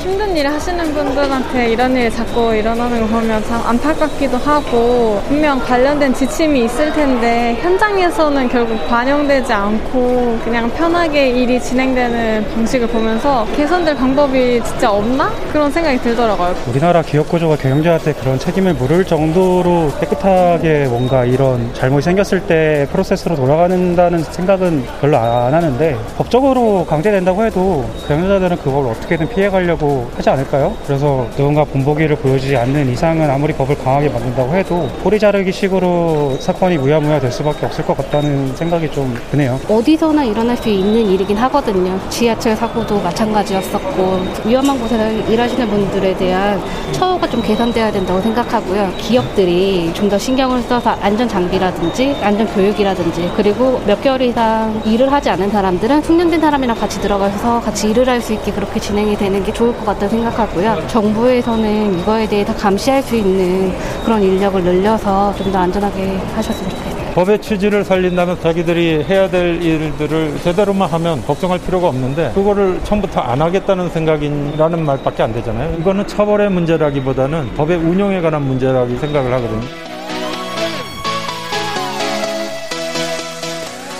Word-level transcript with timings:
힘든 0.00 0.34
일 0.34 0.46
하시는 0.48 0.82
분들한테 0.94 1.72
이런 1.72 1.94
일이 1.94 2.10
자꾸 2.10 2.54
일어나는 2.54 3.02
거 3.02 3.06
보면 3.06 3.44
참 3.44 3.60
안타깝기도 3.66 4.38
하고 4.38 5.20
분명 5.28 5.58
관련된 5.60 6.14
지침이 6.14 6.64
있을 6.64 6.90
텐데 6.94 7.58
현장에서는 7.60 8.48
결국 8.48 8.78
반영되지 8.88 9.52
않고 9.52 10.38
그냥 10.42 10.70
편하게 10.70 11.28
일이 11.28 11.60
진행되는 11.60 12.46
방식을 12.54 12.88
보면서 12.88 13.46
개선될 13.54 13.94
방법이 13.96 14.62
진짜 14.64 14.90
없나? 14.90 15.30
그런 15.52 15.70
생각이 15.70 15.98
들더라고요. 15.98 16.54
우리나라 16.70 17.02
기업 17.02 17.28
구조가 17.28 17.56
경영자한테 17.56 18.14
그런 18.14 18.38
책임을 18.38 18.72
물을 18.74 19.04
정도로 19.04 19.92
깨끗하게 20.00 20.86
뭔가 20.88 21.26
이런 21.26 21.74
잘못이 21.74 22.06
생겼을 22.06 22.40
때 22.46 22.88
프로세스로 22.90 23.36
돌아가는다는 23.36 24.22
생각은 24.22 24.82
별로 25.02 25.18
안 25.18 25.52
하는데 25.52 25.98
법적으로 26.16 26.86
강제된다고 26.86 27.44
해도 27.44 27.84
경영자들은 28.08 28.56
그걸 28.58 28.86
어떻게든 28.86 29.28
피해가려고 29.28 29.89
하지 30.16 30.30
않을까요? 30.30 30.74
그래서 30.86 31.26
누군가 31.36 31.64
본보기를 31.64 32.16
보여주지 32.16 32.56
않는 32.56 32.90
이상은 32.90 33.28
아무리 33.30 33.52
법을 33.52 33.76
강하게 33.78 34.08
만든다고 34.08 34.54
해도 34.54 34.88
꼬리 35.02 35.18
자르기 35.18 35.50
식으로 35.52 36.36
사건이 36.40 36.78
무야무야 36.78 37.20
될 37.20 37.30
수밖에 37.32 37.66
없을 37.66 37.84
것 37.84 37.96
같다는 37.96 38.54
생각이 38.56 38.90
좀 38.90 39.16
드네요. 39.30 39.58
어디서나 39.68 40.24
일어날 40.24 40.56
수 40.56 40.68
있는 40.68 41.06
일이긴 41.06 41.36
하거든요. 41.36 41.98
지하철 42.10 42.54
사고도 42.56 43.00
마찬가지였었고 43.00 44.20
위험한 44.44 44.78
곳에서 44.78 45.10
일하시는 45.30 45.68
분들에 45.68 46.16
대한 46.16 46.60
처우가 46.92 47.28
좀 47.28 47.42
개선돼야 47.42 47.90
된다고 47.92 48.20
생각하고요. 48.20 48.92
기업들이 48.98 49.90
좀 49.94 50.10
더 50.10 50.18
신경을 50.18 50.60
써서 50.62 50.90
안전 51.00 51.28
장비라든지 51.28 52.16
안전 52.20 52.44
교육이라든지 52.48 53.30
그리고 53.36 53.80
몇 53.86 54.00
개월 54.02 54.20
이상 54.22 54.82
일을 54.84 55.12
하지 55.12 55.30
않은 55.30 55.48
사람들은 55.50 56.02
숙련된 56.02 56.40
사람이랑 56.40 56.76
같이 56.76 57.00
들어가서 57.00 57.60
같이 57.60 57.90
일을 57.90 58.08
할 58.08 58.20
수 58.20 58.32
있게 58.34 58.50
그렇게 58.52 58.78
진행이 58.80 59.16
되는 59.16 59.42
게 59.44 59.50
좋을 59.52 59.72
것 59.80 59.86
같다 59.86 60.08
생각하고요. 60.08 60.86
정부에서는 60.88 61.98
이거에 62.00 62.28
대해 62.28 62.44
서 62.44 62.54
감시할 62.54 63.02
수 63.02 63.16
있는 63.16 63.72
그런 64.04 64.22
인력을 64.22 64.62
늘려서 64.62 65.34
좀 65.36 65.50
더 65.50 65.58
안전하게 65.58 66.16
하셨으면 66.36 66.70
좋겠어요. 66.70 67.00
법의 67.14 67.42
취지를 67.42 67.82
살린다면 67.84 68.40
자기들이 68.40 69.02
해야 69.08 69.28
될 69.28 69.60
일들을 69.60 70.38
제대로만 70.44 70.88
하면 70.90 71.20
걱정할 71.26 71.58
필요가 71.58 71.88
없는데 71.88 72.30
그거를 72.36 72.80
처음부터 72.84 73.20
안 73.20 73.42
하겠다는 73.42 73.90
생각이라는 73.90 74.84
말밖에 74.84 75.24
안 75.24 75.32
되잖아요. 75.32 75.76
이거는 75.80 76.06
처벌의 76.06 76.50
문제라기보다는 76.50 77.54
법의 77.56 77.78
운용에 77.78 78.20
관한 78.20 78.42
문제라고 78.42 78.96
생각을 78.98 79.32
하거든요. 79.32 79.60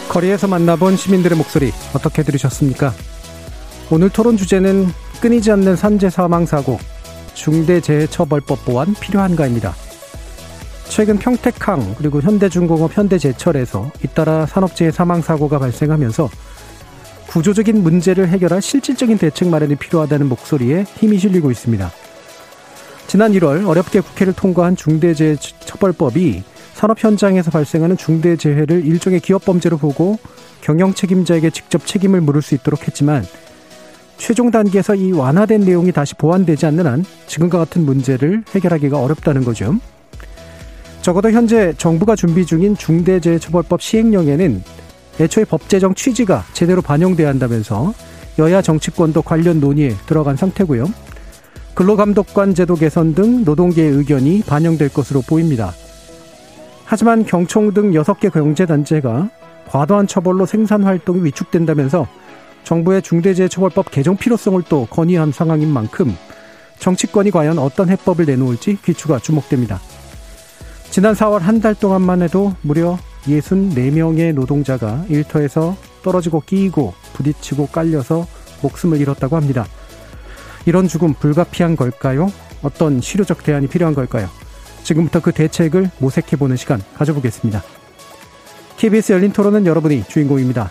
거리에서 0.09 0.47
만나본 0.49 0.97
시민들의 0.97 1.37
목소리 1.37 1.73
어떻게 1.95 2.23
들으셨습니까? 2.23 2.93
오늘 3.91 4.09
토론 4.09 4.37
주제는 4.37 4.89
끊이지 5.21 5.51
않는 5.53 5.77
산재 5.77 6.09
사망 6.09 6.47
사고 6.47 6.79
중대재해처벌법 7.35 8.65
보완 8.65 8.95
필요한가입니다. 8.95 9.75
최근 10.89 11.19
평택항 11.19 11.95
그리고 11.99 12.21
현대중공업 12.21 12.97
현대제철에서 12.97 13.91
잇따라 14.03 14.47
산업재해 14.47 14.91
사망 14.91 15.21
사고가 15.21 15.59
발생하면서 15.59 16.29
구조적인 17.29 17.83
문제를 17.83 18.29
해결할 18.29 18.61
실질적인 18.61 19.19
대책 19.19 19.49
마련이 19.49 19.77
필요하다는 19.77 20.29
목소리에 20.29 20.85
힘이 20.97 21.19
실리고 21.19 21.51
있습니다. 21.51 21.91
지난 23.07 23.33
1월 23.33 23.69
어렵게 23.69 24.01
국회를 24.01 24.33
통과한 24.33 24.75
중대재해처벌법이 24.75 26.43
산업 26.75 27.05
현장에서 27.05 27.51
발생하는 27.51 27.97
중대재해를 27.97 28.87
일종의 28.87 29.21
기업 29.21 29.45
범죄로 29.45 29.77
보고 29.77 30.19
경영 30.61 30.95
책임자에게 30.95 31.51
직접 31.51 31.87
책임을 31.87 32.21
물을 32.21 32.43
수 32.43 32.55
있도록 32.55 32.87
했지만 32.89 33.25
최종 34.21 34.51
단계에서 34.51 34.95
이 34.95 35.13
완화된 35.13 35.63
내용이 35.63 35.93
다시 35.93 36.15
보완되지 36.15 36.67
않는 36.67 36.87
한 36.87 37.05
지금과 37.27 37.57
같은 37.57 37.87
문제를 37.87 38.45
해결하기가 38.55 39.01
어렵다는 39.01 39.45
거죠. 39.45 39.77
적어도 41.01 41.31
현재 41.31 41.73
정부가 41.79 42.15
준비 42.15 42.45
중인 42.45 42.77
중대재해처벌법 42.77 43.81
시행령에는 43.81 44.63
애초에 45.21 45.47
법 45.47 45.67
제정 45.71 45.95
취지가 45.95 46.45
제대로 46.53 46.83
반영돼야 46.83 47.29
한다면서 47.29 47.95
여야 48.39 48.61
정치권도 48.61 49.23
관련 49.23 49.59
논의에 49.59 49.95
들어간 50.05 50.37
상태고요. 50.37 50.85
근로감독관 51.73 52.55
제도 52.55 52.75
개선 52.75 53.15
등 53.15 53.43
노동계의 53.45 53.91
의견이 53.91 54.43
반영될 54.47 54.91
것으로 54.91 55.23
보입니다. 55.23 55.73
하지만 56.85 57.25
경총 57.25 57.73
등 57.73 57.93
6개 57.93 58.31
경제단체가 58.31 59.31
과도한 59.69 60.07
처벌로 60.07 60.45
생산 60.45 60.85
활동이 60.85 61.25
위축된다면서 61.25 62.07
정부의 62.65 63.03
중대재해처벌법 63.03 63.91
개정 63.91 64.17
필요성을 64.17 64.63
또 64.69 64.87
건의한 64.87 65.33
상황인 65.33 65.69
만큼 65.73 66.17
정치권이 66.79 67.31
과연 67.31 67.59
어떤 67.59 67.89
해법을 67.91 68.25
내놓을지 68.27 68.79
귀추가 68.85 69.19
주목됩니다. 69.19 69.81
지난 70.91 71.15
4월 71.15 71.41
한 71.41 71.61
달 71.61 71.75
동안만 71.75 72.23
해도 72.23 72.55
무려 72.63 72.99
64명의 73.25 74.33
노동자가 74.35 75.05
일터에서 75.09 75.77
떨어지고 76.03 76.43
끼이고 76.47 76.95
부딪히고 77.13 77.67
깔려서 77.69 78.27
목숨을 78.63 79.01
잃었다고 79.01 79.37
합니다. 79.37 79.67
이런 80.67 80.89
죽음 80.89 81.15
불가피한 81.15 81.77
걸까요? 81.77 82.33
어떤 82.63 83.01
실효적 83.01 83.43
대안이 83.45 83.69
필요한 83.69 83.95
걸까요? 83.95 84.29
지금부터 84.83 85.21
그 85.21 85.33
대책을 85.33 85.91
모색해보는 85.99 86.57
시간 86.57 86.83
가져보겠습니다. 86.97 87.63
KBS 88.79 89.13
열린 89.13 89.33
토론은 89.33 89.67
여러분이 89.67 90.05
주인공입니다. 90.09 90.71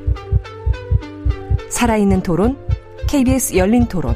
살아있는 1.71 2.21
토론, 2.21 2.57
KBS 3.07 3.55
열린 3.55 3.87
토론. 3.87 4.15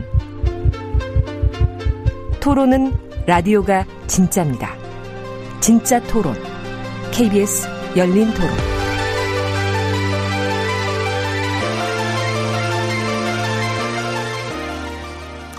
토론은 2.41 2.93
라디오가 3.25 3.85
진짜입니다. 4.07 4.75
진짜 5.61 5.99
토론, 6.03 6.35
KBS 7.11 7.67
열린 7.95 8.27
토론. 8.33 8.49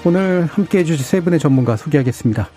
오늘 0.04 0.44
함께 0.44 0.78
해주실 0.80 1.04
세 1.04 1.20
분의 1.20 1.40
전문가 1.40 1.76
소개하겠습니다. 1.76 2.48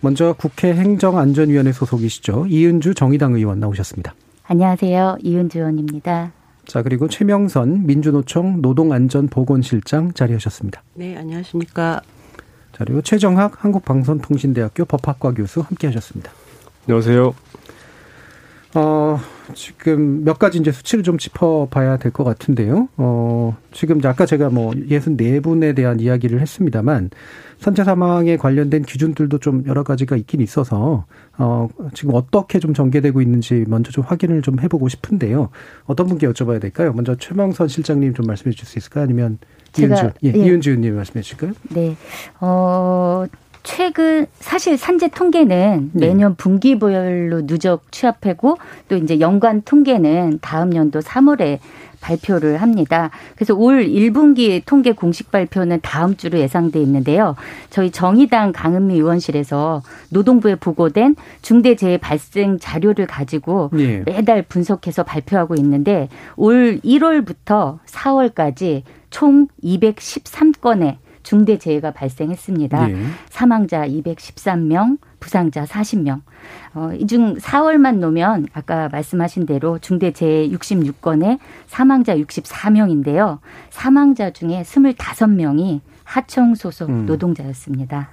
먼저 0.00 0.32
국회 0.38 0.72
행정안전위원회 0.72 1.72
소속이시죠. 1.72 2.46
이은주 2.48 2.94
정의당 2.94 3.34
의원 3.34 3.60
나오셨습니다. 3.60 4.14
안녕하세요. 4.44 5.18
이은주 5.20 5.58
의원입니다. 5.58 6.32
자, 6.70 6.82
그리고 6.82 7.08
최명선 7.08 7.84
민주노총 7.84 8.62
노동안전보건실장 8.62 10.12
자리하셨습니다. 10.12 10.84
네, 10.94 11.16
안녕하십니까. 11.16 12.00
자, 12.70 12.84
그리고 12.84 13.02
최정학 13.02 13.64
한국방송통신대학교 13.64 14.84
법학과 14.84 15.32
교수 15.32 15.62
함께 15.62 15.88
하셨습니다. 15.88 16.30
안녕하세요. 16.86 17.34
어, 18.74 19.18
지금 19.54 20.24
몇 20.24 20.38
가지 20.38 20.58
이제 20.58 20.70
수치를 20.72 21.04
좀 21.04 21.18
짚어봐야 21.18 21.96
될 21.98 22.10
것 22.12 22.24
같은데요. 22.24 22.88
어, 22.96 23.56
지금 23.72 24.00
아까 24.04 24.26
제가 24.26 24.50
뭐 24.50 24.72
64분에 24.72 25.74
대한 25.76 26.00
이야기를 26.00 26.40
했습니다만 26.40 27.10
산재 27.58 27.84
사망에 27.84 28.36
관련된 28.36 28.82
기준들도 28.82 29.38
좀 29.38 29.64
여러 29.66 29.82
가지가 29.82 30.16
있긴 30.16 30.40
있어서 30.40 31.04
어, 31.38 31.68
지금 31.94 32.14
어떻게 32.14 32.58
좀 32.58 32.74
전개되고 32.74 33.20
있는지 33.22 33.64
먼저 33.68 33.90
좀 33.92 34.02
확인을 34.04 34.42
좀 34.42 34.58
해보고 34.60 34.88
싶은데요. 34.88 35.50
어떤 35.84 36.06
분께 36.06 36.26
여쭤봐야 36.28 36.60
될까요? 36.60 36.92
먼저 36.94 37.14
최명선 37.16 37.68
실장님 37.68 38.14
좀 38.14 38.26
말씀해 38.26 38.52
주실 38.52 38.66
수 38.66 38.78
있을까요? 38.78 39.04
아니면 39.04 39.38
이은주, 39.78 40.10
예, 40.24 40.32
예. 40.34 40.38
이은주 40.38 40.70
의원님 40.70 40.96
말씀해 40.96 41.22
주실까요? 41.22 41.52
네. 41.70 41.96
어, 42.40 43.24
최근 43.62 44.26
사실 44.38 44.76
산재 44.76 45.08
통계는 45.08 45.90
네. 45.92 46.06
매년 46.06 46.34
분기별로 46.34 47.46
누적 47.46 47.90
취합하고 47.92 48.58
또 48.88 48.96
이제 48.96 49.20
연간 49.20 49.62
통계는 49.62 50.38
다음 50.40 50.74
연도 50.74 51.00
3월에 51.00 51.58
발표를 52.00 52.56
합니다. 52.58 53.10
그래서 53.34 53.54
올 53.54 53.84
1분기 53.84 54.62
통계 54.64 54.92
공식 54.92 55.30
발표는 55.30 55.80
다음 55.82 56.16
주로 56.16 56.38
예상돼 56.38 56.80
있는데요. 56.80 57.36
저희 57.68 57.90
정의당 57.90 58.52
강은미 58.52 58.94
의원실에서 58.94 59.82
노동부에 60.08 60.54
보고된 60.54 61.16
중대재해 61.42 61.98
발생 61.98 62.58
자료를 62.58 63.06
가지고 63.06 63.70
예. 63.78 64.02
매달 64.06 64.42
분석해서 64.42 65.02
발표하고 65.02 65.54
있는데 65.56 66.08
올 66.36 66.80
1월부터 66.82 67.78
4월까지 67.86 68.82
총 69.10 69.48
213건의 69.62 70.96
중대 71.22 71.58
재해가 71.58 71.92
발생했습니다. 71.92 72.90
예. 72.90 72.96
사망자 73.28 73.86
213명, 73.86 74.98
부상자 75.20 75.64
40명. 75.64 76.22
어, 76.74 76.90
이 76.98 77.06
중 77.06 77.36
4월만 77.36 77.98
놓으면 77.98 78.46
아까 78.52 78.88
말씀하신 78.90 79.46
대로 79.46 79.78
중대 79.78 80.12
재해 80.12 80.48
66건에 80.50 81.38
사망자 81.66 82.16
64명인데요. 82.16 83.38
사망자 83.70 84.30
중에 84.30 84.62
25명이 84.62 85.80
하청 86.04 86.54
소속 86.54 86.88
음. 86.88 87.06
노동자였습니다. 87.06 88.10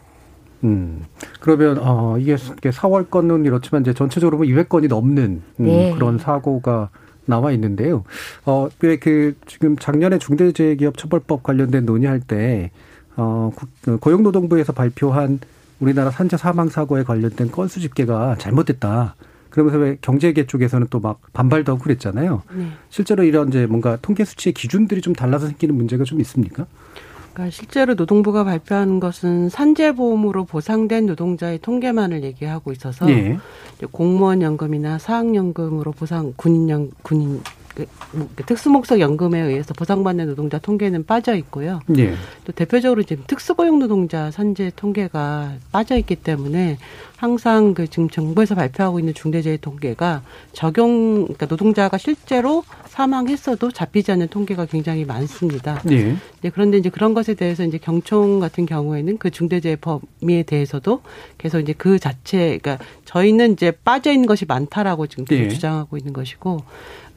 음. 0.63 1.03
그러면 1.39 1.77
어 1.79 2.17
이게 2.19 2.35
4월 2.35 3.09
건은 3.09 3.45
이렇지만 3.45 3.81
이제 3.83 3.93
전체적으로 3.93 4.37
보면 4.37 4.51
200건이 4.53 4.87
넘는 4.87 5.41
음, 5.59 5.65
네. 5.65 5.93
그런 5.93 6.17
사고가 6.17 6.89
나와 7.25 7.51
있는데요. 7.51 8.03
어, 8.45 8.67
왜그 8.81 9.35
지금 9.45 9.75
작년에 9.77 10.17
중대재해기업처벌법 10.17 11.43
관련된 11.43 11.85
논의할 11.85 12.19
때 12.21 12.71
어, 13.17 13.51
국- 13.55 13.69
그 13.81 13.97
고용노동부에서 13.97 14.73
발표한 14.73 15.39
우리나라 15.79 16.09
산재 16.11 16.37
사망 16.37 16.69
사고에 16.69 17.03
관련된 17.03 17.51
건수 17.51 17.79
집계가 17.79 18.35
잘못됐다. 18.37 19.15
그러면서 19.49 19.77
왜 19.79 19.97
경제계 20.01 20.45
쪽에서는 20.47 20.87
또 20.89 20.99
막 20.99 21.19
반발도 21.33 21.71
하고 21.73 21.83
그랬잖아요. 21.83 22.41
네. 22.53 22.67
실제로 22.89 23.23
이런 23.23 23.49
이제 23.49 23.65
뭔가 23.65 23.97
통계 24.01 24.23
수치의 24.25 24.53
기준들이 24.53 25.01
좀 25.01 25.13
달라서 25.13 25.47
생기는 25.47 25.73
문제가 25.75 26.03
좀 26.03 26.19
있습니까? 26.21 26.65
그러니까 27.33 27.55
실제로 27.55 27.93
노동부가 27.93 28.43
발표한 28.43 28.99
것은 28.99 29.49
산재보험으로 29.49 30.45
보상된 30.45 31.05
노동자의 31.05 31.59
통계만을 31.59 32.23
얘기하고 32.23 32.71
있어서 32.71 33.07
예. 33.11 33.37
공무원 33.91 34.41
연금이나 34.41 34.97
사학연금으로 34.97 35.91
보상 35.91 36.33
군인 36.35 36.69
연 36.69 36.89
군인 37.03 37.27
그, 37.29 37.33
뭐, 37.35 37.41
그 37.43 37.56
특수목적 38.45 38.99
연금에 38.99 39.39
의해서 39.39 39.73
보상받는 39.73 40.27
노동자 40.27 40.57
통계는 40.57 41.05
빠져 41.05 41.35
있고요. 41.35 41.81
예. 41.97 42.13
또 42.45 42.51
대표적으로 42.51 43.03
지금 43.03 43.23
특수고용 43.27 43.79
노동자 43.79 44.31
산재 44.31 44.71
통계가 44.75 45.53
빠져 45.71 45.97
있기 45.97 46.15
때문에 46.15 46.77
항상 47.17 47.73
그 47.73 47.87
지금 47.87 48.09
정부에서 48.09 48.53
발표하고 48.55 48.99
있는 48.99 49.13
중대재해 49.13 49.57
통계가 49.57 50.21
적용 50.53 51.23
그러니까 51.23 51.47
노동자가 51.47 51.97
실제로 51.97 52.63
사망했어도 52.87 53.71
잡히지 53.71 54.11
않는 54.11 54.27
통계가 54.29 54.65
굉장히 54.65 55.05
많습니다. 55.05 55.81
예. 55.91 56.15
네, 56.41 56.49
그런데 56.51 56.77
이제 56.77 56.89
그런 56.89 57.13
것에 57.13 57.33
대해서 57.33 57.63
이제 57.63 57.77
경총 57.77 58.39
같은 58.39 58.65
경우에는 58.65 59.17
그 59.17 59.29
중대재해 59.31 59.77
범위에 59.77 60.43
대해서도 60.43 61.01
계속 61.37 61.59
이제 61.59 61.73
그 61.73 61.99
자체, 61.99 62.57
그러니까 62.57 62.77
저희는 63.05 63.53
이제 63.53 63.71
빠져 63.71 64.11
있는 64.11 64.27
것이 64.27 64.45
많다라고 64.45 65.07
지금 65.07 65.25
예. 65.31 65.49
주장하고 65.49 65.97
있는 65.97 66.13
것이고, 66.13 66.63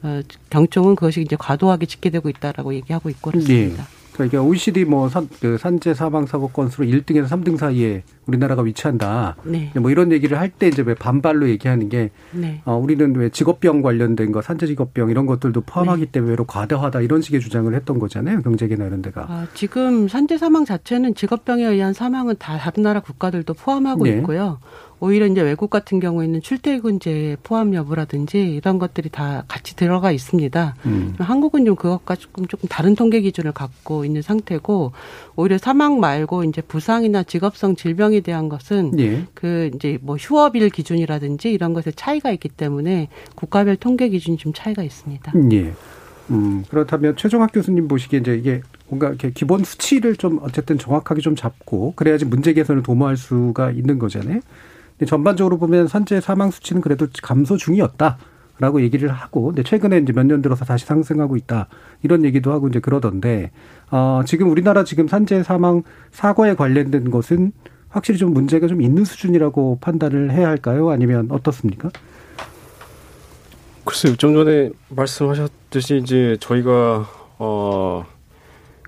어, 0.03 0.21
경총은 0.49 0.95
그것이 0.95 1.21
이제 1.21 1.35
과도하게 1.37 1.85
집계되고 1.85 2.29
있다라고 2.29 2.73
얘기하고 2.73 3.09
있고 3.09 3.31
그렇습니다. 3.31 3.85
그러니까 4.13 4.25
이게 4.25 4.37
OECD 4.37 4.83
뭐 4.83 5.07
산, 5.07 5.29
그 5.39 5.57
산재 5.57 5.93
사망 5.93 6.25
사고 6.25 6.49
건수로 6.49 6.85
1등에서 6.85 7.27
3등 7.29 7.57
사이에 7.57 8.03
우리나라가 8.27 8.61
위치한다. 8.61 9.37
네, 9.45 9.71
뭐 9.79 9.89
이런 9.89 10.11
얘기를 10.11 10.37
할 10.37 10.51
때 10.51 10.67
이제 10.67 10.83
왜 10.85 10.93
반발로 10.93 11.47
얘기하는 11.49 11.87
게 11.87 12.11
네. 12.31 12.61
어, 12.65 12.75
우리는 12.75 13.15
왜 13.15 13.29
직업병 13.29 13.81
관련된 13.81 14.31
거 14.33 14.41
산재 14.41 14.67
직업병 14.67 15.09
이런 15.09 15.25
것들도 15.25 15.61
포함하기 15.61 16.05
네. 16.07 16.11
때문에 16.11 16.31
외로 16.31 16.43
과다하다 16.45 17.01
이런 17.01 17.21
식의 17.21 17.39
주장을 17.39 17.73
했던 17.73 17.99
거잖아요. 17.99 18.41
경제계나 18.41 18.85
이런 18.85 19.01
데가. 19.01 19.21
아, 19.29 19.47
지금 19.53 20.07
산재 20.09 20.37
사망 20.37 20.65
자체는 20.65 21.15
직업병에 21.15 21.63
의한 21.65 21.93
사망은 21.93 22.35
다 22.37 22.57
다른 22.57 22.83
나라 22.83 22.99
국가들도 22.99 23.53
포함하고 23.53 24.03
네. 24.03 24.17
있고요. 24.17 24.59
오히려 25.01 25.25
이제 25.25 25.41
외국 25.41 25.71
같은 25.71 25.99
경우에는 25.99 26.41
출퇴근제 26.41 27.37
포함 27.41 27.73
여부라든지 27.73 28.39
이런 28.39 28.77
것들이 28.77 29.09
다 29.09 29.43
같이 29.47 29.75
들어가 29.75 30.11
있습니다. 30.11 30.75
음. 30.85 31.15
한국은 31.17 31.65
좀 31.65 31.75
그것과 31.75 32.15
조금 32.15 32.45
조금 32.45 32.69
다른 32.69 32.93
통계 32.93 33.19
기준을 33.19 33.51
갖고 33.51 34.05
있는 34.05 34.21
상태고 34.21 34.91
오히려 35.35 35.57
사망 35.57 35.99
말고 35.99 36.43
이제 36.43 36.61
부상이나 36.61 37.23
직업성 37.23 37.75
질병에 37.75 38.19
대한 38.19 38.47
것은 38.47 38.97
예. 38.99 39.25
그 39.33 39.71
이제 39.75 39.97
뭐 40.01 40.17
휴업일 40.17 40.69
기준이라든지 40.69 41.51
이런 41.51 41.73
것에 41.73 41.91
차이가 41.91 42.31
있기 42.31 42.49
때문에 42.49 43.09
국가별 43.33 43.77
통계 43.77 44.07
기준이 44.07 44.37
좀 44.37 44.53
차이가 44.53 44.83
있습니다. 44.83 45.33
예. 45.51 45.73
음, 46.29 46.63
그렇다면 46.69 47.17
최종학 47.17 47.51
교수님 47.51 47.87
보시기에 47.87 48.19
이제 48.19 48.35
이게 48.35 48.61
뭔가 48.87 49.07
이렇게 49.09 49.31
기본 49.31 49.63
수치를 49.63 50.15
좀 50.15 50.39
어쨌든 50.43 50.77
정확하게 50.77 51.21
좀 51.21 51.35
잡고 51.35 51.93
그래야지 51.95 52.25
문제 52.25 52.53
개선을 52.53 52.83
도모할 52.83 53.17
수가 53.17 53.71
있는 53.71 53.97
거잖아요. 53.97 54.41
전반적으로 55.05 55.57
보면 55.57 55.87
산재 55.87 56.21
사망 56.21 56.51
수치는 56.51 56.81
그래도 56.81 57.07
감소 57.21 57.57
중이었다. 57.57 58.17
라고 58.59 58.79
얘기를 58.81 59.09
하고, 59.09 59.45
근데 59.47 59.63
최근에 59.63 59.97
이제 59.97 60.13
몇 60.13 60.23
년 60.27 60.41
들어서 60.43 60.65
다시 60.65 60.85
상승하고 60.85 61.35
있다. 61.35 61.67
이런 62.03 62.23
얘기도 62.23 62.51
하고 62.51 62.67
이제 62.67 62.79
그러던데, 62.79 63.49
어, 63.89 64.21
지금 64.27 64.51
우리나라 64.51 64.83
지금 64.83 65.07
산재 65.07 65.41
사망 65.41 65.81
사고에 66.11 66.53
관련된 66.53 67.09
것은 67.09 67.53
확실히 67.89 68.19
좀 68.19 68.33
문제가 68.33 68.67
좀 68.67 68.81
있는 68.83 69.03
수준이라고 69.03 69.79
판단을 69.81 70.31
해야 70.31 70.47
할까요? 70.47 70.91
아니면 70.91 71.27
어떻습니까? 71.31 71.89
글쎄요, 73.83 74.15
좀 74.15 74.33
전에 74.35 74.69
말씀하셨듯이 74.89 75.97
이제 75.97 76.37
저희가 76.39 77.07
어 77.39 78.03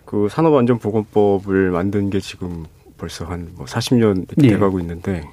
그 0.05 0.27
산업안전보건법을 0.29 1.71
만든 1.71 2.11
게 2.11 2.19
지금 2.19 2.65
벌써 2.99 3.25
한 3.25 3.49
뭐 3.55 3.65
40년 3.65 4.27
예. 4.43 4.47
돼가고 4.49 4.79
있는데 4.81 5.27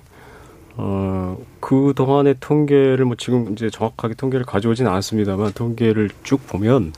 어 0.80 1.36
그 1.60 1.92
동안의 1.94 2.36
통계를 2.40 3.04
뭐 3.04 3.14
지금 3.16 3.52
이제 3.52 3.70
정확하게 3.70 4.14
통계를 4.14 4.44
가져오진 4.46 4.86
않았습니다만 4.86 5.52
통계를 5.52 6.10
쭉 6.24 6.44
보면 6.46 6.92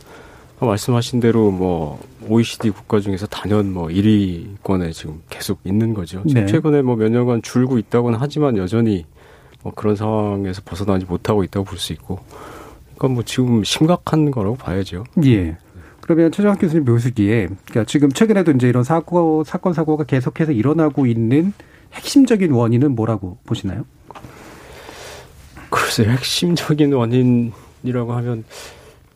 말씀하신 0.61 1.21
대로 1.21 1.51
뭐 1.51 2.01
OECD 2.29 2.71
국가 2.71 3.01
중에서 3.01 3.27
단연 3.27 3.73
뭐 3.73 3.89
1위권에 3.89 4.93
지금 4.93 5.21
계속 5.29 5.59
있는 5.65 5.93
거죠. 5.93 6.23
네. 6.25 6.47
최근에 6.47 6.83
뭐 6.83 6.95
몇 6.97 7.11
년간 7.11 7.43
줄고 7.43 7.77
있다고는 7.79 8.19
하지만 8.21 8.57
여전히 8.57 9.05
뭐 9.63 9.73
그런 9.75 9.97
상황에서 9.97 10.63
벗어나지 10.65 11.05
못하고 11.05 11.43
있다고 11.45 11.65
볼 11.65 11.79
수 11.79 11.93
있고 11.93 12.21
그러니까 12.97 13.09
뭐 13.09 13.23
지금 13.25 13.65
심각한 13.65 14.31
거라고 14.31 14.57
봐야죠. 14.57 15.05
예. 15.25 15.57
그러면 16.01 16.33
최정학 16.33 16.61
교수님 16.61 16.85
보시기에, 16.85 17.49
그러니까 17.67 17.85
지금 17.85 18.11
최근에도 18.11 18.53
이제 18.53 18.69
이런 18.69 18.83
사고, 18.85 19.45
사건, 19.45 19.73
사고가 19.73 20.05
계속해서 20.05 20.53
일어나고 20.53 21.07
있는 21.07 21.53
핵심적인 21.95 22.53
원인은 22.53 22.95
뭐라고 22.95 23.39
보시나요? 23.45 23.85
글쎄 25.71 26.05
핵심적인 26.05 26.93
원인이라고 26.93 28.13
하면 28.13 28.45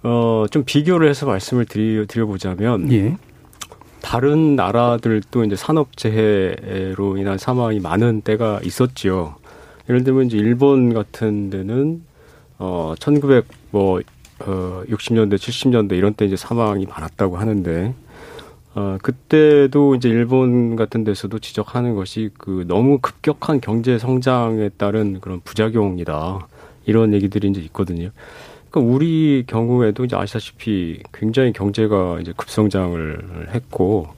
어 0.02 0.46
좀 0.50 0.62
비교를 0.64 1.08
해서 1.08 1.26
말씀을 1.26 1.64
드리, 1.64 2.06
드려보자면 2.06 2.92
예. 2.92 3.16
다른 4.00 4.54
나라들도 4.54 5.44
이제 5.44 5.56
산업재해로 5.56 7.16
인한 7.16 7.38
사망이 7.38 7.80
많은 7.80 8.20
때가 8.20 8.60
있었지요. 8.62 9.34
예를 9.88 10.04
들면 10.04 10.26
이제 10.26 10.36
일본 10.36 10.94
같은 10.94 11.50
데는 11.50 12.02
어 12.58 12.94
1900뭐 12.98 14.04
어 14.40 14.82
60년대 14.88 15.34
70년대 15.36 15.92
이런 15.92 16.14
때 16.14 16.24
이제 16.24 16.36
사망이 16.36 16.86
많았다고 16.86 17.36
하는데 17.36 17.94
어 18.76 18.98
그때도 19.00 19.94
이제 19.94 20.10
일본 20.10 20.76
같은 20.76 21.02
데서도 21.02 21.38
지적하는 21.38 21.94
것이 21.94 22.28
그 22.36 22.66
너무 22.68 22.98
급격한 22.98 23.62
경제 23.62 23.98
성장에 23.98 24.68
따른 24.76 25.18
그런 25.22 25.40
부작용이다. 25.40 26.46
이런 26.84 27.14
얘기들이 27.14 27.48
이제 27.48 27.62
있거든요. 27.62 28.10
그러니까 28.70 28.94
우리 28.94 29.44
경우에도 29.46 30.04
이제 30.04 30.14
아시다시피 30.14 31.02
굉장히 31.14 31.54
경제가 31.54 32.18
이제 32.20 32.34
급성장을 32.36 33.48
했고 33.54 34.08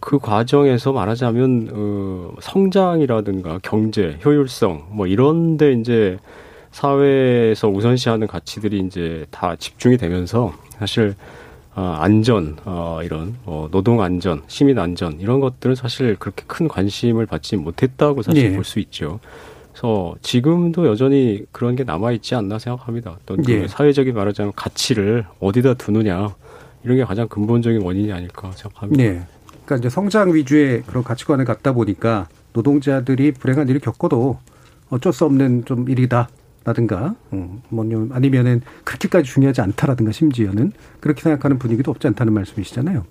그 0.00 0.18
과정에서 0.18 0.92
말하자면 0.92 1.68
어 1.72 2.34
성장이라든가 2.40 3.60
경제, 3.62 4.18
효율성 4.24 4.88
뭐 4.90 5.06
이런데 5.06 5.72
이제 5.72 6.18
사회에서 6.72 7.68
우선시하는 7.68 8.26
가치들이 8.26 8.80
이제 8.80 9.24
다 9.30 9.54
집중이 9.54 9.98
되면서 9.98 10.52
사실 10.80 11.10
어, 11.10 11.14
안전, 11.74 12.56
어, 12.64 13.00
이런 13.02 13.36
어, 13.44 13.68
노동 13.70 14.00
안전, 14.00 14.42
시민 14.46 14.78
안전 14.78 15.20
이런 15.20 15.40
것들은 15.40 15.74
사실 15.74 16.16
그렇게 16.16 16.44
큰 16.46 16.68
관심을 16.68 17.26
받지 17.26 17.56
못했다고 17.56 18.22
사실 18.22 18.44
예. 18.44 18.54
볼수 18.54 18.78
있죠. 18.80 19.18
그래서 19.72 20.14
지금도 20.22 20.86
여전히 20.86 21.44
그런 21.50 21.74
게 21.74 21.82
남아 21.82 22.12
있지 22.12 22.36
않나 22.36 22.60
생각합니다. 22.60 23.18
어떤 23.22 23.42
그 23.42 23.52
예. 23.52 23.68
사회적인 23.68 24.14
말하자면 24.14 24.52
가치를 24.54 25.26
어디다 25.40 25.74
두느냐 25.74 26.34
이런 26.84 26.96
게 26.96 27.04
가장 27.04 27.26
근본적인 27.26 27.82
원인이 27.82 28.12
아닐까 28.12 28.52
생각합니다. 28.54 29.02
네. 29.02 29.26
그러니까 29.64 29.76
이제 29.76 29.88
성장 29.88 30.32
위주의 30.32 30.82
그런 30.82 31.02
가치관을 31.02 31.44
갖다 31.44 31.72
보니까 31.72 32.28
노동자들이 32.52 33.32
불행한 33.32 33.68
일을 33.68 33.80
겪어도 33.80 34.38
어쩔 34.90 35.12
수 35.12 35.24
없는 35.24 35.64
좀 35.64 35.88
일이다. 35.88 36.28
라든가, 36.64 37.14
음, 37.32 37.60
뭐, 37.68 37.84
아니면은 38.12 38.62
그렇게까지 38.84 39.30
중요하지 39.30 39.60
않다라든가 39.60 40.12
심지어는 40.12 40.72
그렇게 41.00 41.22
생각하는 41.22 41.58
분위기도 41.58 41.90
없지 41.90 42.06
않다는 42.06 42.32
말씀이시잖아요. 42.32 43.04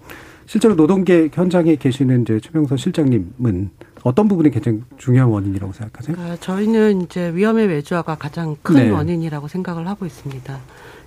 실제로 0.45 0.75
노동계 0.75 1.29
현장에 1.31 1.75
계시는 1.75 2.23
이제 2.23 2.39
최명선 2.39 2.77
실장님은 2.77 3.69
어떤 4.03 4.27
부분이 4.27 4.51
가장 4.51 4.83
중요한 4.97 5.29
원인이라고 5.29 5.71
생각하세요? 5.71 6.17
아, 6.19 6.35
저희는 6.39 7.03
이제 7.03 7.33
위험의 7.33 7.67
외주화가 7.67 8.15
가장 8.15 8.55
큰 8.61 8.75
네. 8.75 8.89
원인이라고 8.89 9.47
생각을 9.47 9.87
하고 9.87 10.05
있습니다. 10.05 10.59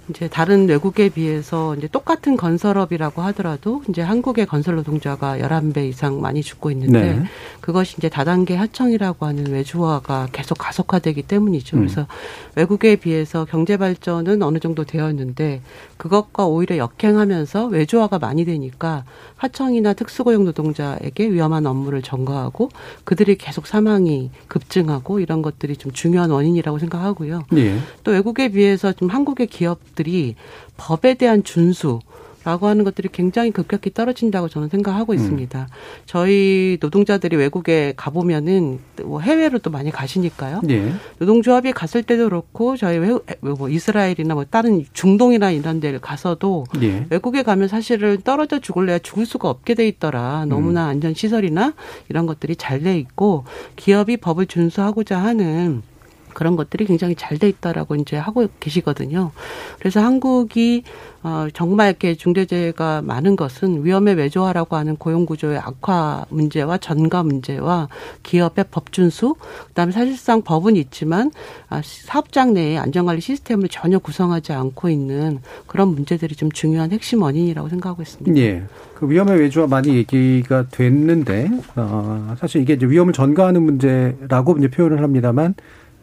이제 0.09 0.29
다른 0.29 0.69
외국에 0.69 1.09
비해서 1.09 1.75
이제 1.75 1.89
똑같은 1.89 2.37
건설업이라고 2.37 3.23
하더라도 3.23 3.83
이제 3.89 4.03
한국의 4.03 4.47
건설 4.47 4.77
노동자가 4.77 5.41
열한 5.41 5.73
배 5.73 5.87
이상 5.89 6.21
많이 6.21 6.43
죽고 6.43 6.71
있는데 6.71 7.15
네. 7.15 7.23
그것이 7.61 7.97
이제 7.99 8.09
다단계 8.09 8.55
하청이라고 8.57 9.27
하는 9.27 9.47
외주화가 9.51 10.29
계속 10.33 10.59
가속화되기 10.59 11.23
때문이죠. 11.23 11.77
음. 11.77 11.81
그래서 11.83 12.07
외국에 12.55 12.97
비해서 12.97 13.45
경제 13.45 13.77
발전은 13.77 14.43
어느 14.43 14.59
정도 14.59 14.85
되어 14.85 15.11
있는데 15.11 15.61
그것과 15.97 16.47
오히려 16.47 16.77
역행하면서 16.77 17.67
외주화가 17.67 18.19
많이 18.19 18.45
되니까 18.45 19.05
하청이나 19.37 19.93
특수고용 19.95 20.45
노동자에게 20.45 21.31
위험한 21.31 21.67
업무를 21.67 22.03
전가하고 22.03 22.71
그들이 23.05 23.37
계속 23.37 23.67
사망이 23.67 24.31
급증하고 24.49 25.21
이런 25.21 25.43
것들이 25.43 25.77
좀 25.77 25.93
중요한 25.93 26.31
원인이라고 26.31 26.79
생각하고요. 26.79 27.45
예. 27.57 27.79
또 28.05 28.13
외국에 28.13 28.49
비해서 28.49 28.93
좀 28.93 29.09
한국의 29.09 29.47
기업들이 29.47 30.37
법에 30.77 31.15
대한 31.15 31.43
준수 31.43 32.01
라고 32.47 32.69
하는 32.69 32.85
것들이 32.85 33.09
굉장히 33.11 33.51
급격히 33.51 33.93
떨어진다고 33.93 34.49
저는 34.49 34.69
생각하고 34.69 35.13
음. 35.13 35.17
있습니다. 35.17 35.67
저희 36.07 36.79
노동자들이 36.81 37.35
외국에 37.35 37.93
가보면은 37.97 38.79
뭐 39.03 39.19
해외로 39.19 39.59
또 39.59 39.71
많이 39.71 39.91
가시니까요. 39.91 40.61
예. 40.69 40.93
노동조합이 41.19 41.73
갔을 41.73 42.05
때도 42.05 42.29
그렇고 42.29 42.77
저희 42.77 42.99
외, 42.99 43.19
뭐 43.41 43.69
이스라엘이나 43.69 44.35
뭐 44.35 44.45
다른 44.45 44.85
중동이나 44.93 45.51
이런 45.51 45.81
데를 45.81 45.99
가서도 45.99 46.67
예. 46.83 47.07
외국에 47.11 47.43
가면 47.43 47.67
사실은 47.67 48.19
떨어져 48.23 48.61
죽을래야 48.61 49.01
죽을 49.01 49.27
수가 49.27 49.51
없게 49.51 49.75
돼 49.75 49.89
있더라. 49.89 50.45
너무나 50.49 50.85
음. 50.85 50.91
안전 50.91 51.15
시설이나 51.15 51.75
이런 52.09 52.27
것들이 52.27 52.55
잘 52.55 52.77
돼 52.77 52.97
있고 52.99 53.45
기업이 53.75 54.19
법을 54.19 54.47
준수하고자 54.47 55.19
하는 55.19 55.83
그런 56.37 56.55
것들이 56.55 56.85
굉장히 56.85 57.15
잘 57.15 57.37
돼 57.37 57.49
있다라고 57.49 57.97
이제 57.97 58.17
하고 58.17 58.47
계시거든요. 58.61 59.31
그래서 59.79 60.01
한국이 60.01 60.85
어 61.23 61.49
정말 61.53 61.89
이렇게 61.89 62.15
중대재해가 62.15 63.03
많은 63.03 63.37
것은 63.37 63.85
위험의 63.85 64.15
외조화라고 64.15 64.77
하는 64.77 64.97
고용 64.97 65.27
구조의 65.27 65.59
악화 65.59 66.25
문제와 66.31 66.79
전가 66.79 67.23
문제와 67.23 67.89
기업의 68.23 68.67
법 68.71 68.93
준수, 68.93 69.35
그다음에 69.69 69.93
사실상 69.93 70.43
법은 70.43 70.77
있지만 70.77 71.31
아, 71.69 71.81
사업장 71.83 72.55
내에 72.55 72.79
안전관리 72.79 73.21
시스템을 73.21 73.69
전혀 73.69 73.99
구성하지 73.99 74.53
않고 74.53 74.89
있는 74.89 75.41
그런 75.67 75.89
문제들이 75.89 76.37
좀 76.37 76.51
중요한 76.51 76.93
핵심 76.93 77.23
원인이라고 77.23 77.69
생각하고 77.69 78.03
있습니다. 78.03 78.41
예. 78.41 78.63
그 78.95 79.11
위험의 79.11 79.41
외조화 79.41 79.67
많이 79.67 79.95
얘기가 79.95 80.69
됐는데 80.71 81.51
어, 81.77 82.35
사실 82.39 82.63
이게 82.63 82.75
이제 82.75 82.87
위험을 82.87 83.13
전가하는 83.13 83.63
문제라고 83.63 84.57
이제 84.59 84.69
표현을 84.69 85.03
합니다만 85.03 85.55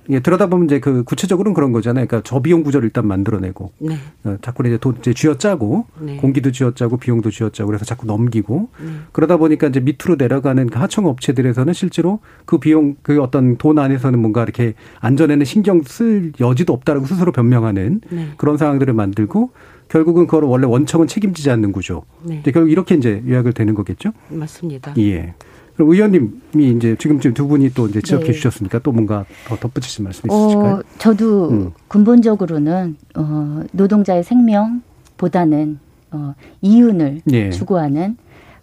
예, 0.10 0.20
들여다보면 0.20 0.66
이제 0.66 0.80
그 0.80 1.04
구체적으로는 1.04 1.54
그런 1.54 1.72
거잖아요. 1.72 2.06
그러니까 2.06 2.28
저비용 2.28 2.64
구조를 2.64 2.88
일단 2.88 3.08
만들어내고 3.08 3.72
네. 3.80 3.98
어, 4.24 4.38
자꾸 4.42 4.66
이제 4.68 4.78
돈 4.78 4.96
이제 5.00 5.14
쥐어짜고 5.14 5.86
네. 6.00 6.18
공기도 6.18 6.52
쥐어짜고 6.52 6.98
비용도 6.98 7.32
쥐어짜고 7.32 7.68
그래서 7.68 7.86
자꾸 7.86 8.06
넘기고 8.06 8.70
네. 8.80 8.92
그러다 9.12 9.38
보니까 9.38 9.68
이제 9.68 9.80
밑으로 9.80 10.16
내려가는 10.18 10.68
그 10.70 10.80
하청 10.80 11.06
업체들에서는 11.06 11.74
실제로 11.74 12.20
그 12.46 12.58
비용 12.58 12.96
그 13.02 13.22
어떤 13.22 13.58
돈 13.58 13.80
안에서는 13.80 14.20
뭔가 14.20 14.44
이렇게 14.44 14.74
안전에는 15.00 15.46
신경 15.46 15.82
쓸 15.84 16.34
여지도 16.40 16.74
없다라고 16.74 17.06
스스로 17.06 17.32
변명하는 17.32 18.02
네. 18.10 18.30
그런 18.38 18.58
상황들을 18.58 18.94
만들고 18.94 19.52
결국은 19.90 20.26
그걸 20.26 20.46
원래 20.46 20.66
원청은 20.66 21.08
책임지지 21.08 21.52
않는 21.52 21.72
구조. 21.72 22.04
네. 22.24 22.42
결국 22.44 22.72
이렇게 22.72 22.96
이제 22.96 23.22
요약을 23.28 23.54
되는 23.54 23.74
거겠죠? 23.74 24.12
맞습니다. 24.30 24.94
예. 24.98 25.36
그럼 25.76 25.90
의원님이 25.90 26.32
이제 26.76 26.96
지금쯤 26.98 27.34
두 27.34 27.48
분이 27.48 27.74
또 27.74 27.88
이제 27.88 28.02
지적해 28.02 28.26
네. 28.26 28.32
주셨으니까 28.32 28.80
또 28.80 28.92
뭔가 28.92 29.26
더 29.48 29.56
덧붙이실 29.56 30.04
말씀 30.04 30.30
있으실까요? 30.30 30.74
어, 30.76 30.82
저도 31.00 31.50
음. 31.50 31.72
근본적으로는 31.88 32.96
어, 33.16 33.64
노동자의 33.72 34.24
생명보다는 34.24 35.80
어, 36.12 36.36
이윤을 36.62 37.22
예. 37.32 37.50
추구하는 37.50 38.18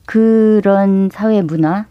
그런 0.07 1.11
사회 1.13 1.43
문화, 1.43 1.87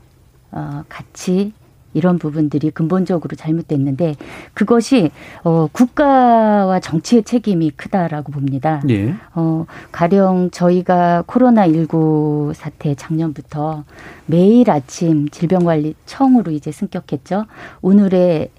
어, 0.52 0.84
가치 0.88 1.54
이런 1.94 2.20
부분들이 2.20 2.72
근본적으로 2.72 3.36
잘못됐는데 3.36 4.16
그것이 4.54 5.12
어 5.44 5.68
국가와 5.72 6.80
정치의 6.80 7.24
책임이 7.24 7.72
크다라고 7.72 8.32
봅니다. 8.32 8.82
예. 8.90 9.16
어 9.34 9.66
가령 9.92 10.52
저희가 10.52 11.24
코로나 11.26 11.68
19 11.68 12.54
사태 12.56 12.96
작년부터 12.96 13.84
매일 14.26 14.70
아침 14.70 15.30
질병관리청으로 15.30 16.52
이제 16.52 16.72
승격했죠. 16.72 17.46
오늘의 17.82 18.52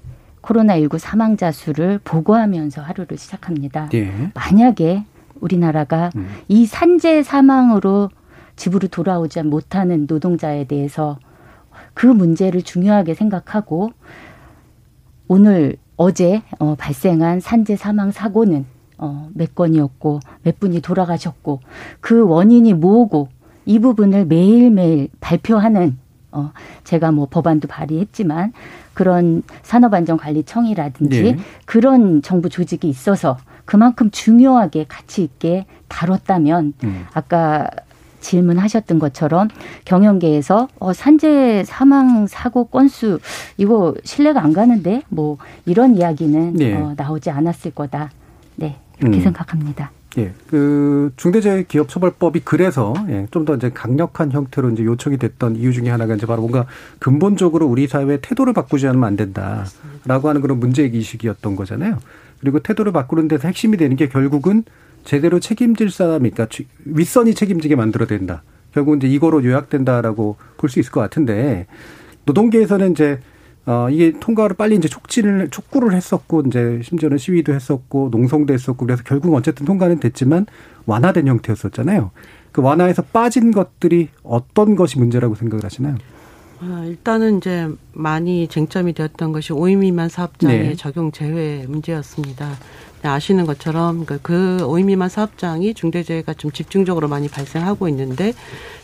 코로나19 0.42 0.98
사망자 0.98 1.52
수를 1.52 2.00
보고하면서 2.02 2.82
하루를 2.82 3.18
시작합니다. 3.18 3.88
예. 3.94 4.10
만약에 4.34 5.04
우리나라가 5.40 6.10
음. 6.16 6.28
이 6.48 6.66
산재 6.66 7.22
사망으로 7.22 8.10
집으로 8.56 8.88
돌아오지 8.88 9.42
못하는 9.42 10.06
노동자에 10.08 10.64
대해서 10.64 11.18
그 11.94 12.06
문제를 12.06 12.62
중요하게 12.62 13.14
생각하고 13.14 13.92
오늘 15.28 15.76
어제 15.96 16.42
어, 16.58 16.74
발생한 16.76 17.40
산재 17.40 17.76
사망 17.76 18.10
사고는 18.10 18.64
어, 18.98 19.28
몇 19.34 19.54
건이었고 19.54 20.20
몇 20.42 20.58
분이 20.58 20.80
돌아가셨고 20.80 21.60
그 22.00 22.26
원인이 22.26 22.74
뭐고 22.74 23.28
이 23.66 23.78
부분을 23.78 24.26
매일매일 24.26 25.08
발표하는 25.20 25.98
어, 26.32 26.52
제가 26.84 27.12
뭐 27.12 27.26
법안도 27.30 27.68
발의했지만 27.68 28.52
그런 28.94 29.42
산업안전관리청이라든지 29.62 31.22
네. 31.22 31.38
그런 31.64 32.22
정부 32.22 32.48
조직이 32.48 32.88
있어서 32.88 33.38
그만큼 33.64 34.10
중요하게 34.10 34.86
가치 34.88 35.22
있게 35.22 35.66
다뤘다면 35.88 36.74
음. 36.84 37.06
아까 37.12 37.68
질문하셨던 38.20 38.98
것처럼 38.98 39.48
경영계에서 39.84 40.68
어, 40.78 40.92
산재 40.92 41.64
사망 41.66 42.26
사고 42.26 42.64
건수 42.64 43.18
이거 43.56 43.94
신뢰가 44.04 44.42
안 44.42 44.52
가는데 44.52 45.02
뭐 45.08 45.38
이런 45.66 45.96
이야기는 45.96 46.54
네. 46.54 46.74
어, 46.74 46.94
나오지 46.96 47.30
않았을 47.30 47.72
거다. 47.72 48.10
네 48.56 48.76
그렇게 48.98 49.18
음. 49.18 49.22
생각합니다. 49.22 49.90
예, 50.18 50.32
그 50.48 51.12
중대재해기업처벌법이 51.16 52.40
그래서 52.40 52.94
예, 53.08 53.26
좀 53.30 53.44
더 53.44 53.54
이제 53.54 53.70
강력한 53.70 54.32
형태로 54.32 54.70
이제 54.70 54.84
요청이 54.84 55.18
됐던 55.18 55.54
이유 55.56 55.72
중에 55.72 55.88
하나가 55.88 56.14
이제 56.16 56.26
바로 56.26 56.40
뭔가 56.42 56.66
근본적으로 56.98 57.66
우리 57.66 57.86
사회의 57.86 58.18
태도를 58.20 58.52
바꾸지 58.52 58.88
않으면 58.88 59.06
안 59.06 59.16
된다라고 59.16 60.28
하는 60.28 60.40
그런 60.40 60.58
문제 60.58 60.82
의식이었던 60.82 61.54
거잖아요. 61.56 61.98
그리고 62.40 62.58
태도를 62.58 62.90
바꾸는 62.92 63.28
데서 63.28 63.46
핵심이 63.48 63.76
되는 63.76 63.96
게 63.96 64.08
결국은 64.08 64.64
제대로 65.04 65.40
책임질 65.40 65.90
사람이, 65.90 66.30
그러니까 66.30 66.56
윗선이 66.84 67.34
책임지게 67.34 67.76
만들어야 67.76 68.06
된다. 68.08 68.42
결국 68.72 68.96
이제 68.96 69.08
이거로 69.08 69.44
요약된다라고 69.44 70.36
볼 70.56 70.70
수 70.70 70.78
있을 70.78 70.92
것 70.92 71.00
같은데 71.00 71.66
노동계에서는 72.26 72.92
이제 72.92 73.18
어 73.66 73.88
이게 73.90 74.12
통과를 74.18 74.56
빨리 74.56 74.76
이제 74.76 74.88
촉진을 74.88 75.50
촉구를 75.50 75.92
했었고 75.94 76.44
이제 76.46 76.80
심지어는 76.84 77.18
시위도 77.18 77.52
했었고 77.52 78.08
농성도 78.10 78.54
했었고 78.54 78.86
그래서 78.86 79.02
결국 79.04 79.34
어쨌든 79.34 79.66
통과는 79.66 79.98
됐지만 80.00 80.46
완화된 80.86 81.26
형태였었잖아요. 81.26 82.10
그 82.52 82.62
완화에서 82.62 83.02
빠진 83.02 83.50
것들이 83.50 84.08
어떤 84.22 84.76
것이 84.76 84.98
문제라고 84.98 85.34
생각을 85.34 85.64
하시나요? 85.64 85.96
아, 86.60 86.84
일단은 86.86 87.38
이제 87.38 87.68
많이 87.92 88.46
쟁점이 88.48 88.92
되었던 88.92 89.32
것이 89.32 89.52
오임 89.52 89.80
미만 89.80 90.08
사업장의 90.08 90.58
네. 90.60 90.74
적용 90.74 91.10
제외 91.10 91.64
문제였습니다. 91.66 92.52
아시는 93.08 93.46
것처럼 93.46 94.04
그, 94.04 94.18
그 94.22 94.64
오임 94.64 94.86
미만 94.86 95.08
사업장이 95.08 95.74
중대재해가 95.74 96.34
좀 96.34 96.50
집중적으로 96.50 97.08
많이 97.08 97.28
발생하고 97.28 97.88
있는데 97.88 98.32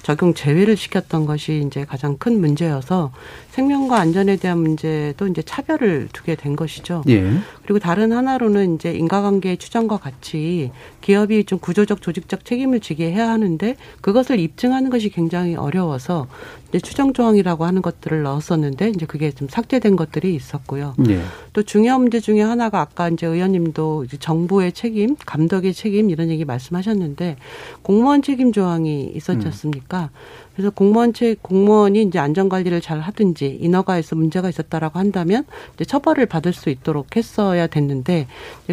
적용 0.07 0.35
제외를 0.35 0.77
시켰던 0.77 1.27
것이 1.27 1.65
이제 1.67 1.85
가장 1.85 2.17
큰 2.17 2.39
문제여서 2.39 3.11
생명과 3.51 3.99
안전에 3.99 4.37
대한 4.37 4.59
문제도 4.59 5.27
이제 5.27 5.43
차별을 5.43 6.11
두게 6.13 6.37
된 6.37 6.55
것이죠. 6.55 7.03
예. 7.09 7.29
그리고 7.65 7.81
다른 7.81 8.13
하나로는 8.13 8.77
이제 8.77 8.93
인과관계 8.93 9.57
추정과 9.57 9.97
같이 9.97 10.71
기업이 11.01 11.43
좀 11.43 11.59
구조적 11.59 12.03
조직적 12.03 12.45
책임을 12.45 12.79
지게 12.79 13.11
해야 13.11 13.29
하는데 13.31 13.75
그것을 14.01 14.39
입증하는 14.39 14.91
것이 14.91 15.09
굉장히 15.09 15.57
어려워서 15.57 16.29
이제 16.69 16.79
추정 16.79 17.13
조항이라고 17.13 17.65
하는 17.65 17.83
것들을 17.83 18.23
넣었었는데 18.23 18.91
이제 18.91 19.07
그게 19.07 19.33
좀 19.33 19.49
삭제된 19.49 19.97
것들이 19.97 20.37
있었고요. 20.37 20.95
예. 21.09 21.21
또 21.53 21.63
중요한 21.63 22.03
문제 22.03 22.21
중에 22.21 22.43
하나가 22.43 22.81
아까 22.81 23.09
이제 23.09 23.27
의원님도 23.27 24.05
이제 24.05 24.17
정부의 24.19 24.73
책임, 24.73 25.17
감독의 25.27 25.75
책임 25.75 26.11
이런 26.11 26.29
얘기 26.29 26.45
말씀하셨는데 26.45 27.37
공무원 27.83 28.23
책임 28.23 28.53
조항이 28.53 29.11
있었지 29.15 29.47
않습니까? 29.47 29.96
보니까 29.97 30.11
그래서 30.57 30.71
공무원 30.71 31.13
책 31.13 31.43
공무원이 31.43 32.01
이제 32.05 32.19
안전 32.19 32.49
관리를 32.49 32.81
잘 32.81 33.01
하든지 33.01 33.59
인허가에서 33.61 34.17
문제가 34.17 34.49
있었다라고 34.49 34.99
한다면 34.99 35.45
이제 35.75 35.85
처벌을 35.85 36.25
받을 36.25 36.55
수 36.55 36.71
있도록 36.71 37.15
했어야 37.15 37.67
됐는데 37.67 38.27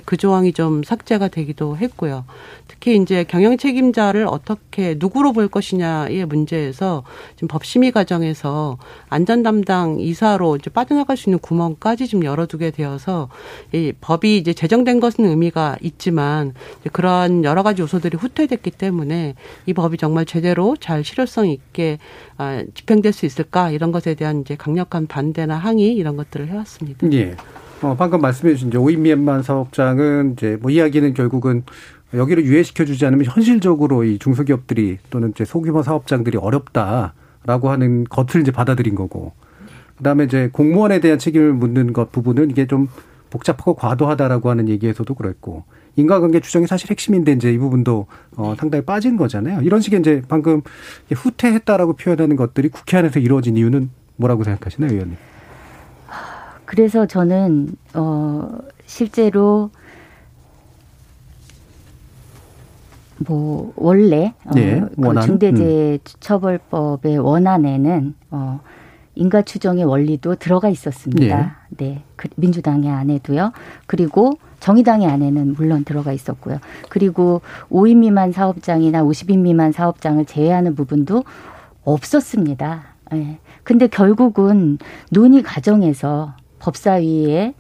그 0.06 0.16
조항이 0.16 0.54
좀 0.54 0.84
삭제가 0.84 1.28
되기도 1.28 1.76
했고요. 1.76 2.24
특히 2.70 2.96
이제 2.96 3.26
경영 3.26 3.58
책임자를 3.58 4.26
어떻게 4.28 4.96
누구로 4.98 5.34
볼 5.34 5.50
것이냐의 5.50 6.26
문제에서 6.26 7.04
지금 7.36 7.50
법심의 7.50 7.92
과정에서 7.92 8.78
안전 9.10 9.44
담당 9.44 10.00
이사로 10.00 10.56
이제 10.56 10.70
빠져나갈 10.70 11.18
수 11.18 11.30
있는 11.30 11.40
구멍까지 11.40 12.08
좀 12.08 12.24
열어두게 12.24 12.72
되어서 12.72 13.28
이 13.74 13.92
법이 14.00 14.38
이제 14.38 14.54
제정된 14.54 15.02
것은 15.02 15.26
의미가 15.26 15.80
있지만 15.82 16.54
그러한 16.94 17.44
여러 17.44 17.62
가지 17.62 17.82
요소들이 17.82 18.18
후퇴됐기 18.18 18.72
때문에 18.72 19.36
이 19.66 19.74
법이 19.74 19.98
정말 19.98 20.26
제대로 20.26 20.78
잘 20.80 21.04
실효성 21.04 21.50
있게 21.50 21.73
아, 22.38 22.64
집행될 22.74 23.14
수 23.14 23.26
있을까 23.26 23.72
이런 23.72 23.92
것에 23.92 24.16
대한 24.16 24.42
이제 24.42 24.56
강력한 24.56 25.08
반대나 25.08 25.56
항의 25.56 25.96
이런 25.96 26.16
것들을 26.16 26.48
해왔습니다. 26.48 27.12
예. 27.14 27.36
어, 27.82 27.96
방금 27.98 28.22
말씀해 28.22 28.54
주신 28.54 28.70
이제 28.70 28.78
오인미얀만 28.78 29.44
사업장은 29.44 30.34
이제 30.34 30.58
뭐 30.62 30.72
이야기는 30.72 31.14
결국은 31.14 31.64
여기를 32.14 32.46
유예시켜 32.46 32.86
주지 32.86 33.06
않으면 33.06 33.26
현실적으로 33.26 34.04
이 34.04 34.20
중소기업들이 34.20 35.00
또는 35.10 35.32
이제 35.32 35.46
소규모 35.46 35.82
사업장들이 35.82 36.38
어렵다라고 36.38 37.70
하는 37.70 38.04
것을 38.06 38.42
이제 38.42 38.52
받아들인 38.52 38.96
거고 38.96 39.34
그다음에 39.98 40.26
이제 40.26 40.50
공무원에 40.52 41.00
대한 41.00 41.18
책임을 41.18 41.54
묻는 41.54 41.94
것 41.94 42.12
부분은 42.12 42.52
이게 42.52 42.68
좀 42.68 42.88
복잡하고 43.30 43.74
과도하다라고 43.74 44.50
하는 44.50 44.70
얘기에서도 44.70 45.14
그랬고 45.16 45.64
인과관계 45.96 46.40
추정이 46.40 46.68
사실 46.68 46.90
핵심인데 46.90 47.34
이제 47.34 47.52
이 47.54 47.58
부분도 47.58 48.08
어 48.36 48.56
상당히 48.58 48.84
빠진 48.84 49.16
거잖아요. 49.18 49.62
이런 49.62 49.80
식의 49.82 50.00
이제 50.00 50.22
방금 50.28 50.62
후퇴했다라고 51.12 51.94
표현하는 51.94 52.36
것들이 52.36 52.70
국회 52.70 52.98
안에서 52.98 53.20
이루어진 53.20 53.56
이유는 53.58 53.90
뭐라고 54.16 54.44
생각하시나요, 54.44 54.92
의원님? 54.92 55.18
그래서 56.66 57.06
저는 57.06 57.76
어 57.94 58.58
실제로 58.86 59.70
뭐 63.28 63.72
원래 63.76 64.34
네, 64.54 64.82
어, 64.82 64.90
그 64.96 65.22
중대재해처벌법의 65.22 67.20
원안에는 67.20 68.16
어 68.32 68.60
인가 69.16 69.42
추정의 69.42 69.84
원리도 69.84 70.36
들어가 70.36 70.70
있었습니다. 70.70 71.56
네. 71.70 71.86
네. 71.86 72.04
그 72.16 72.28
민주당의 72.36 72.90
안에도요. 72.90 73.52
그리고 73.86 74.38
정의당의 74.60 75.08
안에는 75.08 75.54
물론 75.54 75.84
들어가 75.84 76.14
있었고요. 76.14 76.60
그리고 76.90 77.42
5인 77.70 77.98
미만 77.98 78.32
사업장이나 78.32 79.04
50인 79.04 79.40
미만 79.40 79.72
사업장을 79.72 80.24
제외하는 80.26 80.76
부분도 80.76 81.24
없었습니다. 81.84 82.84
예. 83.14 83.16
네. 83.18 83.40
근데 83.64 83.88
결국은 83.88 84.78
논의 85.12 85.44
과정에서 85.44 86.34
법사위에 86.60 87.54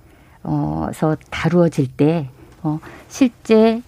어서 0.43 1.15
다루어질 1.29 1.88
때 1.88 2.29
어, 2.62 2.79
실제 3.07 3.81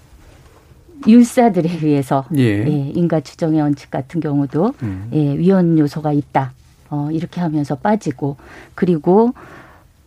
율사들에 1.08 1.70
의해서 1.70 2.26
예. 2.38 2.66
예, 2.66 2.92
인가 2.94 3.20
추정의 3.20 3.62
원칙 3.62 3.92
같은 3.92 4.22
경우도 4.22 4.74
음. 4.84 5.10
예, 5.14 5.38
위헌 5.38 5.78
요소가 5.78 6.12
있다. 6.14 6.54
어, 6.90 7.10
이렇게 7.12 7.42
하면서 7.42 7.76
빠지고 7.76 8.38
그리고 8.76 9.34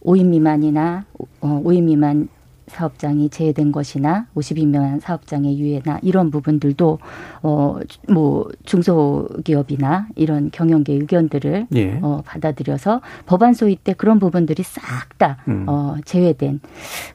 5인 0.04 0.26
미만이나 0.26 1.04
어, 1.40 1.62
5인 1.64 1.82
미만 1.84 2.28
사업장이 2.68 3.30
제외된 3.30 3.72
것이나 3.72 4.26
50인 4.36 4.66
미만 4.66 5.00
사업장의 5.00 5.58
유예나 5.58 6.00
이런 6.02 6.30
부분들도 6.30 6.98
어 7.42 7.78
뭐 8.08 8.48
중소기업이나 8.64 10.08
이런 10.16 10.50
경영계 10.50 10.94
의견들을 10.94 11.66
예. 11.74 11.98
어 12.02 12.22
받아들여서 12.24 13.00
법안 13.26 13.54
소위 13.54 13.76
때 13.76 13.92
그런 13.92 14.18
부분들이 14.18 14.62
싹다 14.62 15.38
음. 15.48 15.64
어 15.66 15.96
제외된 16.04 16.60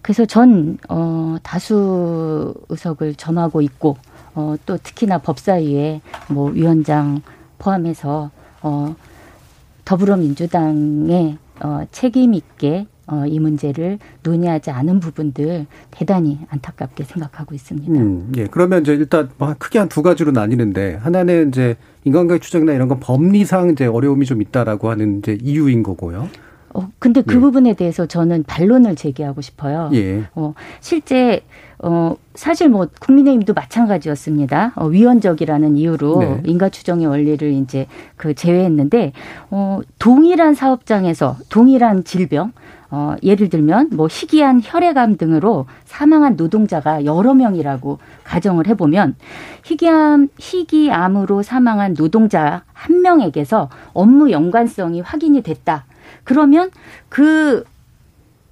그래서 0.01 0.25
전어 0.25 1.39
다수 1.43 2.53
의석을 2.70 3.15
점하고 3.15 3.62
있고 3.62 3.98
어또 4.36 4.77
특히나 4.81 5.20
법사위에 5.20 6.01
뭐 6.29 6.50
위원장 6.50 7.22
포함해서 7.59 8.31
어 8.61 8.96
더불어민주당의 9.85 11.37
어, 11.63 11.81
책임 11.91 12.33
있게 12.33 12.87
어, 13.05 13.25
이 13.27 13.37
문제를 13.39 14.00
논의하지 14.24 14.72
않은 14.72 15.00
부분들 15.01 15.65
대단히 15.91 16.39
안타깝게 16.50 17.03
생각하고 17.03 17.53
있습니다. 17.53 17.91
음, 17.91 18.31
예. 18.37 18.48
그러면 18.48 18.81
이제 18.81 18.93
일단 18.93 19.29
뭐 19.37 19.53
크게 19.57 19.77
한 19.79 19.89
두 19.89 20.01
가지로 20.01 20.31
나뉘는데 20.31 20.96
하나는 20.96 21.50
이제 21.50 21.75
인간관계 22.05 22.39
추정이나 22.39 22.74
이런 22.74 22.87
건 22.87 23.00
법리상 23.01 23.72
이제 23.72 23.85
어려움이 23.85 24.25
좀 24.25 24.41
있다라고 24.41 24.89
하는 24.89 25.19
이제 25.19 25.37
이유인 25.41 25.83
거고요. 25.83 26.29
어, 26.74 26.90
근데 27.00 27.22
그 27.22 27.36
예. 27.36 27.40
부분에 27.40 27.74
대해서 27.74 28.05
저는 28.05 28.44
반론을 28.44 28.96
제기하고 28.96 29.42
싶어요. 29.42 29.90
예. 29.94 30.24
어, 30.36 30.53
실제 30.79 31.42
어, 31.79 32.16
사실 32.33 32.70
뭐 32.70 32.88
국민의힘도 33.00 33.53
마찬가지였습니다. 33.53 34.72
어, 34.75 34.86
위헌적이라는 34.86 35.75
이유로 35.75 36.20
네. 36.20 36.42
인가 36.46 36.70
추정의 36.70 37.07
원리를 37.07 37.51
이제 37.51 37.88
그 38.16 38.33
제외했는데 38.33 39.12
어, 39.51 39.81
동일한 40.00 40.55
사업장에서 40.55 41.38
동일한 41.50 42.03
질병 42.05 42.53
어, 42.90 43.16
예를 43.24 43.50
들면 43.50 43.90
뭐 43.94 44.07
희귀한 44.07 44.62
혈액암 44.64 45.18
등으로 45.18 45.66
사망한 45.86 46.36
노동자가 46.36 47.05
여러 47.05 47.33
명이라고 47.33 47.98
가정을 48.24 48.68
해보면 48.68 49.16
희귀암 49.66 50.29
희귀암으로 50.38 51.42
사망한 51.42 51.96
노동자 51.96 52.64
한 52.72 53.01
명에게서 53.01 53.70
업무 53.94 54.31
연관성이 54.31 55.01
확인이 55.01 55.42
됐다. 55.42 55.86
그러면 56.24 56.72
그 57.09 57.64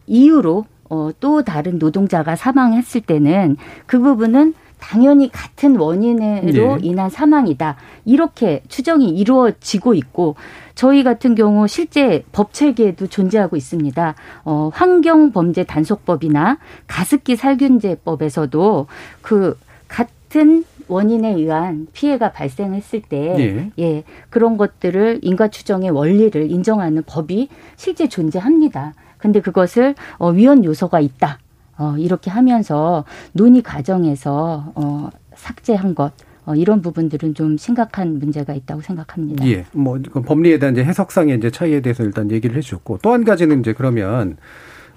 이유로 0.08 0.66
어, 0.90 1.10
또 1.20 1.44
다른 1.44 1.80
노동자가 1.80 2.36
사망했을 2.36 3.02
때는 3.02 3.56
그 3.86 4.00
부분은 4.00 4.54
당연히 4.82 5.32
같은 5.32 5.78
원인으로 5.78 6.78
네. 6.78 6.80
인한 6.82 7.10
사망이다. 7.10 7.78
이렇게 8.04 8.64
추정이 8.68 9.10
이루어지고 9.10 9.94
있고 9.94 10.36
저희 10.76 11.04
같은 11.04 11.36
경우 11.36 11.68
실제 11.68 12.26
법 12.32 12.54
체계에도 12.54 13.08
존재하고 13.08 13.56
있습니다. 13.56 14.16
어, 14.44 14.70
환경 14.74 15.32
범죄 15.32 15.64
단속법이나 15.64 16.58
가습기 16.88 17.36
살균제법에서도 17.36 18.88
그 19.22 19.58
같은 19.88 20.66
원인에 20.88 21.34
의한 21.34 21.88
피해가 21.94 22.32
발생했을 22.32 23.02
때, 23.04 23.36
네. 23.38 23.72
예, 23.80 24.04
그런 24.30 24.58
것들을 24.58 25.20
인과 25.22 25.50
추정의 25.50 25.90
원리를 25.90 26.50
인정하는 26.52 27.04
법이 27.06 27.50
실제 27.76 28.08
존재합니다. 28.08 28.94
근데 29.18 29.40
그것을 29.42 29.96
어, 30.18 30.30
위헌 30.30 30.64
요소가 30.66 31.00
있다. 31.00 31.40
어, 31.78 31.96
이렇게 31.98 32.30
하면서 32.32 33.06
논의 33.34 33.62
과정에서 33.62 34.72
어, 34.76 35.10
삭제한 35.36 35.96
것. 35.96 36.12
어, 36.46 36.56
이런 36.56 36.82
부분들은 36.82 37.36
좀 37.36 37.56
심각한 37.56 38.18
문제가 38.18 38.54
있다고 38.54 38.82
생각합니다. 38.82 39.46
예, 39.48 39.66
뭐 39.74 40.00
법리에 40.26 40.58
대한 40.58 40.74
이제 40.74 40.84
해석상의 40.84 41.38
이제 41.38 41.52
차이에 41.52 41.82
대해서 41.82 42.04
일단 42.04 42.32
얘기를 42.32 42.56
해주셨고 42.58 42.98
또 43.04 43.14
한 43.14 43.24
가지는 43.24 43.60
이제 43.60 43.74
그러면 43.74 44.38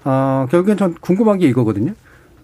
어, 0.03 0.47
결국엔 0.49 0.77
전 0.77 0.95
궁금한 0.95 1.37
게 1.39 1.47
이거거든요. 1.47 1.93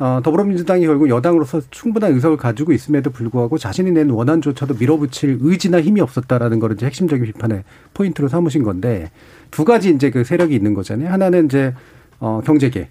어, 0.02 0.20
더불어민주당이 0.24 0.88
결국 0.88 1.10
여당으로서 1.10 1.62
충분한 1.70 2.14
의석을 2.14 2.36
가지고 2.36 2.72
있음에도 2.72 3.12
불구하고 3.12 3.60
자신이 3.60 3.92
낸 3.92 4.10
원안조차도 4.10 4.74
밀어붙일 4.80 5.38
의지나 5.42 5.80
힘이 5.80 6.02
없었다라는 6.02 6.58
거를 6.58 6.76
이제 6.76 6.88
핵심적인 6.88 7.24
비판의 7.24 7.64
포인트로 7.94 8.28
삼으신 8.28 8.64
건데 8.64 9.12
두 9.52 9.64
가지 9.64 9.92
이제 9.92 10.10
그 10.10 10.24
세력이 10.24 10.56
있는 10.56 10.74
거잖아요. 10.74 11.12
하나는 11.12 11.46
이제 11.46 11.76
어 12.20 12.42
경제계. 12.44 12.90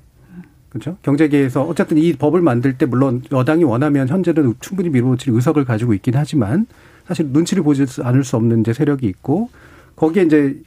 그렇죠? 0.68 0.98
경제계에서 1.02 1.64
어쨌든 1.64 1.98
이 1.98 2.12
법을 2.12 2.42
만들 2.42 2.78
때 2.78 2.86
물론 2.86 3.22
여당이 3.32 3.64
원하면 3.64 4.06
현재는 4.06 4.54
충분히 4.60 4.88
밀어붙일 4.88 5.34
의석을 5.34 5.64
가지고 5.64 5.94
있긴 5.94 6.14
하지만 6.14 6.66
사실 7.08 7.26
눈치를 7.26 7.64
보지 7.64 7.86
않을 8.04 8.22
수 8.22 8.36
없는 8.36 8.60
이제 8.60 8.72
세력이 8.72 9.08
있고 9.08 9.50
거기에 9.96 10.22
이제 10.22 10.62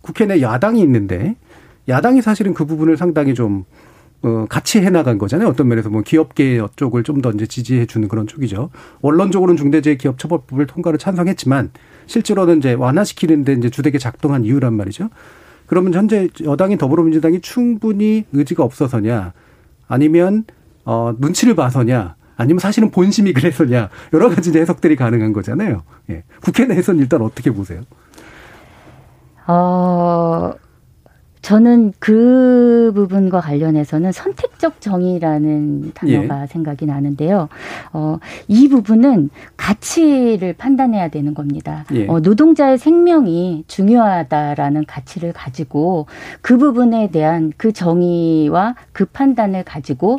국회 0.00 0.26
내 0.26 0.42
야당이 0.42 0.80
있는데 0.80 1.36
야당이 1.88 2.22
사실은 2.22 2.54
그 2.54 2.64
부분을 2.64 2.96
상당히 2.96 3.34
좀 3.34 3.64
어, 4.22 4.46
같이 4.48 4.80
해나간 4.80 5.18
거잖아요. 5.18 5.48
어떤 5.48 5.68
면에서 5.68 5.88
뭐 5.90 6.02
기업계 6.02 6.60
쪽을 6.76 7.02
좀 7.04 7.20
더 7.22 7.30
이제 7.30 7.46
지지해 7.46 7.86
주는 7.86 8.08
그런 8.08 8.26
쪽이죠. 8.26 8.70
원론적으로는 9.02 9.56
중대재해기업처벌법을 9.56 10.66
통과를 10.66 10.98
찬성했지만 10.98 11.70
실제로는 12.06 12.58
이제 12.58 12.72
완화시키는데 12.74 13.52
이제 13.54 13.70
주되게 13.70 13.98
작동한 13.98 14.44
이유란 14.44 14.74
말이죠. 14.74 15.08
그러면 15.66 15.94
현재 15.94 16.28
여당인 16.44 16.78
더불어민주당이 16.78 17.40
충분히 17.40 18.24
의지가 18.32 18.62
없어서냐, 18.62 19.32
아니면 19.88 20.44
어 20.84 21.12
눈치를 21.18 21.54
봐서냐, 21.56 22.14
아니면 22.36 22.58
사실은 22.60 22.90
본심이 22.90 23.32
그래서냐 23.32 23.88
여러 24.12 24.28
가지 24.28 24.56
해석들이 24.56 24.94
가능한 24.96 25.32
거잖아요. 25.32 25.82
예. 26.10 26.22
국회 26.40 26.66
내에서는 26.66 27.00
일단 27.00 27.22
어떻게 27.22 27.50
보세요? 27.50 27.82
어 29.46 30.52
저는 31.46 31.92
그 32.00 32.90
부분과 32.92 33.40
관련해서는 33.40 34.10
선택적 34.10 34.80
정의라는 34.80 35.92
단어가 35.94 36.42
예. 36.42 36.46
생각이 36.48 36.86
나는데요. 36.86 37.48
어, 37.92 38.18
이 38.48 38.66
부분은 38.68 39.30
가치를 39.56 40.54
판단해야 40.54 41.06
되는 41.06 41.34
겁니다. 41.34 41.84
예. 41.92 42.08
어, 42.08 42.18
노동자의 42.18 42.78
생명이 42.78 43.62
중요하다라는 43.68 44.86
가치를 44.86 45.32
가지고 45.32 46.06
그 46.40 46.58
부분에 46.58 47.12
대한 47.12 47.52
그 47.56 47.72
정의와 47.72 48.74
그 48.90 49.04
판단을 49.04 49.62
가지고 49.62 50.18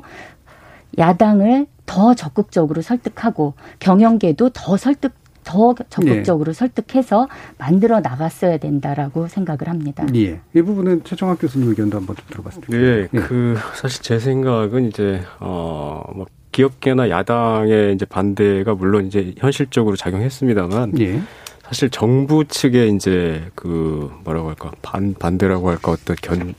야당을 0.98 1.68
더 1.86 2.14
적극적으로 2.14 2.82
설득하고 2.82 3.54
경영계도 3.80 4.52
더 4.54 4.78
설득 4.78 5.12
더 5.48 5.74
적극적으로 5.90 6.52
네. 6.52 6.60
설득해서 6.60 7.30
만들어 7.58 8.02
나갔어야 8.02 8.58
된다라고 8.58 9.30
생각을 9.30 9.70
합니다. 9.70 10.06
예. 10.14 10.42
이 10.54 10.62
부분은 10.62 11.06
최정학 11.06 11.40
교수님 11.40 11.70
의견도 11.70 11.98
한번 11.98 12.18
좀 12.18 12.26
들어봤습니다. 12.30 12.78
네, 12.78 13.08
예. 13.14 13.18
그 13.18 13.58
사실 13.74 14.04
제 14.04 14.20
생각은 14.20 14.90
이제 14.90 15.22
어뭐 15.40 16.26
기업계나 16.52 17.10
야당의 17.10 17.94
이제 17.94 18.06
반대가 18.06 18.76
물론 18.76 19.06
이제 19.06 19.34
현실적으로 19.38 19.96
작용했습니다만 19.96 21.00
예. 21.00 21.22
사실 21.64 21.90
정부 21.90 22.44
측의 22.44 22.94
이제 22.96 23.50
그 23.56 24.12
뭐라고 24.26 24.50
할까 24.50 24.72
반 24.82 25.14
반대라고 25.14 25.70
할까 25.70 25.94
어떤 25.94 26.18
견 26.22 26.56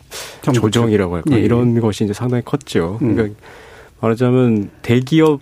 조정이라고 0.55 1.16
할까 1.16 1.37
예. 1.37 1.40
이런 1.40 1.79
것이 1.79 2.05
이제 2.05 2.14
상당히 2.14 2.42
컸죠. 2.42 2.98
음. 3.03 3.14
그러니까 3.14 3.38
말하자면 4.01 4.70
대기업 4.81 5.40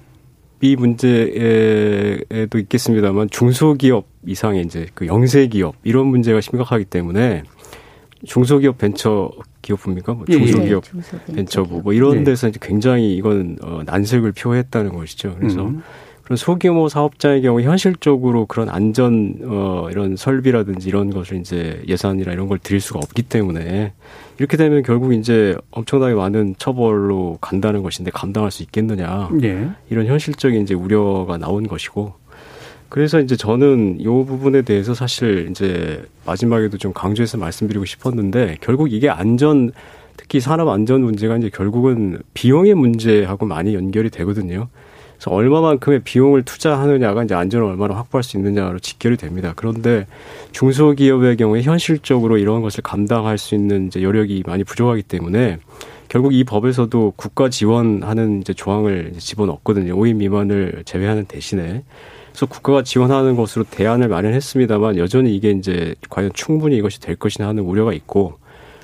이 0.60 0.74
문제에도 0.76 2.58
있겠습니다만 2.58 3.28
중소기업 3.30 4.06
이상의 4.26 4.64
이제 4.64 4.86
그 4.94 5.06
영세기업 5.06 5.76
이런 5.84 6.06
문제가 6.06 6.40
심각하기 6.40 6.86
때문에 6.86 7.42
중소기업 8.24 8.78
벤처 8.78 9.30
기업입니까? 9.62 10.14
뭐 10.14 10.24
예, 10.28 10.32
중소기업 10.32 10.84
예, 11.28 11.34
벤처부 11.34 11.82
뭐 11.82 11.92
이런 11.92 12.20
예. 12.20 12.24
데서 12.24 12.48
이제 12.48 12.58
굉장히 12.62 13.14
이건 13.14 13.58
어, 13.62 13.82
난색을 13.84 14.32
표했다는 14.32 14.94
것이죠. 14.94 15.36
그래서 15.38 15.66
음. 15.66 15.82
그런 16.22 16.36
소규모 16.36 16.88
사업자의 16.88 17.42
경우 17.42 17.60
현실적으로 17.60 18.46
그런 18.46 18.68
안전 18.68 19.38
어 19.44 19.88
이런 19.92 20.16
설비라든지 20.16 20.88
이런 20.88 21.10
것을 21.10 21.36
이제 21.38 21.80
예산이나 21.86 22.32
이런 22.32 22.48
걸 22.48 22.58
드릴 22.58 22.80
수가 22.80 22.98
없기 22.98 23.22
때문에 23.22 23.92
이렇게 24.38 24.56
되면 24.56 24.82
결국 24.82 25.14
이제 25.14 25.56
엄청나게 25.70 26.14
많은 26.14 26.56
처벌로 26.58 27.38
간다는 27.40 27.82
것인데 27.82 28.10
감당할 28.10 28.50
수 28.50 28.62
있겠느냐 28.62 29.30
네. 29.32 29.70
이런 29.90 30.06
현실적인 30.06 30.62
이제 30.62 30.74
우려가 30.74 31.38
나온 31.38 31.66
것이고 31.66 32.14
그래서 32.88 33.20
이제 33.20 33.36
저는 33.36 34.00
이 34.00 34.04
부분에 34.04 34.62
대해서 34.62 34.94
사실 34.94 35.48
이제 35.50 36.04
마지막에도 36.24 36.78
좀 36.78 36.92
강조해서 36.92 37.36
말씀드리고 37.38 37.84
싶었는데 37.84 38.58
결국 38.60 38.92
이게 38.92 39.08
안전 39.08 39.72
특히 40.16 40.40
산업 40.40 40.68
안전 40.68 41.02
문제가 41.02 41.36
이제 41.36 41.50
결국은 41.50 42.22
비용의 42.34 42.74
문제하고 42.74 43.46
많이 43.46 43.74
연결이 43.74 44.10
되거든요. 44.10 44.68
그래서 45.16 45.30
얼마만큼의 45.30 46.00
비용을 46.04 46.42
투자하느냐가 46.42 47.24
이제 47.24 47.34
안전을 47.34 47.66
얼마나 47.66 47.96
확보할 47.96 48.22
수 48.22 48.36
있느냐로 48.36 48.78
직결이 48.78 49.16
됩니다. 49.16 49.52
그런데 49.56 50.06
중소기업의 50.52 51.36
경우에 51.36 51.62
현실적으로 51.62 52.38
이런 52.38 52.62
것을 52.62 52.82
감당할 52.82 53.38
수 53.38 53.54
있는 53.54 53.86
이제 53.86 54.02
여력이 54.02 54.44
많이 54.46 54.64
부족하기 54.64 55.02
때문에 55.02 55.58
결국 56.08 56.34
이 56.34 56.44
법에서도 56.44 57.14
국가 57.16 57.48
지원하는 57.48 58.40
이제 58.40 58.52
조항을 58.52 59.08
이제 59.10 59.20
집어넣거든요. 59.20 59.96
5인 59.96 60.16
미만을 60.16 60.82
제외하는 60.84 61.24
대신에. 61.24 61.82
그래서 62.30 62.46
국가가 62.46 62.82
지원하는 62.82 63.34
것으로 63.34 63.64
대안을 63.70 64.08
마련했습니다만 64.08 64.98
여전히 64.98 65.34
이게 65.34 65.50
이제 65.50 65.94
과연 66.10 66.30
충분히 66.34 66.76
이것이 66.76 67.00
될 67.00 67.16
것이냐 67.16 67.48
하는 67.48 67.62
우려가 67.64 67.92
있고 67.94 68.34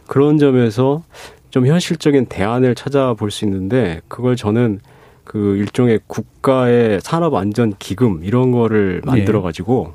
그런 0.07 0.38
점에서 0.38 1.03
좀 1.51 1.66
현실적인 1.66 2.27
대안을 2.27 2.75
찾아볼 2.75 3.31
수 3.31 3.45
있는데 3.45 4.01
그걸 4.09 4.37
저는 4.37 4.81
그 5.33 5.57
일종의 5.57 6.01
국가의 6.07 7.01
산업 7.01 7.35
안전 7.37 7.73
기금 7.79 8.23
이런 8.23 8.53
거를 8.53 9.01
예. 9.03 9.11
만들어 9.11 9.40
가지고 9.40 9.95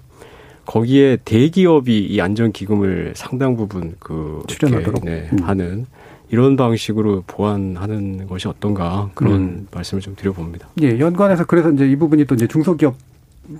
거기에 0.66 1.20
대기업이 1.24 2.08
이 2.08 2.20
안전 2.20 2.52
기금을 2.52 3.14
상당 3.16 3.56
부분 3.56 3.94
그 4.00 4.42
출연하도록 4.48 5.06
네, 5.06 5.30
음. 5.32 5.44
하는 5.44 5.86
이런 6.32 6.56
방식으로 6.56 7.24
보완하는 7.28 8.26
것이 8.26 8.48
어떤가 8.48 9.12
그런 9.14 9.34
음. 9.34 9.68
말씀을 9.72 10.02
좀 10.02 10.16
드려봅니다. 10.16 10.70
예, 10.82 10.98
연관해서 10.98 11.46
그래서 11.46 11.70
이제 11.70 11.88
이 11.88 11.96
부분이 11.96 12.26
또 12.26 12.34
이제 12.34 12.48
중소기업 12.48 12.96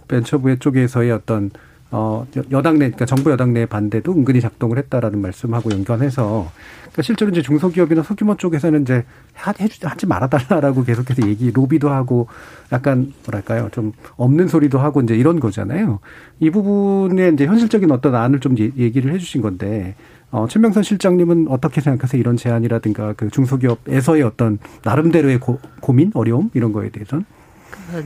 벤처부의 0.08 0.58
쪽에서의 0.58 1.12
어떤 1.12 1.52
어, 1.90 2.28
여당 2.52 2.74
내, 2.74 2.88
그러니까 2.88 3.06
정부 3.06 3.32
여당 3.32 3.54
내 3.54 3.66
반대도 3.66 4.12
은근히 4.12 4.42
작동을 4.42 4.78
했다라는 4.78 5.22
말씀하고 5.22 5.72
연관해서 5.72 6.52
그러니까 6.82 7.02
실제로 7.02 7.32
이제 7.32 7.42
중소기업이나 7.42 8.04
소규모 8.04 8.36
쪽에서는 8.36 8.82
이제 8.82 9.06
하, 9.34 9.54
해주, 9.58 9.80
하지 9.88 10.06
말아달라라고 10.06 10.84
계속해서 10.84 11.28
얘기, 11.28 11.52
로비도 11.52 11.90
하고 11.90 12.28
약간 12.72 13.14
뭐랄까요. 13.26 13.70
좀 13.72 13.94
없는 14.18 14.48
소리도 14.48 14.80
하고 14.80 15.02
이제 15.02 15.16
이런 15.16 15.40
거잖아요. 15.40 16.00
이 16.40 16.50
부분에 16.50 17.30
이제 17.30 17.46
현실적인 17.46 17.92
어떤 17.92 18.16
안을 18.16 18.40
좀 18.40 18.58
얘기를 18.58 19.14
해 19.14 19.18
주신 19.18 19.42
건데 19.42 19.96
어, 20.30 20.46
최명선 20.50 20.84
실장님은 20.84 21.48
어떻게 21.50 21.80
생각하세요? 21.80 22.20
이런 22.20 22.36
제안이라든가 22.36 23.14
그 23.14 23.30
중소기업에서의 23.30 24.24
어떤 24.24 24.60
나름대로의 24.84 25.40
고, 25.40 25.60
고민, 25.80 26.12
어려움 26.14 26.50
이런 26.54 26.74
거에 26.74 26.90
대해서는? 26.90 27.26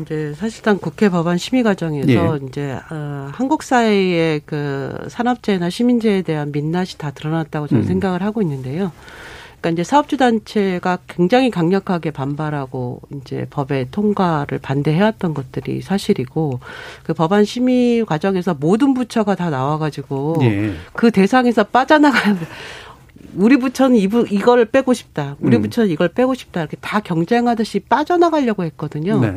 이제 0.01 0.33
사실상 0.35 0.77
국회 0.77 1.09
법안 1.09 1.37
심의 1.37 1.63
과정에서 1.63 2.11
예. 2.11 2.45
이제 2.47 2.77
어, 2.91 3.29
한국 3.33 3.63
사회의 3.63 4.41
그 4.45 5.07
산업재해나 5.07 5.69
시민재해에 5.69 6.21
대한 6.21 6.51
민낯이 6.51 6.97
다 6.97 7.11
드러났다고 7.11 7.67
저는 7.67 7.83
음. 7.83 7.87
생각을 7.87 8.21
하고 8.21 8.41
있는데요. 8.41 8.91
그러니까 9.61 9.69
이제 9.69 9.83
사업주 9.83 10.17
단체가 10.17 10.97
굉장히 11.07 11.51
강력하게 11.51 12.09
반발하고 12.09 13.01
이제 13.15 13.45
법의 13.51 13.89
통과를 13.91 14.57
반대해왔던 14.59 15.35
것들이 15.35 15.81
사실이고 15.81 16.59
그 17.03 17.13
법안 17.13 17.45
심의 17.45 18.03
과정에서 18.05 18.55
모든 18.55 18.95
부처가 18.95 19.35
다 19.35 19.49
나와가지고 19.51 20.37
예. 20.41 20.73
그 20.93 21.11
대상에서 21.11 21.63
빠져나가는 21.65 22.39
우리 23.35 23.57
부처는 23.57 23.97
이부, 23.97 24.25
이걸 24.29 24.65
빼고 24.65 24.93
싶다. 24.93 25.35
우리 25.39 25.57
음. 25.57 25.61
부처는 25.63 25.89
이걸 25.89 26.09
빼고 26.09 26.33
싶다. 26.33 26.61
이렇게 26.61 26.77
다 26.81 26.99
경쟁하듯이 26.99 27.79
빠져나가려고 27.79 28.63
했거든요. 28.63 29.19
네. 29.19 29.33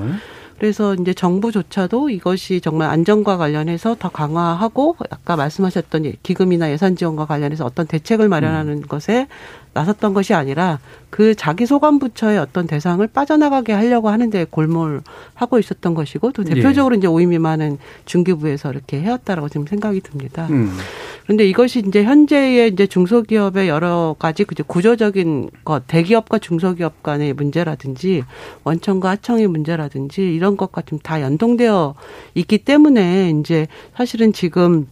그래서 0.58 0.94
이제 0.94 1.12
정부조차도 1.12 2.10
이것이 2.10 2.60
정말 2.60 2.88
안전과 2.88 3.36
관련해서 3.36 3.96
더 3.98 4.08
강화하고 4.08 4.96
아까 5.10 5.36
말씀하셨던 5.36 6.12
기금이나 6.22 6.70
예산 6.70 6.96
지원과 6.96 7.26
관련해서 7.26 7.64
어떤 7.64 7.86
대책을 7.86 8.28
마련하는 8.28 8.78
음. 8.78 8.82
것에 8.82 9.26
나섰던 9.74 10.14
것이 10.14 10.34
아니라 10.34 10.78
그 11.10 11.34
자기 11.34 11.66
소관 11.66 11.98
부처의 11.98 12.38
어떤 12.38 12.66
대상을 12.66 13.06
빠져나가게 13.06 13.72
하려고 13.72 14.08
하는데 14.08 14.44
골몰하고 14.50 15.58
있었던 15.60 15.94
것이고 15.94 16.32
또 16.32 16.42
대표적으로 16.42 16.94
예. 16.94 16.98
이제 16.98 17.06
오이 17.06 17.26
미만은 17.26 17.78
중기부에서 18.04 18.72
이렇게 18.72 19.00
해왔다라고 19.00 19.48
지금 19.48 19.66
생각이 19.66 20.00
듭니다. 20.00 20.48
음. 20.50 20.76
그런데 21.24 21.46
이것이 21.46 21.82
이제 21.86 22.04
현재의 22.04 22.70
이제 22.72 22.86
중소기업의 22.86 23.68
여러 23.68 24.16
가지 24.18 24.44
그 24.44 24.54
구조적인 24.66 25.50
것, 25.64 25.86
대기업과 25.86 26.38
중소기업 26.38 27.02
간의 27.02 27.32
문제라든지 27.32 28.24
원청과 28.64 29.10
하청의 29.10 29.46
문제라든지 29.48 30.22
이런 30.22 30.56
것과 30.56 30.82
좀 30.82 30.94
다 31.04 31.20
연동되어 31.20 31.94
있기 32.34 32.58
때문에 32.58 33.30
이제 33.38 33.66
사실은 33.96 34.32
지금 34.32 34.86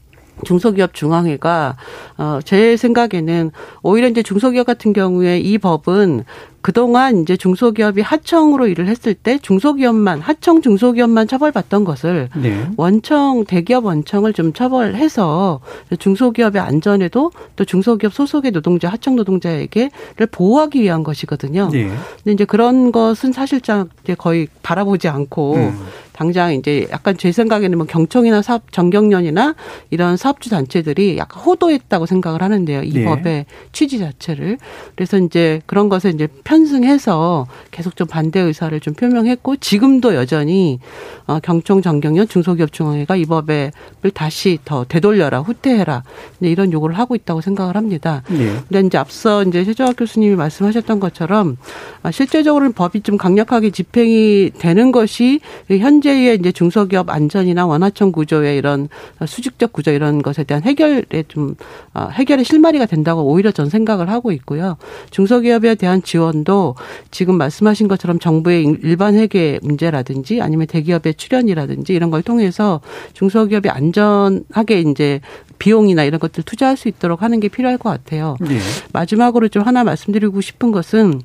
중소기업 0.45 0.95
중앙회가 0.95 1.77
어제 2.17 2.77
생각에는 2.77 3.51
오히려 3.83 4.09
이제 4.09 4.23
중소기업 4.23 4.67
같은 4.67 4.93
경우에 4.93 5.39
이 5.39 5.59
법은 5.59 6.25
그동안 6.63 7.23
이제 7.23 7.37
중소기업이 7.37 8.01
하청으로 8.01 8.69
일을 8.69 8.87
했을 8.87 9.15
때 9.15 9.39
중소기업만 9.39 10.21
하청 10.21 10.63
중소기업만 10.63 11.27
처벌받던 11.27 11.85
것을 11.85 12.29
네. 12.37 12.67
원청 12.77 13.45
대기업 13.47 13.85
원청을 13.85 14.33
좀 14.33 14.53
처벌해서 14.53 15.61
중소기업의 15.99 16.63
안전에도 16.63 17.33
또 17.57 17.65
중소기업 17.65 18.15
소속의 18.15 18.53
노동자 18.53 18.89
하청 18.89 19.17
노동자에게를 19.17 20.27
보호하기 20.31 20.81
위한 20.81 21.03
것이거든요. 21.03 21.69
네. 21.73 21.91
근데 22.23 22.33
이제 22.33 22.45
그런 22.45 22.93
것은 22.93 23.33
사실상 23.33 23.89
이제 24.05 24.15
거의 24.15 24.47
바라보지 24.63 25.09
않고 25.09 25.57
음. 25.57 25.79
당장 26.23 26.55
이제 26.55 26.87
약간 26.93 27.17
제 27.17 27.33
생각에는 27.33 27.77
뭐 27.77 27.85
경청이나 27.85 28.43
사업 28.43 28.71
정경련이나 28.71 29.57
이런 29.91 30.17
사업주 30.17 30.51
단체들이 30.51 31.19
약간 31.19 31.43
호도했다고 31.43 32.07
생각을 32.07 32.43
하는데요. 32.43 32.85
이 32.85 32.93
네. 32.93 33.05
법의 33.05 33.47
취지 33.73 33.99
자체를. 33.99 34.59
그래서 34.95 35.19
이제 35.19 35.61
그런 35.67 35.89
것에 35.89 36.11
이제 36.11 36.29
편승해서 36.45 37.49
계속 37.73 37.97
좀 37.97 38.07
반대 38.07 38.39
의사를 38.39 38.79
좀 38.79 38.95
표명했고 38.95 39.57
지금도 39.57 40.15
여전히 40.15 40.79
어 41.27 41.41
경청 41.41 41.83
정경련 41.83 42.29
중소기업 42.29 42.73
중앙회가 42.73 43.17
이 43.17 43.25
법을 43.25 43.73
다시 44.15 44.61
더 44.65 44.85
되돌려라 44.85 45.41
후퇴해라 45.41 46.05
이런 46.41 46.73
요구를 46.73 46.97
하고 46.97 47.17
있다고 47.17 47.41
생각을 47.41 47.75
합니다. 47.75 48.23
네. 48.29 48.55
근데 48.69 48.87
이제 48.87 48.97
앞서 48.97 49.43
이제 49.43 49.65
최정학 49.65 49.97
교수님이 49.97 50.37
말씀하셨던 50.37 51.01
것처럼 51.01 51.57
아, 52.05 52.13
실제적으로는 52.13 52.75
법이 52.75 53.01
좀 53.01 53.17
강력하게 53.17 53.71
집행이 53.71 54.53
되는 54.59 54.93
것이 54.93 55.41
현재 55.69 56.12
중대제의 56.13 56.39
이제 56.39 56.53
중소기업 56.53 57.09
안전이나 57.09 57.67
원화청 57.67 58.13
구조의 58.13 58.57
이런 58.59 58.89
수직적 59.27 59.73
구조 59.73 59.91
이런 59.91 60.23
것에 60.23 60.45
대한 60.45 60.63
해결에 60.63 61.25
좀 61.29 61.57
어, 61.95 62.09
해결의 62.13 62.45
실마리가 62.45 62.87
된다고 62.87 63.25
오히려 63.25 63.51
전 63.51 63.69
생각을 63.69 64.11
하고 64.11 64.31
있고요. 64.33 64.77
중소기업에 65.11 65.75
대한 65.75 66.03
지원도 66.03 66.77
지금 67.11 67.37
말씀하신 67.39 67.89
것처럼 67.89 68.19
정부의 68.19 68.65
일반 68.83 69.15
회계 69.15 69.59
문제라든지 69.63 70.41
아니면 70.41 70.67
대기업의 70.67 71.15
출연이라든지 71.15 71.95
이런 71.95 72.11
걸 72.11 72.23
통해서 72.23 72.81
중소기업이 73.15 73.69
안전하게 73.69 74.81
이제 74.81 75.21
비용이나 75.63 76.03
이런 76.03 76.19
것들 76.19 76.43
투자할 76.43 76.77
수 76.77 76.89
있도록 76.89 77.23
하는 77.23 77.39
게 77.39 77.47
필요할 77.47 77.79
것 77.79 77.89
같아요. 77.89 78.37
네. 78.41 78.59
마지막으로 78.93 79.47
좀 79.47 79.63
하나 79.63 79.85
말씀드리고 79.85 80.41
싶은 80.41 80.73
것은 80.73 81.23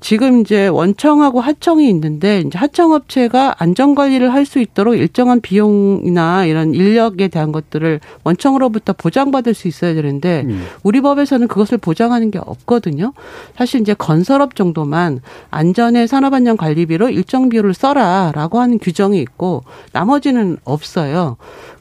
지금 0.00 0.40
이제 0.40 0.66
원청하고 0.66 1.40
하청이 1.40 1.88
있는데 1.90 2.40
이제 2.40 2.58
하청업체가 2.58 3.54
안전 3.58 3.94
관리를 3.94 4.32
할 4.32 4.46
수 4.46 4.60
있도록 4.60 4.94
일정한 4.96 5.40
비용이나 5.40 6.46
이런 6.46 6.72
인력에 6.72 7.26
대한 7.26 7.50
것들을 7.50 8.00
원청으로부터 8.22 8.92
보장받을 8.92 9.54
수 9.54 9.66
있어야 9.66 9.92
되는데 9.92 10.42
음. 10.46 10.64
우리 10.84 11.00
법에서는 11.00 11.48
그것을 11.48 11.78
보장하는 11.78 12.30
게 12.30 12.38
없거든요. 12.38 13.12
사실 13.56 13.80
이제 13.80 13.92
건설업 13.92 14.54
정도만 14.54 15.20
안전의 15.50 16.06
산업안전 16.06 16.56
관리비로 16.56 17.10
일정 17.10 17.48
비율을 17.48 17.74
써라라고 17.74 18.60
하는 18.60 18.78
규정이 18.78 19.20
있고 19.20 19.64
나머지는 19.92 20.58
없어요. 20.64 21.36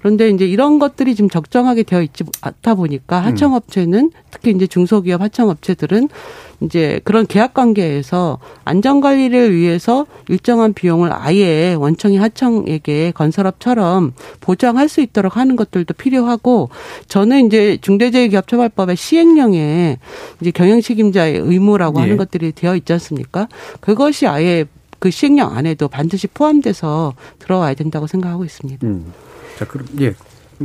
그런데 0.06 0.30
이제 0.30 0.46
이런 0.46 0.78
것들이 0.78 1.16
지금 1.16 1.32
적정하게 1.32 1.82
되어 1.82 2.04
있지 2.04 2.24
않다 2.42 2.76
보니까 2.76 3.22
음. 3.22 3.26
하청업체는 3.26 4.12
특히 4.30 4.52
이제 4.52 4.68
중소기업 4.68 5.20
하청업체들은 5.20 6.10
이제 6.62 7.02
그런 7.04 7.26
계약 7.26 7.56
관계에서 7.56 8.38
안전 8.66 9.02
관리를 9.02 9.56
위해서 9.56 10.06
일정한 10.30 10.74
비용을 10.74 11.10
아예 11.12 11.74
원청이 11.74 12.18
하청에게 12.18 13.14
건설업처럼 13.16 14.14
보장할 14.42 14.90
수 14.90 15.02
있도록 15.02 15.38
하는 15.38 15.56
것들도 15.56 15.96
필요하고 15.96 16.70
저는 17.08 17.48
이제 17.48 17.80
중대재해기업처벌법의 17.82 18.96
시행령에 18.98 19.98
이제 20.40 20.52
경영책임자의 20.52 21.40
의무라고 21.40 21.98
예. 21.98 22.04
하는 22.04 22.18
것들이 22.18 22.52
되어 22.52 22.76
있지 22.76 22.94
않습니까? 22.94 23.48
그것이 23.80 24.28
아예 24.28 24.66
그 25.06 25.12
시행령 25.12 25.56
안에도 25.56 25.88
반드시 25.88 26.26
포함돼서 26.26 27.14
들어와야 27.38 27.76
된다고 27.76 28.08
생각하고 28.08 28.44
있습니다. 28.44 28.88
음. 28.88 29.14
자, 29.56 29.64
그럼 29.68 29.86
예. 30.00 30.16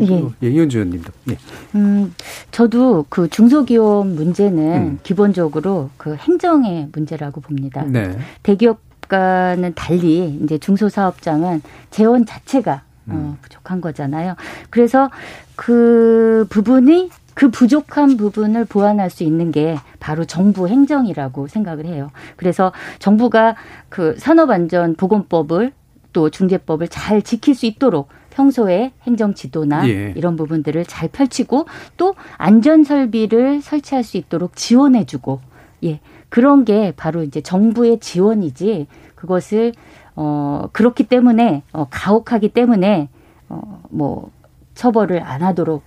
예, 0.01 0.31
예 0.43 0.49
이현주 0.49 0.79
의원님도. 0.79 1.13
예. 1.29 1.37
음, 1.75 2.15
저도 2.51 3.05
그 3.11 3.29
중소기업 3.29 4.07
문제는 4.07 4.77
음. 4.77 4.99
기본적으로 5.03 5.91
그 5.99 6.15
행정의 6.15 6.89
문제라고 6.91 7.43
봅니다. 7.43 7.85
네. 7.85 8.17
대기업과는 8.43 9.75
달리 9.75 10.41
이제 10.43 10.57
중소사업장은 10.57 11.61
재원 11.91 12.25
자체가 12.25 12.73
어, 12.73 13.13
음. 13.13 13.13
어, 13.13 13.37
부족한 13.43 13.83
거잖아요. 13.83 14.37
그래서 14.71 15.11
그 15.55 16.47
부분이 16.49 17.11
그 17.35 17.51
부족한 17.51 18.17
부분을 18.17 18.65
보완할 18.65 19.11
수 19.11 19.23
있는 19.23 19.51
게 19.51 19.77
바로 19.99 20.25
정부 20.25 20.69
행정이라고 20.69 21.47
생각을 21.47 21.87
해요. 21.87 22.11
그래서 22.37 22.73
정부가 22.99 23.57
그 23.89 24.17
산업안전보건법을 24.19 25.73
또 26.13 26.31
중재법을 26.31 26.89
잘 26.89 27.23
지킬 27.23 27.55
수 27.55 27.67
있도록 27.67 28.09
평소에 28.31 28.93
행정 29.03 29.35
지도나 29.35 29.89
예. 29.89 30.13
이런 30.17 30.37
부분들을 30.37 30.85
잘 30.87 31.09
펼치고 31.09 31.67
또 31.97 32.15
안전 32.37 32.85
설비를 32.85 33.61
설치할 33.61 34.03
수 34.05 34.17
있도록 34.17 34.57
지원해 34.57 35.05
주고 35.05 35.41
예. 35.85 36.01
그런 36.29 36.65
게 36.65 36.93
바로 36.97 37.23
이제 37.23 37.41
정부의 37.41 38.01
지원이지 38.01 38.87
그것을 39.15 39.73
어 40.17 40.69
그렇기 40.73 41.05
때문에 41.05 41.63
어 41.73 41.87
가혹하기 41.91 42.51
때문에 42.51 43.09
어뭐 43.49 44.31
처벌을 44.75 45.23
안 45.23 45.43
하도록 45.43 45.83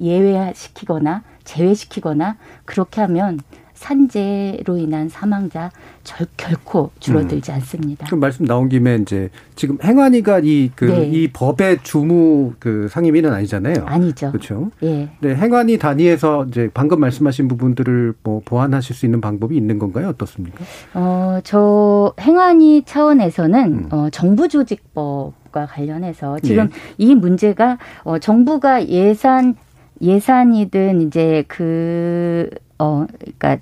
예외시키거나 0.00 1.22
제외시키거나 1.44 2.36
그렇게 2.64 3.00
하면 3.02 3.40
산재로 3.84 4.78
인한 4.78 5.08
사망자 5.08 5.70
절, 6.04 6.26
결코 6.36 6.90
줄어들지 7.00 7.50
음. 7.50 7.56
않습니다. 7.56 8.06
그럼 8.06 8.20
말씀 8.20 8.46
나온 8.46 8.68
김에 8.68 8.96
이제 8.96 9.28
지금 9.56 9.78
행안위가 9.82 10.40
이 10.42 10.70
그이 10.74 11.26
네. 11.26 11.32
법의 11.32 11.78
주무 11.82 12.54
그 12.58 12.88
상임위는 12.88 13.32
아니잖아요. 13.32 13.84
아니죠. 13.84 14.30
그렇죠. 14.32 14.70
예. 14.82 15.10
네, 15.20 15.34
행안위 15.34 15.78
단위에서 15.78 16.46
이제 16.46 16.70
방금 16.72 17.00
말씀하신 17.00 17.48
부분들을 17.48 18.14
뭐 18.22 18.40
보완하실 18.44 18.96
수 18.96 19.04
있는 19.06 19.20
방법이 19.20 19.54
있는 19.56 19.78
건가요? 19.78 20.08
어떻습니까? 20.08 20.64
어, 20.94 21.40
저 21.44 22.14
행안위 22.20 22.84
차원에서는 22.86 23.72
음. 23.72 23.88
어, 23.90 24.08
정부 24.10 24.48
조직법 24.48 25.44
과 25.52 25.66
관련해서 25.66 26.40
지금 26.40 26.64
예. 26.64 26.94
이 26.98 27.14
문제가 27.14 27.78
어 28.02 28.18
정부가 28.18 28.88
예산 28.88 29.54
예산이든 30.00 31.02
이제 31.02 31.44
그 31.48 32.50
어, 32.78 33.06
그러니까 33.20 33.58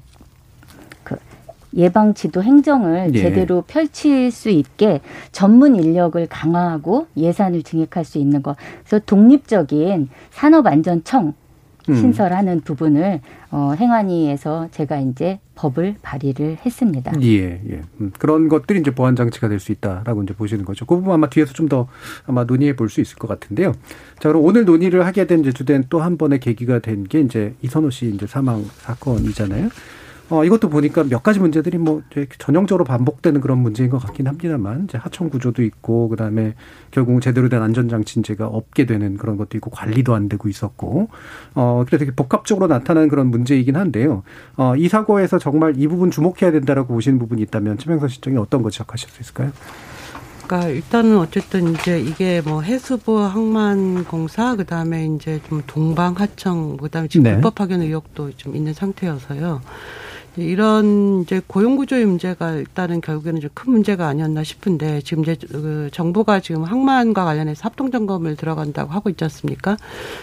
예방 1.77 2.14
지도 2.14 2.42
행정을 2.42 3.14
예. 3.14 3.18
제대로 3.18 3.62
펼칠 3.62 4.31
수 4.31 4.51
있게 4.51 5.01
전문 5.31 5.77
인력을 5.77 6.25
강화하고 6.27 7.07
예산을 7.16 7.62
증액할 7.62 8.05
수 8.05 8.18
있는 8.18 8.42
것. 8.42 8.57
그래서 8.85 9.03
독립적인 9.05 10.09
산업안전청 10.31 11.27
음. 11.27 11.41
신설하는 11.87 12.61
부분을 12.62 13.21
어, 13.51 13.73
행안위에서 13.79 14.68
제가 14.71 14.99
이제 15.01 15.38
법을 15.55 15.97
발의를 16.03 16.59
했습니다. 16.64 17.12
예, 17.23 17.61
예. 17.68 17.83
음, 18.01 18.11
그런 18.18 18.49
것들이 18.49 18.81
이제 18.81 18.90
보완 18.90 19.14
장치가 19.16 19.49
될 19.49 19.61
수 19.61 19.73
있다라고 19.73 20.23
이제 20.23 20.33
보시는 20.35 20.64
거죠. 20.64 20.87
그 20.87 20.97
부분 20.97 21.12
아마 21.12 21.29
뒤에서 21.29 21.53
좀 21.53 21.68
더 21.68 21.88
아마 22.27 22.45
논의해 22.45 22.75
볼 22.77 22.88
수 22.88 23.01
있을 23.01 23.16
것 23.16 23.29
같은데요. 23.29 23.73
자, 24.18 24.29
그럼 24.29 24.45
오늘 24.45 24.64
논의를 24.64 25.05
하게 25.07 25.27
된 25.27 25.40
이제 25.40 25.53
주된 25.53 25.85
또 25.90 26.01
한 26.01 26.16
번의 26.18 26.40
계기가 26.40 26.79
된 26.81 27.05
게 27.09 27.21
이제 27.21 27.55
이선호 27.62 27.90
씨 27.90 28.07
이제 28.09 28.27
사망 28.27 28.64
사건이잖아요. 28.79 29.68
어, 30.33 30.47
이것도 30.47 30.71
보니까 30.71 31.05
몇 31.05 31.23
가지 31.23 31.40
문제들이 31.40 31.77
뭐 31.77 32.03
전형적으로 32.38 32.87
반복되는 32.87 33.42
그런 33.42 33.59
문제인 33.59 33.90
것 33.90 33.99
같긴 33.99 34.27
합니다만 34.27 34.85
이제 34.88 34.97
하청 34.97 35.29
구조도 35.29 35.62
있고 35.62 36.09
그다음에 36.09 36.55
결국 36.90 37.21
제대로 37.21 37.51
된 37.51 37.61
안전장치 37.61 38.21
인제가 38.21 38.47
없게 38.47 38.87
되는 38.87 39.18
그런 39.18 39.37
것도 39.37 39.59
있고 39.59 39.71
관리도 39.71 40.14
안 40.14 40.31
되고 40.31 40.49
있었고 40.49 41.11
어 41.55 41.85
그래서 41.87 41.99
되게 41.99 42.16
복합적으로 42.16 42.66
나타나는 42.66 43.11
그런 43.11 43.27
문제이긴 43.27 43.77
한데요. 43.77 44.23
어, 44.57 44.75
이 44.75 44.88
사고에서 44.88 45.38
정말 45.38 45.75
이 45.77 45.87
부분 45.87 46.11
주목해야 46.11 46.51
된다라고 46.51 46.95
보시는 46.95 47.18
부분이 47.18 47.42
있다면 47.42 47.77
최명선 47.77 48.09
실장이 48.09 48.38
어떤 48.38 48.62
거 48.62 48.71
지적하실 48.71 49.11
수 49.11 49.21
있을까요? 49.21 49.53
그러니까 50.47 50.71
일단은 50.71 51.18
어쨌든 51.18 51.75
이제 51.75 52.01
이게 52.01 52.40
뭐 52.40 52.62
해수부 52.62 53.21
항만공사 53.21 54.57
그다음에 54.57 55.05
이제 55.07 55.42
좀 55.47 55.62
동방하청 55.66 56.79
그다음에 56.79 57.09
지금 57.09 57.25
네. 57.25 57.33
불법 57.35 57.55
파견 57.55 57.83
의혹도 57.83 58.31
좀 58.33 58.57
있는 58.57 58.73
상태여서요. 58.73 59.61
이런 60.37 61.23
이제 61.23 61.40
고용구조의 61.47 62.07
문제가 62.07 62.53
일단은 62.53 63.01
결국에는 63.01 63.40
좀 63.40 63.51
큰 63.55 63.73
문제가 63.73 64.09
아니었나 64.09 64.45
싶은데 64.45 65.03
지금 65.03 65.25
이제 65.25 65.37
그 65.51 65.90
정부가 65.92 66.40
지금 66.40 66.64
항만과 66.64 67.25
관련해서 67.25 67.61
합동 67.64 67.90
점검을 67.90 68.37
들어간다고 68.37 68.92
하고 68.92 69.11
있지 69.11 69.25
않습니까? 69.25 69.77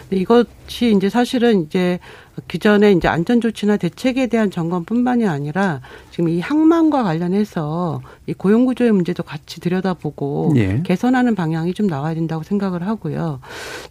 근데 0.10 0.18
이것이 0.22 0.96
이제 0.96 1.10
사실은 1.10 1.64
이제 1.66 2.00
기존의 2.48 2.96
이제 2.96 3.08
안전 3.08 3.42
조치나 3.42 3.78
대책에 3.78 4.28
대한 4.28 4.52
점검뿐만이 4.52 5.28
아니라 5.28 5.82
지금 6.12 6.30
이 6.30 6.40
항만과 6.40 7.04
관련해서 7.04 8.02
이 8.28 8.34
고용 8.34 8.66
구조의 8.66 8.92
문제도 8.92 9.24
같이 9.24 9.60
들여다보고 9.62 10.54
예. 10.58 10.82
개선하는 10.84 11.36
방향이 11.36 11.74
좀 11.74 11.88
나와야 11.88 12.14
된다고 12.14 12.44
생각을 12.44 12.86
하고요. 12.86 13.40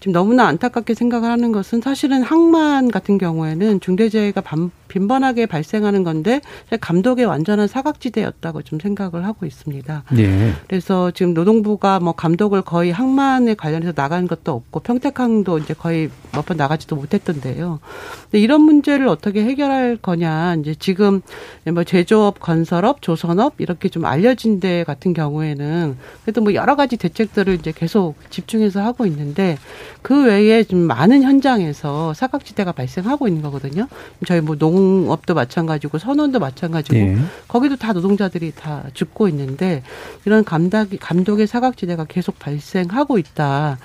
지금 0.00 0.12
너무나 0.12 0.46
안타깝게 0.46 0.94
생각을 0.94 1.30
하는 1.30 1.52
것은 1.52 1.80
사실은 1.80 2.22
항만 2.22 2.90
같은 2.90 3.18
경우에는 3.18 3.80
중대재해가 3.80 4.42
빈번하게 4.88 5.46
발생하는 5.46 6.02
건데 6.02 6.40
감독의 6.80 7.26
완전한 7.26 7.68
사각지대였다고 7.68 8.62
좀 8.62 8.78
생각을 8.80 9.24
하고 9.24 9.46
있습니다. 9.46 10.04
예. 10.18 10.52
그래서 10.66 11.10
지금 11.10 11.34
노동부가 11.34 12.00
뭐 12.00 12.12
감독을 12.12 12.62
거의 12.62 12.90
항만에 12.90 13.54
관련해서 13.54 13.92
나간 13.92 14.26
것도 14.26 14.52
없고 14.52 14.80
평택항도 14.80 15.58
이제 15.58 15.74
거의 15.74 16.10
몇 16.32 16.46
번 16.48 16.56
나가지도 16.56 16.96
못했던데요. 16.96 17.80
근데 18.22 18.38
이런 18.40 18.62
문제를 18.62 19.08
어떻게 19.08 19.44
해결할 19.44 19.98
거냐. 20.00 20.56
이제 20.60 20.74
지금 20.78 21.20
뭐 21.66 21.84
제조업, 21.84 22.40
건설업, 22.40 23.02
조선업 23.02 23.54
이렇게 23.58 23.88
좀 23.88 24.04
알려진 24.04 24.60
데 24.60 24.84
같은 24.84 25.12
경우에는 25.12 25.96
그래도 26.22 26.40
뭐 26.40 26.54
여러 26.54 26.76
가지 26.76 26.96
대책들을 26.96 27.54
이제 27.54 27.72
계속 27.74 28.14
집중해서 28.30 28.82
하고 28.82 29.04
있는데 29.06 29.58
그 30.02 30.24
외에 30.26 30.64
좀 30.64 30.78
많은 30.80 31.22
현장에서 31.22 32.14
사각지대가 32.14 32.72
발생하고 32.72 33.28
있는 33.28 33.42
거거든요. 33.42 33.88
저희 34.26 34.40
뭐 34.40 34.56
농업도 34.58 35.34
마찬가지고 35.34 35.98
선원도 35.98 36.38
마찬가지고 36.38 36.94
네. 36.94 37.18
거기도 37.46 37.76
다 37.76 37.92
노동자들이 37.92 38.52
다 38.52 38.84
죽고 38.94 39.28
있는데 39.28 39.82
이런 40.24 40.44
감독 40.44 40.88
감독의 41.00 41.46
사각지대가 41.46 42.04
계속 42.04 42.38
발생하고 42.38 43.18
있다. 43.18 43.78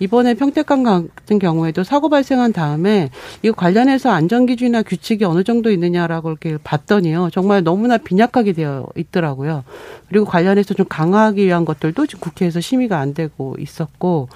이번에 0.00 0.34
평택강 0.34 0.82
같은 0.82 1.38
경우에도 1.38 1.84
사고 1.90 2.08
발생한 2.08 2.52
다음에 2.52 3.10
이거 3.42 3.52
관련해서 3.52 4.10
안전 4.10 4.46
기준이나 4.46 4.82
규칙이 4.84 5.24
어느 5.24 5.42
정도 5.42 5.72
있느냐라고 5.72 6.30
이렇게 6.30 6.56
봤더니요. 6.62 7.30
정말 7.32 7.64
너무나 7.64 7.98
빈약하게 7.98 8.52
되어 8.52 8.86
있더라고요. 8.96 9.64
그리고 10.08 10.24
관련해서 10.24 10.74
좀 10.74 10.86
강화하기 10.88 11.44
위한 11.44 11.64
것들도 11.64 12.06
지금 12.06 12.20
국회에서 12.20 12.60
심의가 12.60 13.00
안 13.00 13.12
되고 13.12 13.56
있었고 13.58 14.28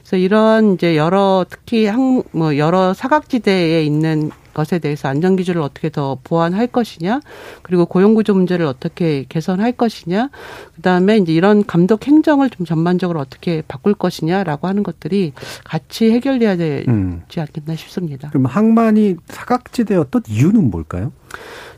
그래서 0.00 0.16
이런 0.16 0.74
이제 0.74 0.96
여러 0.96 1.44
특히 1.48 1.84
항 1.86 2.22
뭐 2.32 2.56
여러 2.56 2.94
사각지대에 2.94 3.84
있는 3.84 4.30
것에 4.52 4.78
대해서 4.78 5.08
안전 5.08 5.36
기준을 5.36 5.60
어떻게 5.60 5.90
더 5.90 6.18
보완할 6.22 6.66
것이냐, 6.66 7.20
그리고 7.62 7.86
고용 7.86 8.14
구조 8.14 8.34
문제를 8.34 8.66
어떻게 8.66 9.24
개선할 9.28 9.72
것이냐, 9.72 10.30
그다음에 10.76 11.18
이제 11.18 11.32
이런 11.32 11.64
감독 11.64 12.06
행정을 12.06 12.50
좀 12.50 12.66
전반적으로 12.66 13.20
어떻게 13.20 13.62
바꿀 13.66 13.94
것이냐라고 13.94 14.68
하는 14.68 14.82
것들이 14.82 15.32
같이 15.64 16.10
해결돼야 16.10 16.56
되지 16.56 16.88
음. 16.88 17.22
않겠나 17.36 17.76
싶습니다. 17.76 18.30
그럼 18.30 18.46
항만이 18.46 19.16
사각지대였던 19.28 20.22
이유는 20.28 20.70
뭘까요? 20.70 21.12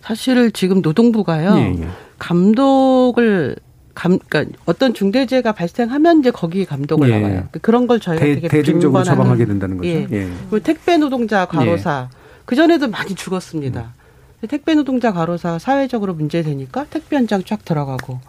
사실 0.00 0.50
지금 0.52 0.82
노동부가요. 0.82 1.56
예, 1.56 1.82
예. 1.82 1.88
감독을 2.18 3.56
감, 3.94 4.18
그러니까 4.18 4.58
어떤 4.66 4.92
중대재해가 4.92 5.52
발생하면 5.52 6.20
이제 6.20 6.30
거기에 6.30 6.64
감독을 6.64 7.08
예. 7.10 7.20
나가요. 7.20 7.48
그런 7.62 7.86
걸 7.86 8.00
저희가 8.00 8.24
대, 8.24 8.34
되게 8.34 8.48
대중적으로 8.48 9.02
처방하게 9.04 9.46
된다는 9.46 9.76
거죠. 9.76 9.88
예. 9.88 10.06
예. 10.10 10.28
그리고 10.50 10.60
택배 10.60 10.96
노동자 10.98 11.46
과로사 11.46 12.10
그 12.44 12.54
전에도 12.56 12.88
많이 12.88 13.14
죽었습니다. 13.14 13.92
근데 14.40 14.46
택배 14.56 14.74
노동자 14.74 15.12
과로사 15.12 15.58
사회적으로 15.58 16.14
문제되니까 16.14 16.86
택배 16.90 17.16
현장 17.16 17.42
쫙 17.44 17.64
들어가고 17.64 18.20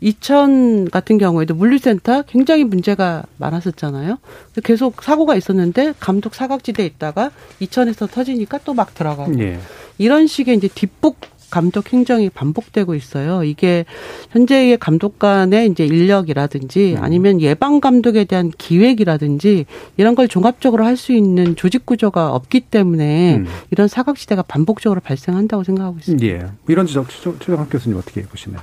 이천 0.00 0.88
같은 0.90 1.18
경우에도 1.18 1.54
물류센터 1.54 2.22
굉장히 2.22 2.62
문제가 2.64 3.24
많았었잖아요. 3.38 4.18
계속 4.62 5.02
사고가 5.02 5.34
있었는데 5.34 5.94
감독 5.98 6.34
사각지대에 6.36 6.86
있다가 6.86 7.30
이천에서 7.60 8.06
터지니까 8.06 8.58
또 8.58 8.74
막 8.74 8.94
들어가고 8.94 9.38
예. 9.40 9.58
이런 9.98 10.28
식의 10.28 10.56
이제 10.56 10.68
뒷북 10.68 11.16
감독 11.50 11.92
행정이 11.92 12.30
반복되고 12.30 12.94
있어요. 12.94 13.42
이게 13.44 13.84
현재의 14.30 14.76
감독 14.78 15.18
관의 15.18 15.68
이제 15.70 15.84
인력이라든지 15.86 16.96
음. 16.98 17.02
아니면 17.02 17.40
예방 17.40 17.80
감독에 17.80 18.24
대한 18.24 18.50
기획이라든지 18.56 19.66
이런 19.96 20.14
걸 20.14 20.28
종합적으로 20.28 20.84
할 20.84 20.96
수 20.98 21.12
있는 21.12 21.54
조직 21.54 21.86
구조가 21.86 22.34
없기 22.34 22.60
때문에 22.60 23.36
음. 23.36 23.46
이런 23.70 23.86
사각지대가 23.88 24.42
반복적으로 24.42 25.00
발생한다고 25.00 25.62
생각하고 25.64 25.98
있습니다. 25.98 26.26
예. 26.26 26.46
이런 26.66 26.86
지적 26.86 27.08
최- 27.08 27.32
최정학 27.38 27.70
교수님 27.70 27.96
어떻게 27.96 28.22
보시나요? 28.22 28.60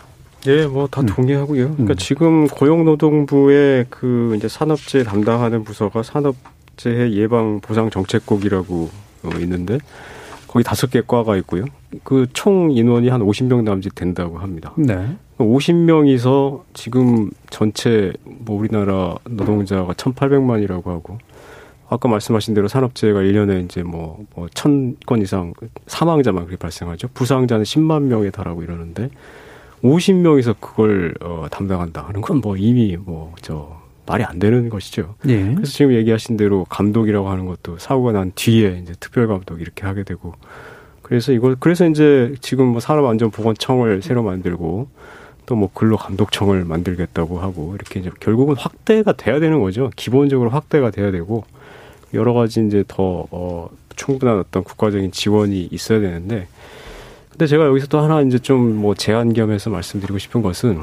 예, 0.47 0.65
뭐 0.67 0.87
다 0.87 1.01
동의하고요. 1.01 1.71
그러니까 1.75 1.93
음. 1.93 1.97
지금 1.97 2.47
고용노동부의 2.47 3.85
그 3.89 4.33
이제 4.37 4.47
산업재 4.47 5.03
담당하는 5.03 5.63
부서가 5.63 6.03
산업재해 6.03 7.11
예방 7.13 7.59
보상 7.61 7.89
정책국이라고 7.89 8.89
어, 9.23 9.29
있는데 9.39 9.79
거기 10.55 10.63
다섯 10.63 10.89
개 10.89 11.01
과가 11.05 11.35
있고요. 11.37 11.65
그 12.05 12.27
총 12.31 12.71
인원이 12.71 13.09
한 13.09 13.19
50명 13.19 13.63
남짓 13.63 13.93
된다고 13.93 14.37
합니다. 14.37 14.73
네. 14.77 15.17
50명이서 15.37 16.61
지금 16.73 17.29
전체 17.49 18.13
뭐 18.23 18.57
우리나라 18.57 19.15
노동자가 19.29 19.91
1,800만이라고 19.93 20.85
하고 20.85 21.17
아까 21.89 22.07
말씀하신 22.07 22.53
대로 22.53 22.69
산업재해가 22.69 23.19
1년에 23.19 23.65
이제 23.65 23.83
뭐, 23.83 24.25
뭐, 24.33 24.47
1000건 24.47 25.21
이상 25.21 25.53
사망자만 25.87 26.45
그렇게 26.45 26.57
발생하죠. 26.57 27.09
부상자는 27.13 27.63
10만 27.65 28.03
명에 28.03 28.29
달하고 28.29 28.63
이러는데 28.63 29.09
50명이서 29.83 30.55
그걸 30.61 31.13
어, 31.21 31.47
담당한다 31.51 32.01
하는 32.07 32.21
건 32.21 32.39
뭐 32.41 32.55
이미 32.55 32.95
뭐 32.97 33.33
저 33.41 33.83
말이 34.07 34.23
안 34.23 34.39
되는 34.39 34.69
것이죠. 34.69 35.15
예. 35.27 35.53
그래서 35.55 35.71
지금 35.71 35.93
얘기하신 35.93 36.37
대로 36.37 36.65
감독이라고 36.65 37.29
하는 37.29 37.45
것도 37.45 37.77
사고가 37.79 38.11
난 38.11 38.31
뒤에 38.35 38.79
이제 38.83 38.93
특별 38.99 39.27
감독 39.27 39.61
이렇게 39.61 39.85
하게 39.85 40.03
되고 40.03 40.33
그래서 41.01 41.31
이걸 41.31 41.55
그래서 41.59 41.87
이제 41.87 42.33
지금 42.41 42.67
뭐 42.67 42.79
산업안전보건청을 42.79 44.01
새로 44.01 44.23
만들고 44.23 44.87
또 45.45 45.55
뭐 45.55 45.69
근로감독청을 45.73 46.65
만들겠다고 46.65 47.39
하고 47.39 47.75
이렇게 47.75 47.99
이제 47.99 48.09
결국은 48.19 48.55
확대가 48.55 49.13
돼야 49.13 49.39
되는 49.39 49.59
거죠. 49.61 49.91
기본적으로 49.95 50.49
확대가 50.49 50.89
돼야 50.89 51.11
되고 51.11 51.43
여러 52.15 52.33
가지 52.33 52.65
이제 52.65 52.83
더 52.87 53.27
어, 53.29 53.69
충분한 53.95 54.39
어떤 54.39 54.63
국가적인 54.63 55.11
지원이 55.11 55.69
있어야 55.71 55.99
되는데 55.99 56.47
근데 57.29 57.45
제가 57.47 57.65
여기서 57.67 57.87
또 57.87 57.99
하나 57.99 58.21
이제 58.21 58.39
좀 58.39 58.75
뭐 58.75 58.95
제안 58.95 59.33
겸해서 59.33 59.69
말씀드리고 59.69 60.17
싶은 60.17 60.41
것은 60.41 60.79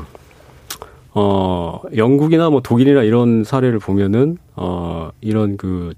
어 1.14 1.80
영국이나 1.96 2.48
뭐 2.50 2.60
독일이나 2.62 3.02
이런 3.02 3.44
사례를 3.44 3.78
보면은 3.78 4.38
어 4.56 5.10
이런 5.20 5.56
그 5.56 5.92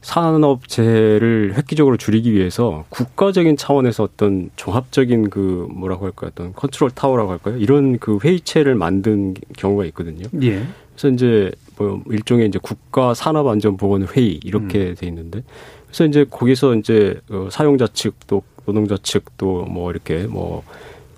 산업 0.00 0.68
재해를 0.68 1.54
획기적으로 1.56 1.96
줄이기 1.96 2.32
위해서 2.32 2.84
국가적인 2.90 3.56
차원에서 3.56 4.02
어떤 4.04 4.50
종합적인 4.56 5.30
그 5.30 5.66
뭐라고 5.70 6.04
할까요? 6.04 6.30
어떤 6.32 6.52
컨트롤 6.52 6.90
타워라고 6.90 7.30
할까요? 7.32 7.56
이런 7.56 7.98
그 7.98 8.18
회의체를 8.22 8.74
만든 8.74 9.34
경우가 9.56 9.86
있거든요. 9.86 10.26
예. 10.42 10.62
그래서 10.94 11.08
이제 11.08 11.50
뭐 11.78 12.02
일종의 12.10 12.46
이제 12.48 12.58
국가 12.62 13.14
산업 13.14 13.48
안전 13.48 13.76
보건 13.76 14.06
회의 14.06 14.38
이렇게 14.44 14.94
돼 14.94 15.06
있는데 15.08 15.42
그래서 15.86 16.04
이제 16.04 16.24
거기서 16.30 16.74
이제 16.76 17.18
어, 17.30 17.48
사용자 17.50 17.88
측 17.88 18.14
또 18.28 18.42
노동자 18.66 18.96
측 19.02 19.36
또 19.36 19.64
뭐 19.68 19.90
이렇게 19.90 20.26
뭐 20.28 20.62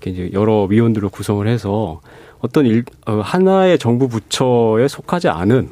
이렇게 0.01 0.11
이제 0.11 0.29
여러 0.33 0.63
위원들을 0.63 1.09
구성을 1.09 1.45
해서 1.47 2.01
어떤 2.39 2.65
일 2.65 2.83
어, 3.05 3.19
하나의 3.21 3.79
정부 3.79 4.07
부처에 4.07 4.87
속하지 4.87 5.29
않은 5.29 5.69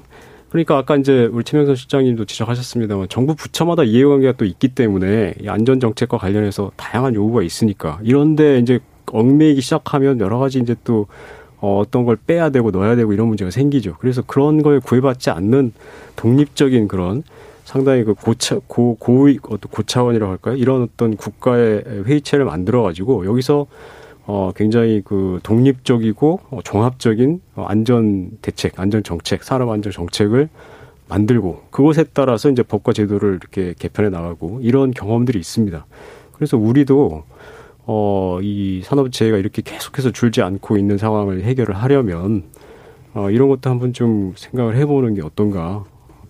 그러니까 0.50 0.78
아까 0.78 0.96
이제 0.96 1.28
우리 1.32 1.44
최명선 1.44 1.76
실장님도 1.76 2.26
지적하셨습니다만 2.26 3.10
정부 3.10 3.36
부처마다 3.36 3.84
이해관계가 3.84 4.38
또 4.38 4.46
있기 4.46 4.70
때문에 4.70 5.34
이 5.42 5.50
안전 5.50 5.80
정책과 5.80 6.18
관련해서 6.18 6.72
다양한 6.78 7.14
요구가 7.14 7.44
있으니까 7.44 8.00
이런데 8.04 8.60
이제 8.60 8.80
얽매이기 9.12 9.62
시작하면 9.62 10.20
여러 10.20 10.40
가지 10.40 10.60
이제 10.60 10.76
또 10.84 11.08
어, 11.60 11.80
어떤 11.80 12.06
걸 12.06 12.16
빼야 12.16 12.50
되고 12.50 12.72
넣어야 12.72 12.96
되고 12.96 13.12
이런 13.14 13.28
문제가 13.28 13.52
생기죠. 13.52 13.96
그래서 14.00 14.22
그런 14.22 14.62
거에 14.62 14.80
구애받지 14.80 15.30
않는 15.30 15.74
독립적인 16.16 16.88
그런 16.88 17.24
상당히 17.64 18.04
그 18.04 18.14
고차 18.14 18.60
고 18.68 18.96
고위 19.00 19.40
어떤 19.44 19.72
고차원이라고 19.72 20.32
할까요? 20.32 20.56
이런 20.56 20.84
어떤 20.84 21.18
국가의 21.18 21.84
회의체를 22.06 22.46
만들어 22.46 22.84
가지고 22.84 23.26
여기서 23.26 23.66
어 24.28 24.52
굉장히 24.56 25.02
그 25.06 25.40
독립적이고 25.44 26.40
어, 26.50 26.60
종합적인 26.64 27.42
어, 27.56 27.66
안전 27.68 28.32
대책, 28.42 28.80
안전 28.80 29.04
정책, 29.04 29.44
산업 29.44 29.70
안전 29.70 29.92
정책을 29.92 30.50
만들고 31.08 31.64
그것에 31.70 32.06
따라서 32.14 32.50
이제 32.50 32.64
법과 32.64 32.94
제도를 32.94 33.36
이렇게 33.36 33.76
개편해 33.78 34.10
나가고 34.10 34.60
이런 34.62 34.92
경험들이 34.92 35.38
있습니다. 35.40 35.86
그래서 36.34 36.58
우리도 36.58 37.24
어, 37.88 38.40
이 38.42 38.82
산업재해가 38.84 39.38
이렇게 39.38 39.62
계속해서 39.62 40.12
줄지 40.12 40.42
않고 40.42 40.78
있는 40.78 40.98
상황을 40.98 41.44
해결을 41.44 41.76
하려면 41.76 42.44
어, 43.14 43.30
이런 43.30 43.48
것도 43.50 43.70
한번 43.70 43.94
좀 43.94 44.34
생각을 44.36 44.76
해보는 44.78 45.14
게 45.14 45.22
어떤가 45.22 45.86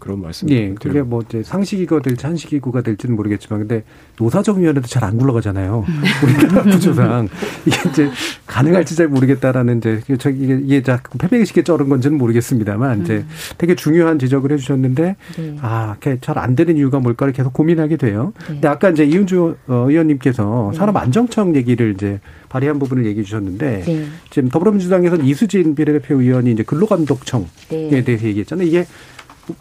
그런 0.06 0.22
말씀. 0.22 0.48
예, 0.52 0.76
그게 0.76 1.02
뭐 1.02 1.24
이제 1.28 1.42
상식이가 1.42 2.00
될지 2.04 2.28
한식이구가 2.28 2.82
될지는 2.82 3.16
모르겠지만, 3.16 3.62
근데 3.62 3.84
노사정위원회도 4.20 4.88
잘 4.88 5.06
안 5.06 5.18
굴러가잖아요. 5.18 5.86
우리나라 6.24 6.64
구조상 6.72 7.28
이게 7.66 7.90
이제 7.90 8.10
가능할지 8.48 8.96
잘 8.96 9.08
모르겠다라는 9.08 9.78
이제 9.78 10.02
저 10.18 10.30
이게 10.32 10.60
이게 10.64 10.82
자꾸 10.82 11.18
패배식에 11.18 11.64
쩔은 11.64 11.90
건지는 11.90 12.18
모르겠습니다만 12.18 13.04
이제 13.04 13.24
되게 13.58 13.76
중요한 13.76 14.18
지적을 14.18 14.52
해주셨는데 14.52 15.16
네. 15.38 15.56
아, 15.62 15.96
잘안 16.22 16.56
되는 16.56 16.76
이유가 16.78 17.00
뭘까를 17.00 17.34
계속 17.34 17.54
고민하게 17.54 17.98
돼요. 17.98 18.34
근데 18.46 18.68
아까 18.68 18.90
이제 18.90 19.06
이은주 19.06 19.58
어, 19.68 19.86
의원님께서 19.88 20.70
네. 20.72 20.78
산업 20.78 20.98
안정청 20.98 21.56
얘기를 21.56 21.94
이제 21.94 22.20
발의한 22.50 22.80
부분을 22.80 23.06
얘기해 23.06 23.24
주셨는데 23.24 23.84
네. 23.86 24.06
지금 24.32 24.50
더불어민주당에서는 24.50 25.26
이수진 25.26 25.76
비례대표 25.76 26.20
의원이 26.20 26.52
이제 26.52 26.64
근로감독청에 26.64 27.46
네. 27.70 28.04
대해서 28.04 28.26
얘기했잖아요. 28.26 28.68
이게 28.68 28.86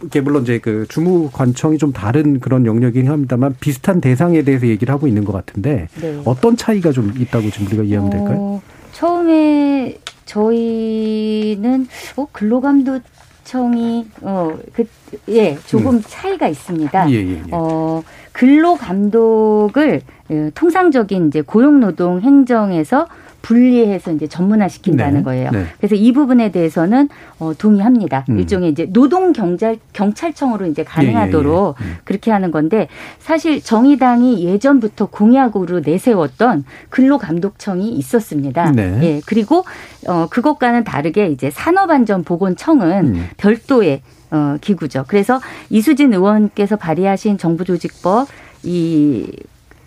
이게 0.04 0.20
물론 0.20 0.42
이제 0.42 0.58
그 0.58 0.86
주무 0.88 1.30
관청이 1.32 1.78
좀 1.78 1.92
다른 1.92 2.40
그런 2.40 2.66
영역이긴 2.66 3.10
합니다만 3.10 3.54
비슷한 3.60 4.00
대상에 4.00 4.42
대해서 4.42 4.66
얘기를 4.66 4.92
하고 4.92 5.06
있는 5.06 5.24
것 5.24 5.32
같은데 5.32 5.88
네. 6.00 6.20
어떤 6.24 6.56
차이가 6.56 6.92
좀 6.92 7.12
있다고 7.16 7.50
지금 7.50 7.66
우리가 7.66 7.82
이해하면 7.82 8.10
될까요? 8.10 8.36
어, 8.38 8.62
처음에 8.92 9.98
저희는 10.24 11.86
어, 12.16 12.26
근로감독청이 12.32 14.06
어그예 14.22 15.58
조금 15.66 16.00
차이가 16.02 16.48
있습니다. 16.48 17.04
음. 17.04 17.10
예, 17.10 17.16
예, 17.16 17.30
예. 17.30 17.42
어 17.52 18.02
근로감독을 18.32 20.00
어, 20.30 20.50
통상적인 20.54 21.28
이제 21.28 21.42
고용노동 21.42 22.22
행정에서 22.22 23.06
분리해서 23.44 24.12
이제 24.12 24.26
전문화 24.26 24.68
시킨다는 24.68 25.18
네, 25.18 25.22
거예요. 25.22 25.50
네. 25.50 25.66
그래서 25.76 25.94
이 25.94 26.12
부분에 26.12 26.50
대해서는 26.50 27.10
어, 27.38 27.52
동의합니다. 27.56 28.24
음. 28.30 28.38
일종의 28.38 28.70
이제 28.70 28.86
노동 28.90 29.34
경찰 29.34 29.76
경찰청으로 29.92 30.66
이제 30.66 30.82
가능하도록 30.82 31.76
예, 31.78 31.84
예, 31.84 31.88
예. 31.88 31.92
음. 31.92 31.96
그렇게 32.04 32.30
하는 32.30 32.50
건데 32.50 32.88
사실 33.18 33.62
정의당이 33.62 34.44
예전부터 34.44 35.06
공약으로 35.06 35.80
내세웠던 35.80 36.64
근로감독청이 36.88 37.90
있었습니다. 37.90 38.72
네. 38.72 38.98
예 39.02 39.20
그리고 39.26 39.64
어 40.08 40.26
그것과는 40.30 40.84
다르게 40.84 41.26
이제 41.26 41.50
산업안전보건청은 41.50 43.14
음. 43.14 43.28
별도의 43.36 44.00
어, 44.30 44.56
기구죠. 44.60 45.04
그래서 45.06 45.40
이수진 45.68 46.14
의원께서 46.14 46.76
발의하신 46.76 47.36
정부조직법 47.38 48.26
이 48.64 49.30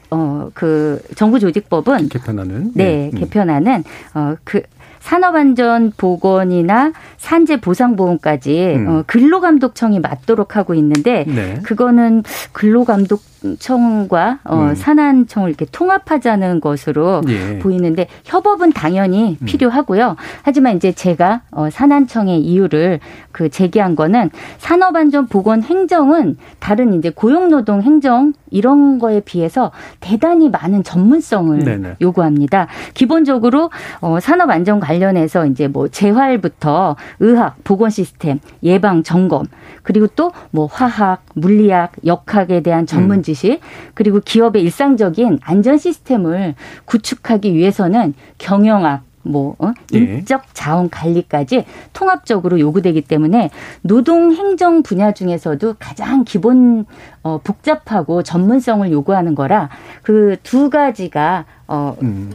어, 0.10 0.50
그 0.54 1.02
정부 1.16 1.40
조직법은 1.40 2.10
개편하는 2.10 2.72
네, 2.74 3.10
음. 3.14 3.20
개편하는 3.20 3.84
어, 4.14 4.36
그 4.44 4.62
산업안전보건이나 5.08 6.92
산재보상보험까지 7.18 8.76
음. 8.76 8.88
어, 8.88 9.04
근로감독청이 9.08 10.00
맡도록 10.02 10.58
하고 10.58 10.74
있는데 10.74 11.24
네. 11.28 11.60
그거는 11.64 12.24
근로감독 12.52 13.22
청과 13.60 14.40
어, 14.44 14.58
음. 14.58 14.76
산안청을 14.76 15.50
이렇게 15.50 15.66
통합하자는 15.72 16.60
것으로 16.60 17.22
예. 17.28 17.60
보이는데 17.60 18.08
협업은 18.26 18.74
당연히 18.74 19.38
음. 19.40 19.46
필요하고요. 19.46 20.16
하지만 20.42 20.76
이제 20.76 20.92
제가 20.92 21.42
어, 21.52 21.70
산안청의 21.70 22.42
이유를 22.42 23.00
그 23.32 23.50
제기한 23.50 23.96
거는 23.96 24.32
산업안전보건 24.58 25.64
행정은 25.64 26.38
다른 26.60 26.96
이제 26.96 27.12
고용노동 27.12 27.84
행정 27.84 28.34
이런 28.50 28.98
거에 28.98 29.20
비해서 29.20 29.72
대단히 30.00 30.50
많은 30.50 30.84
전문성을 30.84 31.60
네네. 31.60 31.98
요구합니다. 32.02 32.68
기본적으로 32.94 33.70
어, 34.02 34.20
산업 34.20 34.50
안전 34.50 34.80
관련 34.80 34.97
해서 35.04 35.46
이제 35.46 35.68
뭐 35.68 35.88
재활부터 35.88 36.96
의학, 37.20 37.64
보건 37.64 37.90
시스템, 37.90 38.40
예방, 38.64 39.04
점검, 39.04 39.46
그리고 39.84 40.08
또 40.08 40.32
뭐 40.52 40.66
화학, 40.66 41.24
물리학, 41.36 41.92
역학에 42.06 42.62
대한 42.62 42.86
전문 42.86 43.18
음. 43.20 43.24
지식, 43.24 43.60
그리고 43.94 44.20
기업의 44.24 44.62
일상적인 44.64 45.40
안전 45.44 45.78
시스템을 45.78 46.56
구축하기 46.86 47.54
위해서는 47.54 48.14
경영학 48.38 49.04
뭐 49.24 49.56
어? 49.60 49.74
예. 49.94 49.98
인적 49.98 50.44
자원 50.54 50.90
관리까지 50.90 51.66
통합적으로 51.92 52.60
요구되기 52.60 53.02
때문에 53.02 53.50
노동 53.82 54.32
행정 54.32 54.84
분야 54.84 55.12
중에서도 55.12 55.76
가장 55.80 56.24
기본 56.24 56.86
어 57.24 57.40
복잡하고 57.44 58.24
전문성을 58.24 58.90
요구하는 58.92 59.36
거라 59.36 59.70
그 60.02 60.38
두 60.44 60.70
가지가 60.70 61.44
어 61.68 61.98
음. 62.02 62.32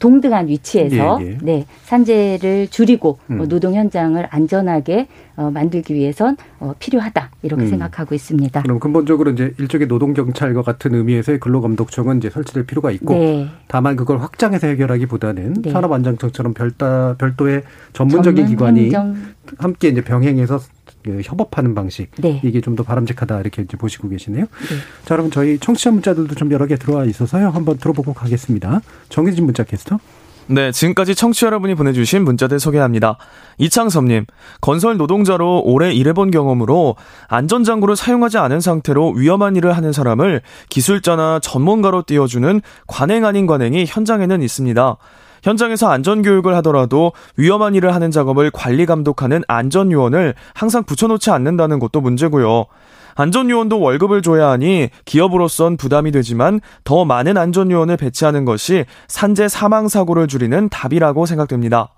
동등한 0.00 0.48
위치에서 0.48 1.18
예, 1.22 1.26
예. 1.26 1.38
네 1.40 1.66
산재를 1.84 2.68
줄이고 2.68 3.18
음. 3.30 3.40
어, 3.40 3.46
노동 3.46 3.74
현장을 3.74 4.26
안전하게 4.28 5.06
어, 5.36 5.50
만들기 5.50 5.94
위해선 5.94 6.36
어, 6.58 6.74
필요하다 6.78 7.30
이렇게 7.42 7.64
음. 7.64 7.68
생각하고 7.68 8.14
있습니다. 8.14 8.62
그럼 8.62 8.80
근본적으로 8.80 9.30
이제 9.30 9.54
일종의 9.58 9.86
노동 9.86 10.12
경찰과 10.14 10.62
같은 10.62 10.94
의미에서의 10.94 11.38
근로감독청은 11.38 12.18
이제 12.18 12.30
설치될 12.30 12.66
필요가 12.66 12.90
있고 12.90 13.14
네. 13.14 13.48
다만 13.68 13.94
그걸 13.94 14.18
확장해서 14.18 14.66
해결하기보다는 14.66 15.62
네. 15.62 15.70
산업안전청처럼 15.70 16.54
별다 16.54 17.16
별도의 17.18 17.62
전문적인 17.92 18.46
전문 18.46 18.50
기관이 18.50 18.80
행정 18.84 19.16
함께 19.58 19.88
이제 19.88 20.02
병행해서 20.02 20.58
그 20.58 20.64
협업하는 21.06 21.74
방식 21.74 22.10
네. 22.18 22.40
이게 22.44 22.60
좀 22.60 22.76
더 22.76 22.84
바람직하다 22.84 23.40
이렇게 23.40 23.62
이제 23.62 23.76
보시고 23.76 24.08
계시네요. 24.08 24.44
네. 24.44 24.76
자, 25.04 25.14
여러분 25.14 25.30
저희 25.32 25.58
청취자 25.58 25.90
문자들도 25.90 26.34
좀 26.36 26.52
여러 26.52 26.66
개 26.66 26.76
들어와 26.76 27.04
있어서요. 27.04 27.48
한번 27.50 27.78
들어보고 27.78 28.12
가겠습니다. 28.14 28.80
정희진 29.08 29.44
문자 29.44 29.64
캐스터. 29.64 29.98
네, 30.46 30.72
지금까지 30.72 31.14
청취자 31.14 31.46
여러분이 31.46 31.76
보내주신 31.76 32.24
문자들 32.24 32.58
소개합니다. 32.58 33.18
이창섭님, 33.58 34.26
건설 34.60 34.96
노동자로 34.96 35.62
오래 35.64 35.92
일해본 35.92 36.30
경험으로 36.32 36.96
안전장구를 37.28 37.94
사용하지 37.94 38.38
않은 38.38 38.60
상태로 38.60 39.10
위험한 39.12 39.54
일을 39.56 39.76
하는 39.76 39.92
사람을 39.92 40.42
기술자나 40.68 41.38
전문가로 41.40 42.02
띄워주는 42.04 42.62
관행 42.88 43.24
아닌 43.24 43.46
관행이 43.46 43.84
현장에는 43.86 44.42
있습니다. 44.42 44.96
현장에서 45.42 45.88
안전교육을 45.90 46.54
하더라도 46.56 47.12
위험한 47.36 47.74
일을 47.74 47.94
하는 47.94 48.10
작업을 48.10 48.50
관리 48.50 48.86
감독하는 48.86 49.42
안전요원을 49.48 50.34
항상 50.54 50.84
붙여놓지 50.84 51.30
않는다는 51.30 51.78
것도 51.78 52.00
문제고요. 52.00 52.66
안전요원도 53.14 53.80
월급을 53.80 54.22
줘야 54.22 54.50
하니 54.50 54.88
기업으로선 55.04 55.76
부담이 55.76 56.10
되지만 56.12 56.60
더 56.84 57.04
많은 57.04 57.36
안전요원을 57.36 57.96
배치하는 57.96 58.44
것이 58.44 58.84
산재 59.08 59.48
사망사고를 59.48 60.26
줄이는 60.26 60.68
답이라고 60.68 61.26
생각됩니다. 61.26 61.92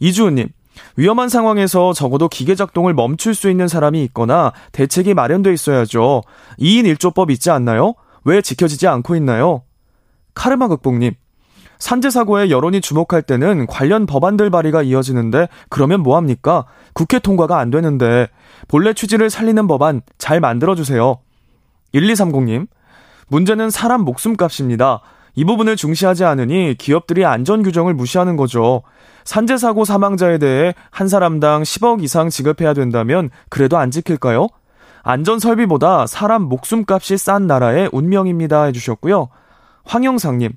이주은님, 0.00 0.48
위험한 0.96 1.28
상황에서 1.28 1.92
적어도 1.92 2.28
기계 2.28 2.54
작동을 2.54 2.94
멈출 2.94 3.34
수 3.34 3.50
있는 3.50 3.68
사람이 3.68 4.02
있거나 4.04 4.52
대책이 4.72 5.14
마련돼 5.14 5.52
있어야죠. 5.52 6.22
2인 6.58 6.96
1조법 6.96 7.30
있지 7.30 7.50
않나요? 7.50 7.94
왜 8.24 8.42
지켜지지 8.42 8.86
않고 8.88 9.16
있나요? 9.16 9.62
카르마 10.34 10.68
극복님, 10.68 11.14
산재 11.82 12.10
사고에 12.10 12.48
여론이 12.48 12.80
주목할 12.80 13.22
때는 13.22 13.66
관련 13.66 14.06
법안들 14.06 14.50
발의가 14.50 14.82
이어지는데 14.82 15.48
그러면 15.68 16.00
뭐 16.00 16.16
합니까? 16.16 16.64
국회 16.94 17.18
통과가 17.18 17.58
안 17.58 17.70
되는데 17.70 18.28
본래 18.68 18.94
취지를 18.94 19.30
살리는 19.30 19.66
법안 19.66 20.00
잘 20.16 20.38
만들어 20.38 20.76
주세요. 20.76 21.18
1230님, 21.92 22.68
문제는 23.26 23.70
사람 23.70 24.02
목숨값입니다. 24.02 25.00
이 25.34 25.44
부분을 25.44 25.74
중시하지 25.74 26.24
않으니 26.24 26.76
기업들이 26.78 27.24
안전 27.24 27.64
규정을 27.64 27.94
무시하는 27.94 28.36
거죠. 28.36 28.84
산재 29.24 29.56
사고 29.56 29.84
사망자에 29.84 30.38
대해 30.38 30.74
한 30.92 31.08
사람당 31.08 31.64
10억 31.64 32.04
이상 32.04 32.28
지급해야 32.28 32.74
된다면 32.74 33.28
그래도 33.48 33.76
안 33.76 33.90
지킬까요? 33.90 34.46
안전 35.02 35.40
설비보다 35.40 36.06
사람 36.06 36.42
목숨값이 36.42 37.16
싼 37.18 37.48
나라의 37.48 37.88
운명입니다 37.90 38.66
해주셨고요. 38.66 39.30
황영상님, 39.84 40.52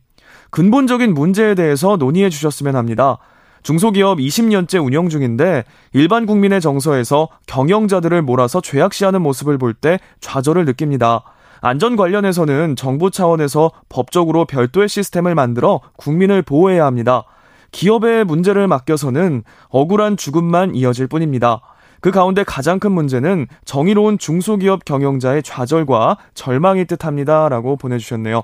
근본적인 0.56 1.14
문제에 1.14 1.54
대해서 1.54 1.98
논의해 1.98 2.30
주셨으면 2.30 2.78
합니다. 2.78 3.18
중소기업 3.64 4.20
20년째 4.20 4.82
운영 4.82 5.10
중인데 5.10 5.66
일반 5.92 6.26
국민의 6.26 6.62
정서에서 6.62 7.28
경영자들을 7.46 8.22
몰아서 8.22 8.62
죄악시하는 8.62 9.22
모습을 9.22 9.58
볼 9.58 9.74
때 9.74 10.00
좌절을 10.22 10.64
느낍니다. 10.64 11.24
안전 11.60 11.98
관련해서는 11.98 12.78
정부 12.78 13.12
차원에서 13.12 13.72
법적으로 13.90 14.46
별도의 14.46 14.88
시스템을 14.88 15.36
만들어 15.36 15.82
국민을 15.98 16.42
보호해야 16.42 16.86
합니다. 16.86 17.26
기업의 17.74 18.24
문제를 18.24 18.70
맡겨서는 18.70 19.44
억울한 19.68 20.16
죽음만 20.16 20.74
이어질 20.74 21.08
뿐입니다. 21.08 21.60
그 22.00 22.12
가운데 22.12 22.46
가장 22.46 22.80
큰 22.80 22.94
문제는 22.94 23.48
정의로운 23.66 24.18
중소기업 24.18 24.86
경영자의 24.86 25.44
좌절과 25.44 26.16
절망이 26.34 26.86
뜻합니다. 26.86 27.50
라고 27.50 27.76
보내주셨네요. 27.76 28.44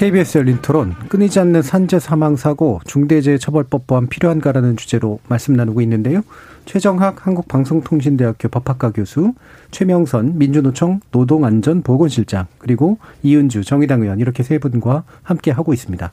KBS 0.00 0.38
열린 0.38 0.56
토론 0.62 0.94
끊이지 1.10 1.40
않는 1.40 1.60
산재 1.60 1.98
사망 1.98 2.34
사고 2.34 2.80
중대재해처벌법 2.86 3.86
보완 3.86 4.06
필요한가라는 4.06 4.78
주제로 4.78 5.18
말씀 5.28 5.52
나누고 5.52 5.82
있는데요. 5.82 6.22
최정학 6.64 7.26
한국방송통신대학교 7.26 8.48
법학과 8.48 8.92
교수, 8.92 9.34
최명선 9.70 10.38
민주노총 10.38 11.00
노동안전보건실장, 11.10 12.46
그리고 12.56 12.96
이은주 13.22 13.64
정의당 13.64 14.00
의원 14.00 14.20
이렇게 14.20 14.42
세 14.42 14.56
분과 14.56 15.04
함께 15.22 15.50
하고 15.50 15.74
있습니다. 15.74 16.10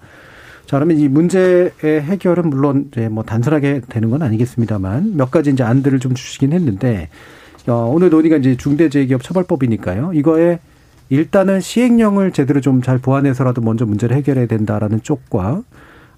자, 0.66 0.78
그러면 0.78 0.98
이 0.98 1.08
문제의 1.08 1.72
해결은 1.82 2.50
물론 2.50 2.90
이제 2.92 3.08
뭐 3.08 3.24
단순하게 3.24 3.84
되는 3.88 4.10
건 4.10 4.22
아니겠습니다만 4.22 5.16
몇 5.16 5.32
가지 5.32 5.52
이제 5.52 5.64
안들을 5.64 5.98
좀 6.02 6.14
주시긴 6.14 6.52
했는데 6.52 7.08
어, 7.68 7.90
오늘 7.90 8.10
논의가 8.10 8.36
이제 8.36 8.58
중대재해기업 8.58 9.24
처벌법이니까요. 9.24 10.12
이거에 10.14 10.60
일단은 11.10 11.62
시행령을 11.62 12.32
제대로 12.32 12.62
좀 12.62 12.82
잘 12.82 12.98
보완해서라도 13.00 13.62
먼저 13.62 13.86
문제를 13.86 14.16
해결해야 14.18 14.46
된다라는 14.48 15.02
쪽과 15.04 15.64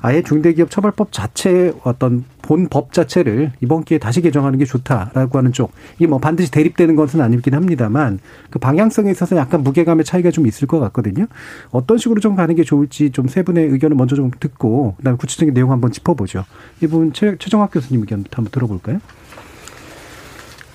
아예 0.02 0.22
중대기업 0.24 0.70
처벌법 0.72 1.12
자체의 1.12 1.74
어떤 1.84 2.24
본 2.42 2.70
법 2.70 2.94
자체를 2.94 3.52
이번 3.62 3.84
기회에 3.84 4.00
다시 4.00 4.22
개정하는 4.22 4.58
게 4.58 4.66
좋다라고 4.66 5.38
하는 5.38 5.52
쪽. 5.52 5.72
이게 5.98 6.08
뭐 6.08 6.20
반드시 6.20 6.52
대립되는 6.52 6.96
것은 6.96 7.20
아니긴 7.22 7.54
합니다만 7.54 8.20
그 8.50 8.60
방향성에 8.60 9.12
있어서 9.12 9.36
약간 9.36 9.62
무게감의 9.64 10.06
차이가 10.06 10.32
좀 10.32 10.48
있을 10.48 10.68
것 10.68 10.80
같거든요. 10.80 11.28
어떤 11.72 11.98
식으로 11.98 12.22
좀 12.22 12.36
가는 12.36 12.56
게 12.56 12.64
좋을지 12.64 13.12
좀 13.12 13.28
세 13.28 13.44
분의 13.44 13.68
의견을 13.68 13.96
먼저 13.98 14.16
좀 14.16 14.32
듣고 14.40 14.96
그다음에 14.98 15.18
구체적인 15.18 15.54
내용 15.54 15.72
한번 15.72 15.92
짚어보죠. 15.92 16.46
이 16.82 16.88
부분 16.88 17.12
최, 17.14 17.36
최정학 17.38 17.72
교수님 17.72 18.02
의견부터 18.02 18.38
한번 18.38 18.52
들어볼까요? 18.52 19.00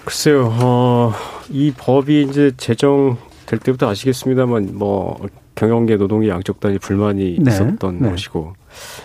글쎄요, 0.05 0.49
어, 0.61 1.13
이 1.49 1.73
법이 1.77 2.23
이제 2.29 2.53
제정 2.59 3.17
될 3.47 3.59
때부터 3.59 3.89
아시겠습니다만, 3.89 4.71
뭐, 4.75 5.19
경영계, 5.55 5.97
노동계 5.97 6.29
양쪽 6.29 6.61
다 6.61 6.69
불만이 6.81 7.39
네. 7.41 7.51
있었던 7.51 7.99
네. 8.01 8.11
것이고, 8.11 8.55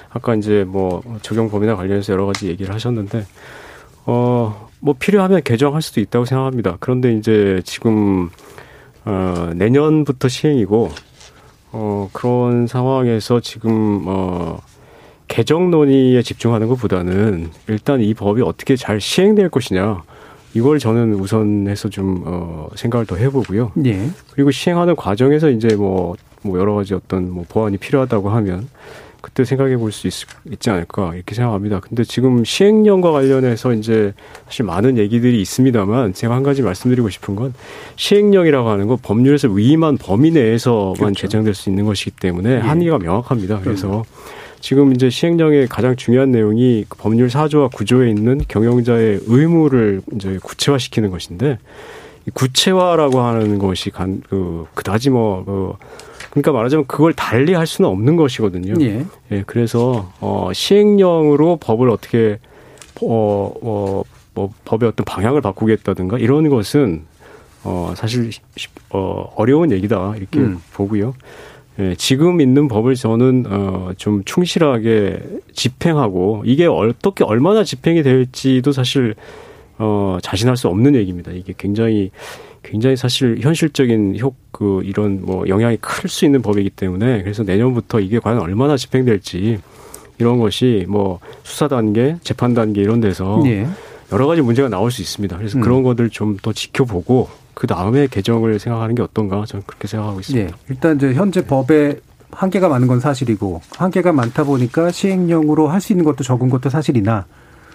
아까 0.10 0.36
이제 0.36 0.64
뭐, 0.68 1.02
적용 1.22 1.50
범위나 1.50 1.76
관련해서 1.76 2.14
여러 2.14 2.26
가지 2.26 2.48
얘기를 2.48 2.74
하셨는데, 2.74 3.26
어, 4.06 4.70
뭐, 4.80 4.96
필요하면 4.98 5.44
개정할 5.44 5.82
수도 5.82 6.02
있다고 6.02 6.26
생각합니다. 6.26 6.78
그런데 6.80 7.14
이제 7.14 7.62
지금, 7.66 8.30
어, 9.06 9.52
내년부터 9.56 10.28
시행이고, 10.28 10.90
어, 11.72 12.10
그런 12.14 12.68
상황에서 12.68 13.40
지금, 13.40 14.04
어, 14.08 14.60
개정 15.28 15.70
논의에 15.70 16.24
집중하는 16.24 16.68
것보다는 16.68 17.52
일단 17.68 18.02
이 18.02 18.16
법이 18.16 18.42
어떻게 18.42 18.76
잘 18.76 19.00
시행될 19.00 19.50
것이냐, 19.50 20.02
이걸 20.54 20.80
저는 20.80 21.14
우선해서 21.16 21.90
좀 21.90 22.24
어, 22.26 22.68
생각을 22.76 23.06
더 23.06 23.16
해보고요. 23.16 23.72
예. 23.86 24.10
그리고 24.32 24.52
시행하는 24.52 24.96
과정에서 24.96 25.50
이제 25.50 25.76
뭐, 25.76 26.16
뭐 26.42 26.60
여러 26.60 26.74
가지 26.74 26.94
어떤 26.94 27.30
뭐 27.32 27.46
보완이 27.48 27.78
필요하다고 27.78 28.30
하면 28.30 28.68
그때 29.22 29.44
생각해 29.44 29.76
볼 29.78 29.92
수 29.92 30.08
있지 30.08 30.70
않을까 30.70 31.14
이렇게 31.14 31.36
생각합니다. 31.36 31.82
근데 31.82 32.04
지금 32.06 32.46
시행령과 32.46 33.12
관련해서 33.12 33.74
이제 33.74 34.14
사실 34.46 34.66
많은 34.66 34.98
얘기들이 34.98 35.42
있습니다만 35.42 36.14
제가 36.14 36.36
한 36.36 36.42
가지 36.44 36.62
말씀드리고 36.62 37.10
싶은 37.10 37.36
건 37.36 37.54
시행령이라고 37.98 38.70
하는 38.70 38.88
건 38.88 38.98
법률에서 39.02 39.50
위임한 39.50 39.98
범위 39.98 40.32
내에서만 40.32 40.94
그렇죠. 40.96 41.14
제정될 41.16 41.54
수 41.54 41.70
있는 41.70 41.86
것이기 41.86 42.12
때문에 42.12 42.56
예. 42.56 42.58
한의가 42.60 42.98
명확합니다. 42.98 43.60
그래서 43.60 44.00
음. 44.00 44.04
지금 44.62 44.94
이제 44.94 45.10
시행령의 45.10 45.68
가장 45.68 45.96
중요한 45.96 46.32
내용이 46.32 46.86
그 46.90 46.98
법률 46.98 47.30
사조와 47.30 47.70
구조에 47.70 48.10
있는 48.10 48.42
경영자의 48.48 49.22
의무를 49.26 50.02
이제 50.16 50.40
구체화시키는 50.42 51.10
것인데 51.10 51.58
구체화라고 52.34 53.22
하는 53.22 53.60
것이 53.60 53.90
간, 53.90 54.22
그, 54.30 54.66
그다지 54.74 55.10
뭐, 55.10 55.44
그, 55.46 55.74
그러니까 56.30 56.52
말하자면 56.52 56.86
그걸 56.88 57.14
달리 57.14 57.54
할 57.54 57.66
수는 57.66 57.90
없는 57.90 58.16
것이거든요. 58.16 58.74
예. 58.82 59.06
예 59.32 59.44
그래서, 59.48 60.12
어, 60.20 60.52
시행령으로 60.54 61.58
법을 61.58 61.90
어떻게, 61.90 62.40
어, 63.02 63.52
어, 63.62 64.04
뭐, 64.34 64.54
법의 64.66 64.90
어떤 64.90 65.06
방향을 65.06 65.42
바꾸겠다든가 65.42 66.20
이런 66.20 66.50
것은, 66.50 67.04
어, 67.64 67.94
사실, 67.96 68.30
어, 68.92 69.34
어려운 69.36 69.72
얘기다. 69.72 70.16
이렇게 70.18 70.40
음. 70.40 70.60
보고요. 70.74 71.14
예, 71.80 71.96
지금 71.96 72.42
있는 72.42 72.68
법을 72.68 72.96
저는 72.96 73.46
어, 73.48 73.92
좀 73.98 74.24
충실하게 74.26 75.20
집행하고 75.54 76.44
이게 76.46 76.66
어떻게 76.66 77.24
얼마나 77.24 77.64
집행이 77.64 78.04
될지도 78.04 78.72
사실 78.72 79.16
어, 79.78 80.18
자신할 80.22 80.58
수 80.58 80.68
없는 80.68 80.96
얘기입니다. 80.96 81.32
이게 81.32 81.54
굉장히 81.58 82.12
굉장히 82.64 82.98
사실 82.98 83.38
현실적인 83.40 84.20
효, 84.20 84.34
그, 84.52 84.82
이런 84.84 85.22
뭐 85.24 85.48
영향이 85.48 85.78
클 85.78 86.10
수 86.10 86.26
있는 86.26 86.42
법이기 86.42 86.72
때문에 86.72 87.24
그래서 87.24 87.44
내년부터 87.44 88.02
이게 88.02 88.20
과연 88.20 88.40
얼마나 88.40 88.76
집행될지 88.76 89.60
이런 90.18 90.38
것이 90.40 90.86
뭐 90.90 91.20
수사 91.44 91.70
단계, 91.70 92.18
재판 92.22 92.54
단계 92.54 92.82
이런 92.82 93.00
데서 93.00 93.42
예. 93.46 93.66
여러 94.12 94.28
가지 94.28 94.42
문제가 94.42 94.68
나올 94.68 94.92
수 94.92 95.02
있습니다. 95.02 95.38
그래서 95.38 95.58
음. 95.58 95.62
그런 95.62 95.84
것들 95.84 96.10
좀 96.10 96.38
더 96.42 96.52
지켜보고 96.52 97.30
그 97.60 97.68
다음에 97.68 98.08
개정을 98.08 98.58
생각하는 98.58 98.96
게 98.96 99.02
어떤가 99.04 99.44
저는 99.46 99.64
그렇게 99.68 99.86
생각하고 99.90 100.22
있습니다. 100.22 100.48
네. 100.50 100.54
일단 100.70 100.96
이제 100.96 101.14
현재 101.14 101.46
법에 101.46 102.00
한계가 102.32 102.70
많은 102.70 102.88
건 102.88 103.02
사실이고 103.02 103.62
한계가 103.76 104.14
많다 104.14 104.46
보니까 104.46 104.92
시행령으로 104.92 105.68
할 105.68 105.82
수 105.82 105.92
있는 105.92 106.06
것도 106.06 106.24
적은 106.24 106.50
것도 106.50 106.70
사실이나 106.70 107.26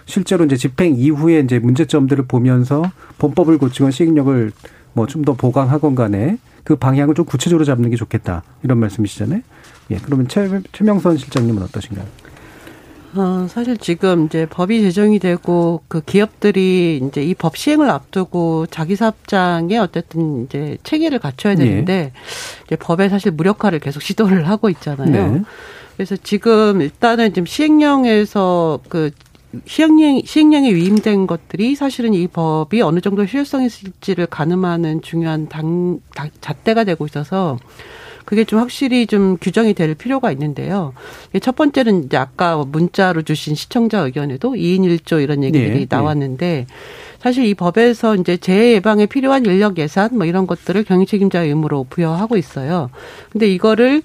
실제로 0.07 0.47
이제 0.47 0.57
집행 0.57 0.95
이후에 0.95 1.41
이제 1.41 1.59
문제점들을 1.59 2.25
보면서 2.27 2.91
본법을 3.19 3.59
고치건 3.59 3.91
시행령을 3.91 4.53
뭐 4.95 5.07
좀 5.07 5.23
더 5.23 5.35
보강하건 5.35 5.95
간에 5.95 6.39
그 6.63 6.77
방향을 6.77 7.15
좀 7.15 7.27
구체적으로 7.27 7.67
잡는 7.67 7.91
게 7.91 7.97
좋겠다 7.97 8.43
이런 8.63 8.79
말씀이시잖아요. 8.79 9.41
예. 9.91 9.97
그러면 10.03 10.29
최, 10.29 10.49
최명선 10.73 11.19
실장님은 11.19 11.63
어떠신가요? 11.65 12.07
어, 13.17 13.47
사실 13.49 13.77
지금 13.77 14.27
이제 14.27 14.45
법이 14.47 14.83
제정이 14.83 15.19
되고 15.21 15.83
그 15.89 16.01
기업들이 16.01 17.01
이제 17.07 17.23
이 17.23 17.35
법 17.35 17.57
시행을 17.57 17.89
앞두고 17.91 18.67
자기 18.67 18.97
사업장에 18.97 19.77
어쨌든 19.79 20.45
이제 20.45 20.79
체계를 20.83 21.19
갖춰야 21.19 21.55
되는데 21.55 22.13
네. 22.13 22.13
이제 22.67 22.77
법에 22.77 23.09
사실 23.09 23.31
무력화를 23.33 23.79
계속 23.81 24.01
시도를 24.03 24.49
하고 24.49 24.69
있잖아요. 24.71 25.33
네. 25.33 25.43
그래서 25.97 26.17
지금 26.17 26.81
일단은 26.81 27.33
지금 27.35 27.47
시행령에서 27.47 28.81
그 28.89 29.11
시행령, 29.67 30.21
시행령에 30.25 30.75
위임된 30.75 31.29
것들이 31.29 31.77
사실은 31.77 32.15
이 32.15 32.27
법이 32.27 32.83
어느 32.83 33.01
정도 33.01 33.25
실효성이 33.25 33.67
있을지를 33.67 34.27
가늠하는 34.27 35.03
중요한 35.03 35.49
당, 35.49 36.01
잣대가 36.41 36.83
되고 36.83 37.07
있어서 37.07 37.59
그게 38.25 38.45
좀 38.45 38.59
확실히 38.59 39.07
좀 39.07 39.37
규정이 39.41 39.75
될 39.75 39.95
필요가 39.95 40.33
있는데요. 40.33 40.93
첫 41.43 41.57
번째는 41.57 42.05
이제 42.05 42.17
아까 42.17 42.57
문자로 42.57 43.23
주신 43.23 43.55
시청자 43.55 44.01
의견에도 44.01 44.53
2인 44.53 44.81
1조 44.81 45.23
이런 45.23 45.43
얘기들이 45.45 45.71
네, 45.71 45.79
네. 45.81 45.87
나왔는데 45.89 46.67
사실 47.19 47.47
이 47.47 47.55
법에서 47.55 48.17
이제 48.17 48.37
재해 48.37 48.75
예방에 48.75 49.07
필요한 49.07 49.47
인력 49.47 49.79
예산 49.79 50.11
뭐 50.13 50.27
이런 50.27 50.47
것들을 50.47 50.85
경영 50.85 51.07
책임자의 51.07 51.49
의무로 51.49 51.87
부여하고 51.89 52.37
있어요. 52.37 52.91
근데 53.31 53.49
이거를 53.49 54.03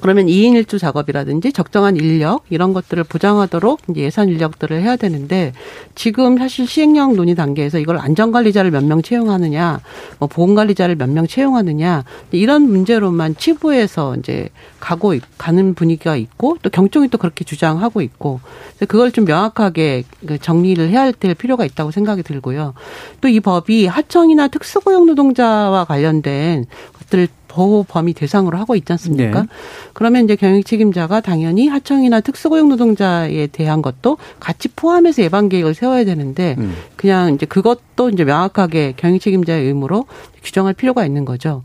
그러면 0.00 0.26
2인 0.26 0.52
1조 0.62 0.78
작업이라든지 0.78 1.52
적정한 1.52 1.96
인력 1.96 2.44
이런 2.50 2.72
것들을 2.72 3.02
보장하도록 3.04 3.80
예산 3.96 4.28
인력들을 4.28 4.80
해야 4.80 4.96
되는데 4.96 5.52
지금 5.94 6.38
사실 6.38 6.66
시행령 6.66 7.16
논의 7.16 7.34
단계에서 7.34 7.78
이걸 7.78 7.98
안전관리자를 7.98 8.70
몇 8.70 8.84
명 8.84 9.02
채용하느냐, 9.02 9.80
뭐 10.18 10.28
보건관리자를 10.28 10.96
몇 10.96 11.08
명 11.08 11.26
채용하느냐 11.26 12.04
이런 12.32 12.62
문제로만 12.62 13.36
치부해서 13.36 14.16
이제 14.16 14.48
가고 14.80 15.14
가는 15.38 15.74
분위기가 15.74 16.16
있고 16.16 16.58
또 16.62 16.70
경총이 16.70 17.08
또 17.08 17.18
그렇게 17.18 17.44
주장하고 17.44 18.02
있고 18.02 18.40
그걸 18.88 19.10
좀 19.12 19.24
명확하게 19.24 20.04
그 20.26 20.38
정리를 20.38 20.88
해야 20.88 21.10
될 21.10 21.34
필요가 21.34 21.64
있다고 21.64 21.90
생각이 21.90 22.22
들고요. 22.22 22.74
또 23.20 23.28
이 23.28 23.40
법이 23.40 23.86
하청이나 23.86 24.48
특수고용 24.48 25.06
노동자와 25.06 25.84
관련된 25.84 26.64
것들을 26.98 27.28
보호 27.56 27.84
범위 27.88 28.12
대상으로 28.12 28.58
하고 28.58 28.76
있지 28.76 28.92
않습니까? 28.92 29.42
네. 29.42 29.48
그러면 29.94 30.24
이제 30.24 30.36
경영 30.36 30.62
책임자가 30.62 31.22
당연히 31.22 31.68
하청이나 31.68 32.20
특수고용 32.20 32.68
노동자에 32.68 33.46
대한 33.46 33.80
것도 33.80 34.18
같이 34.38 34.68
포함해서 34.68 35.22
예방 35.22 35.48
계획을 35.48 35.72
세워야 35.72 36.04
되는데 36.04 36.56
음. 36.58 36.74
그냥 36.96 37.34
이제 37.34 37.46
그것도 37.46 38.10
이제 38.10 38.24
명확하게 38.24 38.92
경영 38.98 39.18
책임자의 39.18 39.64
의무로 39.64 40.04
규정할 40.44 40.74
필요가 40.74 41.06
있는 41.06 41.24
거죠. 41.24 41.62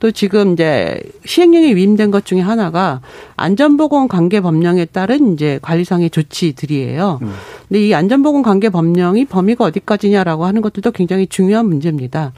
또 0.00 0.10
지금 0.10 0.54
이제 0.54 1.00
시행령에 1.24 1.76
위임된 1.76 2.10
것 2.10 2.24
중에 2.24 2.40
하나가 2.40 3.00
안전보건 3.36 4.08
관계 4.08 4.40
법령에 4.40 4.86
따른 4.86 5.34
이제 5.34 5.60
관리상의 5.62 6.10
조치들이에요. 6.10 7.20
음. 7.22 7.32
근데 7.68 7.86
이 7.86 7.94
안전보건 7.94 8.42
관계 8.42 8.70
법령이 8.70 9.26
범위가 9.26 9.64
어디까지냐라고 9.66 10.46
하는 10.46 10.62
것들도 10.62 10.90
굉장히 10.90 11.28
중요한 11.28 11.66
문제입니다. 11.66 12.32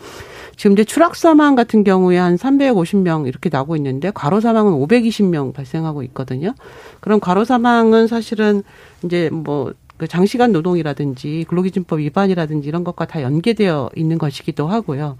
지금 0.61 0.74
이제 0.74 0.84
추락 0.84 1.16
사망 1.16 1.54
같은 1.54 1.84
경우에 1.84 2.18
한 2.18 2.36
350명 2.36 3.26
이렇게 3.26 3.48
나고 3.48 3.76
있는데 3.76 4.11
과로 4.11 4.42
사망은 4.42 4.72
520명 4.72 5.54
발생하고 5.54 6.02
있거든요. 6.02 6.52
그럼 7.00 7.18
과로 7.18 7.46
사망은 7.46 8.08
사실은 8.08 8.62
이제 9.02 9.30
뭐 9.32 9.72
그 10.01 10.09
장시간 10.09 10.51
노동이라든지 10.51 11.44
근로기준법 11.46 11.98
위반이라든지 11.98 12.66
이런 12.66 12.84
것과 12.84 13.05
다 13.05 13.20
연계되어 13.20 13.90
있는 13.94 14.16
것이기도 14.16 14.66
하고요. 14.66 15.18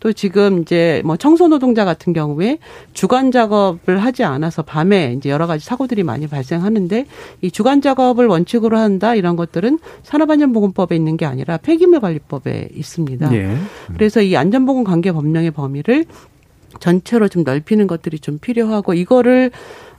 또 0.00 0.12
지금 0.12 0.62
이제 0.62 1.00
뭐 1.04 1.16
청소 1.16 1.46
노동자 1.46 1.84
같은 1.84 2.12
경우에 2.12 2.58
주간 2.92 3.30
작업을 3.30 3.98
하지 3.98 4.24
않아서 4.24 4.62
밤에 4.62 5.14
이제 5.16 5.30
여러 5.30 5.46
가지 5.46 5.64
사고들이 5.64 6.02
많이 6.02 6.26
발생하는데 6.26 7.06
이 7.40 7.50
주간 7.52 7.80
작업을 7.80 8.26
원칙으로 8.26 8.76
한다 8.76 9.14
이런 9.14 9.36
것들은 9.36 9.78
산업안전보건법에 10.02 10.96
있는 10.96 11.16
게 11.16 11.24
아니라 11.24 11.56
폐기물 11.58 12.00
관리법에 12.00 12.70
있습니다. 12.74 13.32
예. 13.32 13.56
그래서 13.94 14.22
이 14.22 14.36
안전보건 14.36 14.82
관계 14.82 15.12
법령의 15.12 15.52
범위를 15.52 16.04
전체로 16.80 17.28
좀 17.28 17.44
넓히는 17.44 17.86
것들이 17.86 18.18
좀 18.18 18.38
필요하고 18.40 18.92
이거를 18.94 19.52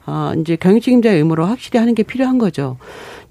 어 0.05 0.33
이제 0.37 0.57
경영 0.57 0.81
책임자의 0.81 1.17
의무로 1.17 1.45
확실히 1.45 1.79
하는 1.79 1.95
게 1.95 2.03
필요한 2.03 2.37
거죠. 2.37 2.75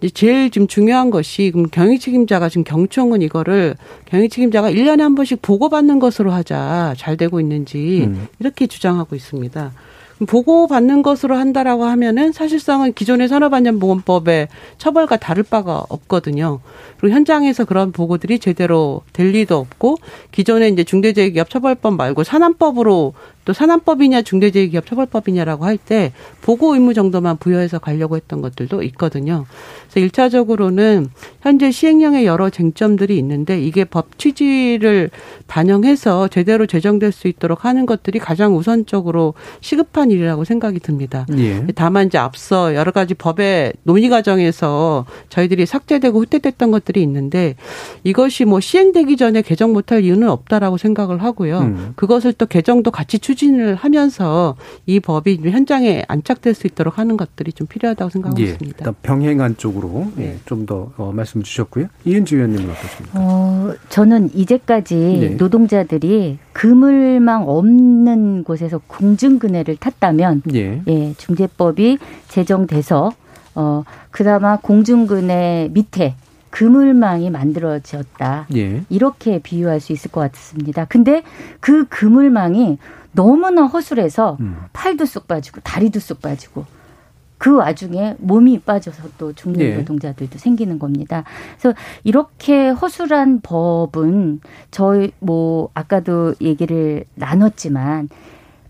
이제 0.00 0.10
제일 0.10 0.50
지금 0.50 0.66
중요한 0.66 1.10
것이 1.10 1.50
그럼 1.50 1.68
경영 1.70 1.98
책임자가 1.98 2.48
지금 2.48 2.64
경총은 2.64 3.22
이거를 3.22 3.76
경영 4.04 4.28
책임자가 4.28 4.70
1년에 4.70 5.00
한 5.00 5.14
번씩 5.14 5.40
보고받는 5.42 5.98
것으로 5.98 6.32
하자. 6.32 6.94
잘 6.96 7.16
되고 7.16 7.40
있는지 7.40 8.04
음. 8.06 8.28
이렇게 8.38 8.66
주장하고 8.66 9.16
있습니다. 9.16 9.72
보고받는 10.26 11.02
것으로 11.02 11.36
한다라고 11.36 11.84
하면은 11.84 12.32
사실상은 12.32 12.94
기존의 12.94 13.28
산업안전보건법의 13.28 14.48
처벌과 14.78 15.16
다를 15.18 15.42
바가 15.42 15.84
없거든요. 15.88 16.60
그리고 16.98 17.14
현장에서 17.14 17.66
그런 17.66 17.92
보고들이 17.92 18.38
제대로 18.38 19.02
될 19.12 19.32
리도 19.32 19.56
없고 19.58 19.98
기존에 20.32 20.68
이제 20.68 20.84
중대재해기업 20.84 21.50
처벌법 21.50 21.94
말고 21.94 22.24
산안법으로 22.24 23.12
또 23.46 23.52
산안법이냐 23.54 24.22
중대재해기업처벌법이냐라고 24.22 25.64
할 25.64 25.76
때 25.86 26.12
보고 26.40 26.74
의무 26.74 26.94
정도만 26.94 27.36
부여해서 27.36 27.78
가려고 27.78 28.16
했던 28.16 28.40
것들도 28.40 28.82
있거든요. 28.84 29.44
그래서 29.84 30.00
일차적으로는 30.00 31.08
현재 31.42 31.70
시행령에 31.70 32.24
여러 32.24 32.50
쟁점들이 32.50 33.16
있는데 33.18 33.60
이게 33.62 33.84
법 33.84 34.18
취지를 34.18 35.10
반영해서 35.46 36.28
제대로 36.28 36.66
제정될 36.66 37.12
수 37.12 37.28
있도록 37.28 37.64
하는 37.64 37.86
것들이 37.86 38.18
가장 38.18 38.56
우선적으로 38.56 39.34
시급한 39.60 40.10
일이라고 40.10 40.44
생각이 40.44 40.80
듭니다. 40.80 41.26
예. 41.36 41.64
다만 41.74 42.06
이제 42.06 42.18
앞서 42.18 42.74
여러 42.74 42.90
가지 42.90 43.14
법의 43.14 43.74
논의 43.84 44.08
과정에서 44.08 45.06
저희들이 45.28 45.66
삭제되고 45.66 46.18
후퇴됐던 46.18 46.70
것들이 46.72 47.00
있는데 47.02 47.54
이것이 48.02 48.44
뭐 48.44 48.58
시행되기 48.60 49.16
전에 49.16 49.42
개정 49.42 49.72
못할 49.72 50.02
이유는 50.04 50.28
없다라고 50.28 50.78
생각을 50.78 51.22
하고요. 51.22 51.58
음. 51.60 51.92
그것을 51.94 52.32
또 52.32 52.46
개정도 52.46 52.90
같이 52.90 53.20
추 53.20 53.35
추진을 53.36 53.74
하면서 53.74 54.56
이 54.86 54.98
법이 54.98 55.38
현장에 55.42 56.04
안착될 56.08 56.54
수 56.54 56.66
있도록 56.66 56.98
하는 56.98 57.16
것들이 57.16 57.52
좀 57.52 57.66
필요하다고 57.66 58.10
생각하고 58.10 58.40
예, 58.40 58.46
있습니다. 58.46 58.78
일단 58.78 58.94
병행한 59.02 59.58
쪽으로 59.58 60.10
예, 60.18 60.22
네. 60.22 60.38
좀더 60.46 60.92
어, 60.96 61.12
말씀 61.14 61.42
주셨고요. 61.42 61.86
이은지 62.04 62.34
의원님은 62.34 62.70
어떠십니까? 62.70 63.20
어, 63.20 63.74
저는 63.90 64.30
이제까지 64.34 64.94
네. 64.94 65.28
노동자들이 65.36 66.38
그물망 66.52 67.48
없는 67.48 68.44
곳에서 68.44 68.80
공중근해를 68.86 69.76
탔다면 69.76 70.42
예. 70.54 70.82
예, 70.88 71.14
중재법이 71.16 71.98
제정돼서 72.28 73.12
어, 73.54 73.84
그나마 74.10 74.56
공중근해 74.56 75.70
밑에 75.72 76.14
그물망이 76.50 77.28
만들어졌다. 77.28 78.46
예. 78.56 78.82
이렇게 78.88 79.40
비유할 79.40 79.78
수 79.78 79.92
있을 79.92 80.10
것 80.10 80.32
같습니다. 80.32 80.86
근데 80.86 81.22
그 81.60 81.86
그물망이 81.88 82.78
너무나 83.16 83.64
허술해서 83.64 84.36
음. 84.38 84.58
팔도 84.72 85.06
쑥 85.06 85.26
빠지고 85.26 85.60
다리도 85.62 85.98
쑥 85.98 86.20
빠지고 86.20 86.64
그 87.38 87.56
와중에 87.56 88.16
몸이 88.18 88.60
빠져서 88.60 89.08
또 89.18 89.32
죽는 89.32 89.58
네. 89.58 89.76
노동자들도 89.76 90.38
생기는 90.38 90.78
겁니다. 90.78 91.24
그래서 91.58 91.76
이렇게 92.04 92.68
허술한 92.68 93.40
법은 93.42 94.40
저희 94.70 95.12
뭐 95.18 95.70
아까도 95.74 96.34
얘기를 96.40 97.04
나눴지만 97.14 98.08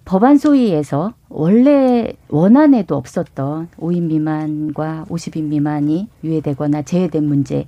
법안 0.05 0.39
소위에서 0.39 1.15
원래 1.29 2.13
원안에도 2.29 2.97
없었던 2.97 3.69
5인 3.77 4.03
미만과 4.03 5.07
50인 5.09 5.45
미만이 5.45 6.09
유예되거나 6.23 6.83
제외된 6.83 7.25
문제 7.25 7.67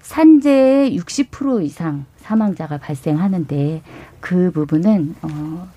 산재의 0.00 0.96
60% 0.98 1.64
이상 1.64 2.04
사망자가 2.18 2.78
발생하는데 2.78 3.82
그 4.20 4.50
부분은 4.52 5.14
어 5.22 5.68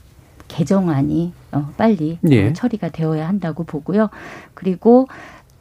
개정안이 0.49 1.31
어, 1.53 1.71
빨리 1.77 2.19
어, 2.23 2.27
예. 2.29 2.51
처리가 2.51 2.89
되어야 2.89 3.27
한다고 3.29 3.63
보고요. 3.63 4.09
그리고 4.53 5.07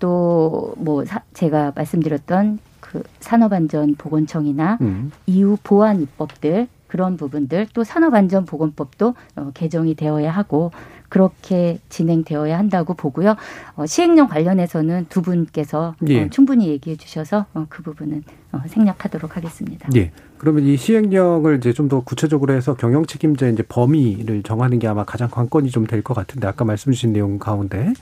또 0.00 0.74
뭐 0.78 1.04
제가 1.34 1.72
말씀드렸던 1.74 2.58
그 2.80 3.02
산업안전보건청이나 3.20 4.78
음. 4.80 5.10
이후 5.26 5.56
보안 5.62 6.00
입법들 6.02 6.68
그런 6.86 7.16
부분들 7.16 7.66
또 7.74 7.84
산업안전보건법도 7.84 9.14
어, 9.36 9.50
개정이 9.54 9.94
되어야 9.94 10.30
하고 10.30 10.70
그렇게 11.08 11.78
진행되어야 11.88 12.58
한다고 12.58 12.94
보고요. 12.94 13.36
어, 13.76 13.86
시행령 13.86 14.28
관련해서는 14.28 15.06
두 15.08 15.22
분께서 15.22 15.94
어, 16.00 16.06
예. 16.08 16.24
어, 16.24 16.28
충분히 16.30 16.68
얘기해 16.68 16.96
주셔서 16.96 17.46
어, 17.54 17.66
그 17.68 17.82
부분은 17.82 18.22
어, 18.52 18.60
생략하도록 18.66 19.36
하겠습니다. 19.36 19.88
예. 19.96 20.10
그러면 20.38 20.64
이 20.64 20.76
시행령을 20.76 21.56
이제 21.58 21.72
좀 21.72 21.88
더 21.88 22.00
구체적으로 22.00 22.52
해서 22.52 22.74
경영 22.74 23.06
책임자 23.06 23.48
이제 23.48 23.62
범위를 23.66 24.42
정하는 24.42 24.78
게 24.78 24.86
아마 24.86 25.04
가장 25.04 25.28
관건이 25.30 25.70
좀 25.70 25.86
될 25.86 26.02
것 26.02 26.12
같은데 26.14 26.46
아까 26.46 26.64
말씀 26.64 26.92
주신 26.92 27.12
내용 27.14 27.38
가운데 27.38 27.92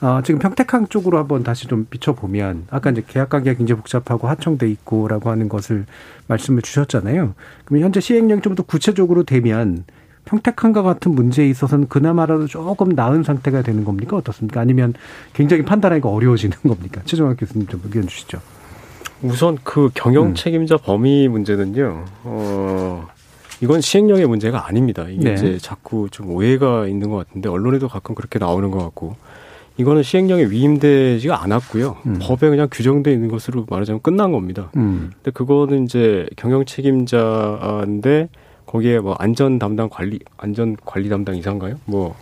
어, 0.00 0.20
지금 0.24 0.40
평택항 0.40 0.88
쪽으로 0.88 1.18
한번 1.18 1.42
다시 1.44 1.66
좀 1.68 1.86
비춰보면 1.88 2.64
아까 2.70 2.90
이제 2.90 3.02
계약 3.06 3.28
관계가 3.28 3.56
굉장히 3.58 3.78
복잡하고 3.80 4.28
하청돼 4.28 4.68
있고라고 4.70 5.30
하는 5.30 5.48
것을 5.48 5.84
말씀을 6.26 6.62
주셨잖아요. 6.62 7.34
그럼 7.64 7.82
현재 7.82 8.00
시행령이 8.00 8.40
좀더 8.42 8.62
구체적으로 8.64 9.22
되면 9.24 9.84
평택항과 10.24 10.82
같은 10.82 11.12
문제에 11.12 11.48
있어서는 11.48 11.88
그나마라도 11.88 12.46
조금 12.46 12.90
나은 12.90 13.22
상태가 13.22 13.62
되는 13.62 13.84
겁니까? 13.84 14.16
어떻습니까? 14.16 14.60
아니면 14.60 14.94
굉장히 15.32 15.64
판단하기가 15.64 16.08
어려워지는 16.08 16.56
겁니까? 16.62 17.02
최종학 17.04 17.36
교수님 17.38 17.66
좀 17.66 17.80
의견 17.84 18.06
주시죠. 18.06 18.40
우선 19.22 19.58
그 19.64 19.90
경영 19.94 20.28
음. 20.28 20.34
책임자 20.34 20.76
범위 20.76 21.28
문제는요. 21.28 22.04
어 22.24 23.06
이건 23.60 23.80
시행령의 23.80 24.26
문제가 24.26 24.66
아닙니다. 24.66 25.06
이게 25.08 25.24
네. 25.24 25.34
이제 25.34 25.58
자꾸 25.58 26.08
좀 26.10 26.30
오해가 26.30 26.86
있는 26.86 27.10
것 27.10 27.16
같은데 27.16 27.48
언론에도 27.48 27.88
가끔 27.88 28.14
그렇게 28.14 28.38
나오는 28.38 28.70
것 28.70 28.78
같고 28.78 29.16
이거는 29.76 30.02
시행령에 30.02 30.44
위임되지가 30.44 31.42
않았고요. 31.42 31.96
음. 32.06 32.18
법에 32.20 32.48
그냥 32.48 32.68
규정돼 32.70 33.12
있는 33.12 33.28
것으로 33.28 33.66
말하자면 33.68 34.02
끝난 34.02 34.32
겁니다. 34.32 34.70
음. 34.76 35.10
근데 35.16 35.30
그거는 35.30 35.84
이제 35.84 36.26
경영 36.36 36.64
책임자인데 36.64 38.28
거기에 38.70 39.00
뭐 39.00 39.14
안전 39.18 39.58
담당 39.58 39.88
관리 39.88 40.20
안전 40.36 40.76
관리 40.84 41.08
담당 41.08 41.36
이상가요? 41.36 41.76
뭐 41.86 42.14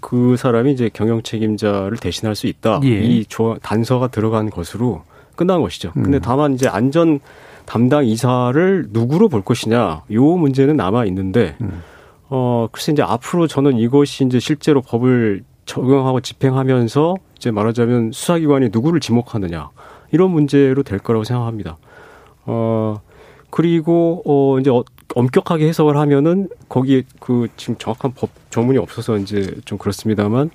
그 0.00 0.36
사람이 0.36 0.72
이제 0.72 0.88
경영 0.92 1.20
책임자를 1.20 1.96
대신할 1.96 2.36
수 2.36 2.46
있다. 2.46 2.80
예. 2.84 3.00
이 3.00 3.24
조, 3.24 3.56
단서가 3.60 4.06
들어간 4.06 4.50
것으로 4.50 5.02
끝난 5.34 5.60
것이죠. 5.60 5.92
음. 5.96 6.04
근데 6.04 6.20
다만 6.20 6.54
이제 6.54 6.68
안전 6.68 7.18
담당 7.64 8.06
이사를 8.06 8.86
누구로 8.90 9.28
볼 9.28 9.42
것이냐 9.42 10.02
요 10.12 10.24
문제는 10.24 10.76
남아 10.76 11.06
있는데 11.06 11.56
음. 11.60 11.82
어 12.28 12.68
글쎄 12.70 12.92
이제 12.92 13.02
앞으로 13.02 13.48
저는 13.48 13.78
이것이 13.78 14.24
이제 14.24 14.38
실제로 14.38 14.80
법을 14.80 15.42
적용하고 15.64 16.20
집행하면서 16.20 17.16
이제 17.36 17.50
말하자면 17.50 18.12
수사기관이 18.12 18.68
누구를 18.72 19.00
지목하느냐 19.00 19.70
이런 20.12 20.30
문제로 20.30 20.84
될 20.84 21.00
거라고 21.00 21.24
생각합니다. 21.24 21.78
어 22.44 23.00
그리고 23.50 24.22
어 24.24 24.60
이제 24.60 24.70
어, 24.70 24.84
엄격하게 25.14 25.66
해석을 25.68 25.96
하면은 25.96 26.48
거기에 26.68 27.02
그 27.20 27.48
지금 27.56 27.76
정확한 27.78 28.12
법 28.14 28.30
조문이 28.50 28.78
없어서 28.78 29.16
이제 29.18 29.54
좀 29.64 29.78
그렇습니다만 29.78 30.50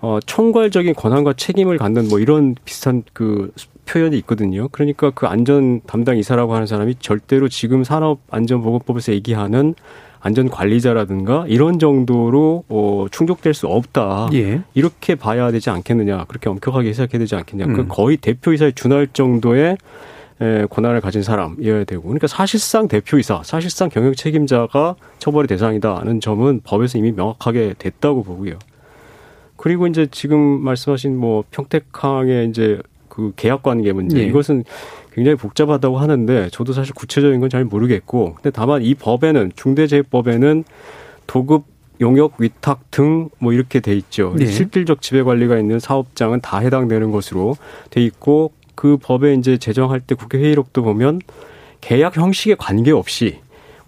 어 0.00 0.18
총괄적인 0.24 0.94
권한과 0.94 1.32
책임을 1.34 1.78
갖는 1.78 2.08
뭐 2.08 2.18
이런 2.18 2.54
비슷한 2.64 3.02
그 3.12 3.52
표현이 3.86 4.16
있거든요. 4.18 4.68
그러니까 4.68 5.10
그 5.10 5.26
안전 5.26 5.80
담당 5.86 6.18
이사라고 6.18 6.54
하는 6.54 6.66
사람이 6.66 6.96
절대로 6.98 7.48
지금 7.48 7.84
산업안전보건법에서 7.84 9.12
얘기하는 9.12 9.74
안전 10.20 10.50
관리자라든가 10.50 11.44
이런 11.46 11.78
정도로 11.78 12.64
어 12.68 13.06
충족될 13.10 13.54
수 13.54 13.68
없다. 13.68 14.28
예. 14.34 14.62
이렇게 14.74 15.14
봐야 15.14 15.52
되지 15.52 15.70
않겠느냐. 15.70 16.24
그렇게 16.24 16.48
엄격하게 16.48 16.88
해석해야 16.88 17.18
되지 17.18 17.36
않겠냐. 17.36 17.66
그 17.66 17.70
음. 17.70 17.76
그 17.76 17.86
거의 17.86 18.16
대표이사에 18.16 18.72
준할 18.72 19.06
정도의 19.12 19.72
에, 19.72 19.76
권한을 20.38 21.00
가진 21.00 21.22
사람이어야 21.22 21.84
되고 21.84 22.02
그러니까 22.02 22.26
사실상 22.26 22.88
대표이사, 22.88 23.42
사실상 23.44 23.88
경영 23.88 24.14
책임자가 24.14 24.96
처벌의 25.18 25.48
대상이다는 25.48 26.20
점은 26.20 26.60
법에서 26.62 26.98
이미 26.98 27.12
명확하게 27.12 27.74
됐다고 27.78 28.22
보고요. 28.22 28.58
그리고 29.56 29.86
이제 29.86 30.06
지금 30.10 30.38
말씀하신 30.38 31.16
뭐 31.16 31.44
평택항의 31.50 32.48
이제 32.50 32.78
그 33.08 33.32
계약 33.36 33.62
관계 33.62 33.92
문제 33.92 34.18
네. 34.18 34.24
이것은 34.24 34.64
굉장히 35.14 35.36
복잡하다고 35.36 35.96
하는데 35.96 36.50
저도 36.52 36.74
사실 36.74 36.92
구체적인 36.94 37.40
건 37.40 37.48
잘 37.48 37.64
모르겠고 37.64 38.34
근데 38.34 38.50
다만 38.50 38.82
이 38.82 38.94
법에는 38.94 39.52
중대재해법에는 39.56 40.64
도급 41.26 41.64
용역 42.02 42.34
위탁 42.38 42.90
등 42.90 43.30
뭐 43.38 43.54
이렇게 43.54 43.80
돼 43.80 43.94
있죠. 43.96 44.34
네. 44.36 44.44
실질적 44.44 45.00
지배 45.00 45.22
관리가 45.22 45.58
있는 45.58 45.80
사업장은 45.80 46.42
다 46.42 46.58
해당되는 46.58 47.10
것으로 47.10 47.56
돼 47.88 48.02
있고 48.02 48.52
그 48.76 48.98
법에 49.02 49.34
이제 49.34 49.58
제정할 49.58 49.98
때 50.00 50.14
국회 50.14 50.38
회의록도 50.38 50.84
보면 50.84 51.20
계약 51.80 52.16
형식에 52.16 52.54
관계없이 52.54 53.38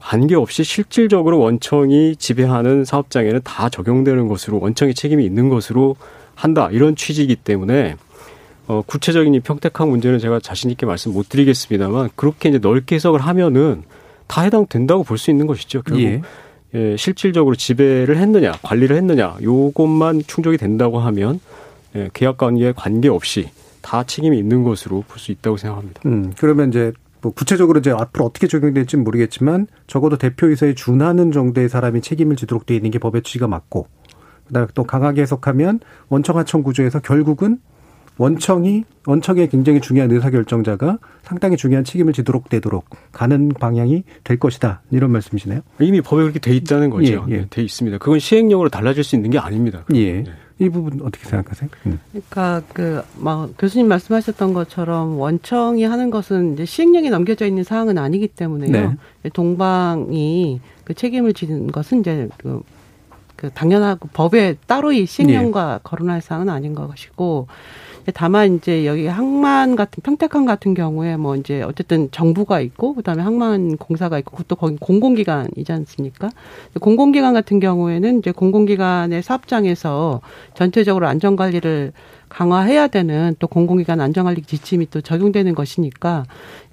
관계없이 0.00 0.64
실질적으로 0.64 1.38
원청이 1.38 2.16
지배하는 2.16 2.84
사업장에는 2.84 3.40
다 3.44 3.68
적용되는 3.68 4.26
것으로 4.26 4.58
원청의 4.60 4.94
책임이 4.94 5.24
있는 5.24 5.48
것으로 5.48 5.96
한다 6.34 6.68
이런 6.72 6.96
취지이기 6.96 7.36
때문에 7.36 7.96
어 8.66 8.82
구체적인 8.86 9.34
이 9.34 9.40
평택항 9.40 9.90
문제는 9.90 10.18
제가 10.18 10.40
자신 10.40 10.70
있게 10.70 10.86
말씀 10.86 11.12
못 11.12 11.28
드리겠습니다만 11.28 12.10
그렇게 12.16 12.48
이제 12.48 12.58
넓게 12.58 12.96
해석을 12.96 13.20
하면은 13.20 13.82
다 14.26 14.42
해당된다고 14.42 15.04
볼 15.04 15.18
수 15.18 15.30
있는 15.30 15.46
것이죠 15.46 15.82
결국 15.82 16.02
예. 16.02 16.22
예, 16.74 16.96
실질적으로 16.96 17.56
지배를 17.56 18.18
했느냐 18.18 18.52
관리를 18.62 18.96
했느냐 18.96 19.36
요것만 19.42 20.22
충족이 20.26 20.58
된다고 20.58 20.98
하면 20.98 21.40
예, 21.96 22.10
계약 22.12 22.36
관계에 22.36 22.72
관계없이 22.72 23.48
다 23.88 24.04
책임이 24.04 24.38
있는 24.38 24.64
것으로 24.64 25.02
볼 25.08 25.18
수 25.18 25.32
있다고 25.32 25.56
생각합니다. 25.56 26.02
음, 26.06 26.32
그러면 26.38 26.68
이제 26.68 26.92
뭐 27.22 27.32
구체적으로 27.32 27.80
이제 27.80 27.90
앞으로 27.90 28.26
어떻게 28.26 28.46
적용될지는 28.46 29.02
모르겠지만 29.02 29.66
적어도 29.86 30.18
대표이사에 30.18 30.74
준하는 30.74 31.32
정도의 31.32 31.68
사람이 31.68 32.00
책임을 32.02 32.36
지도록 32.36 32.66
되어 32.66 32.76
있는 32.76 32.90
게 32.90 32.98
법의 32.98 33.22
취지가 33.22 33.48
맞고 33.48 33.88
그다음에 34.46 34.68
또 34.74 34.84
강하게 34.84 35.22
해석하면 35.22 35.80
원청 36.08 36.36
하청 36.36 36.62
구조에서 36.62 37.00
결국은 37.00 37.58
원청이 38.18 38.84
원청의 39.06 39.48
굉장히 39.48 39.80
중요한 39.80 40.10
의사결정자가 40.10 40.98
상당히 41.22 41.56
중요한 41.56 41.84
책임을 41.84 42.12
지도록 42.12 42.48
되도록 42.48 42.84
가는 43.12 43.48
방향이 43.48 44.04
될 44.24 44.38
것이다 44.38 44.82
이런 44.90 45.10
말씀이시네요. 45.12 45.60
이미 45.80 46.00
법에 46.00 46.22
그렇게 46.22 46.38
돼 46.40 46.54
있다는 46.54 46.90
거죠. 46.90 47.26
예, 47.30 47.34
예. 47.34 47.46
돼 47.48 47.62
있습니다. 47.62 47.98
그건 47.98 48.18
시행령으로 48.18 48.68
달라질 48.68 49.02
수 49.04 49.16
있는 49.16 49.30
게 49.30 49.38
아닙니다. 49.38 49.84
예. 49.94 50.22
네. 50.22 50.32
이 50.60 50.68
부분 50.68 51.00
어떻게 51.02 51.24
생각하세요? 51.28 51.70
음. 51.86 52.00
그러니까 52.10 52.62
그 52.72 53.02
막 53.18 53.50
교수님 53.58 53.88
말씀하셨던 53.88 54.54
것처럼 54.54 55.18
원청이 55.18 55.84
하는 55.84 56.10
것은 56.10 56.54
이제 56.54 56.64
시행령에 56.64 57.10
넘겨져 57.10 57.46
있는 57.46 57.64
사항은 57.64 57.98
아니기 57.98 58.28
때문에요. 58.28 58.96
네. 59.22 59.30
동방이 59.30 60.60
그 60.84 60.94
책임을 60.94 61.34
지는 61.34 61.70
것은 61.70 62.00
이제 62.00 62.28
그, 62.38 62.62
그 63.36 63.50
당연하고 63.50 64.08
법에 64.12 64.56
따로 64.66 64.92
이 64.92 65.06
시행령과 65.06 65.74
예. 65.74 65.80
거론할 65.82 66.20
사항은 66.22 66.48
아닌 66.48 66.74
것이고 66.74 67.48
다만 68.14 68.56
이제 68.56 68.86
여기 68.86 69.06
항만 69.06 69.76
같은 69.76 70.02
평택항 70.02 70.46
같은 70.46 70.74
경우에 70.74 71.16
뭐 71.16 71.36
이제 71.36 71.62
어쨌든 71.62 72.10
정부가 72.10 72.60
있고 72.60 72.94
그다음에 72.94 73.22
항만 73.22 73.76
공사가 73.76 74.18
있고 74.18 74.32
그것도 74.36 74.56
거기 74.56 74.76
공공기관이지 74.78 75.72
않습니까? 75.72 76.30
공공기관 76.80 77.34
같은 77.34 77.60
경우에는 77.60 78.18
이제 78.18 78.32
공공기관의 78.32 79.22
사업장에서 79.22 80.20
전체적으로 80.54 81.06
안전 81.06 81.36
관리를 81.36 81.92
강화해야 82.28 82.88
되는 82.88 83.34
또 83.38 83.46
공공기관 83.46 84.00
안전관리 84.00 84.42
지침이 84.42 84.88
또 84.90 85.00
적용되는 85.00 85.54
것이니까 85.54 86.24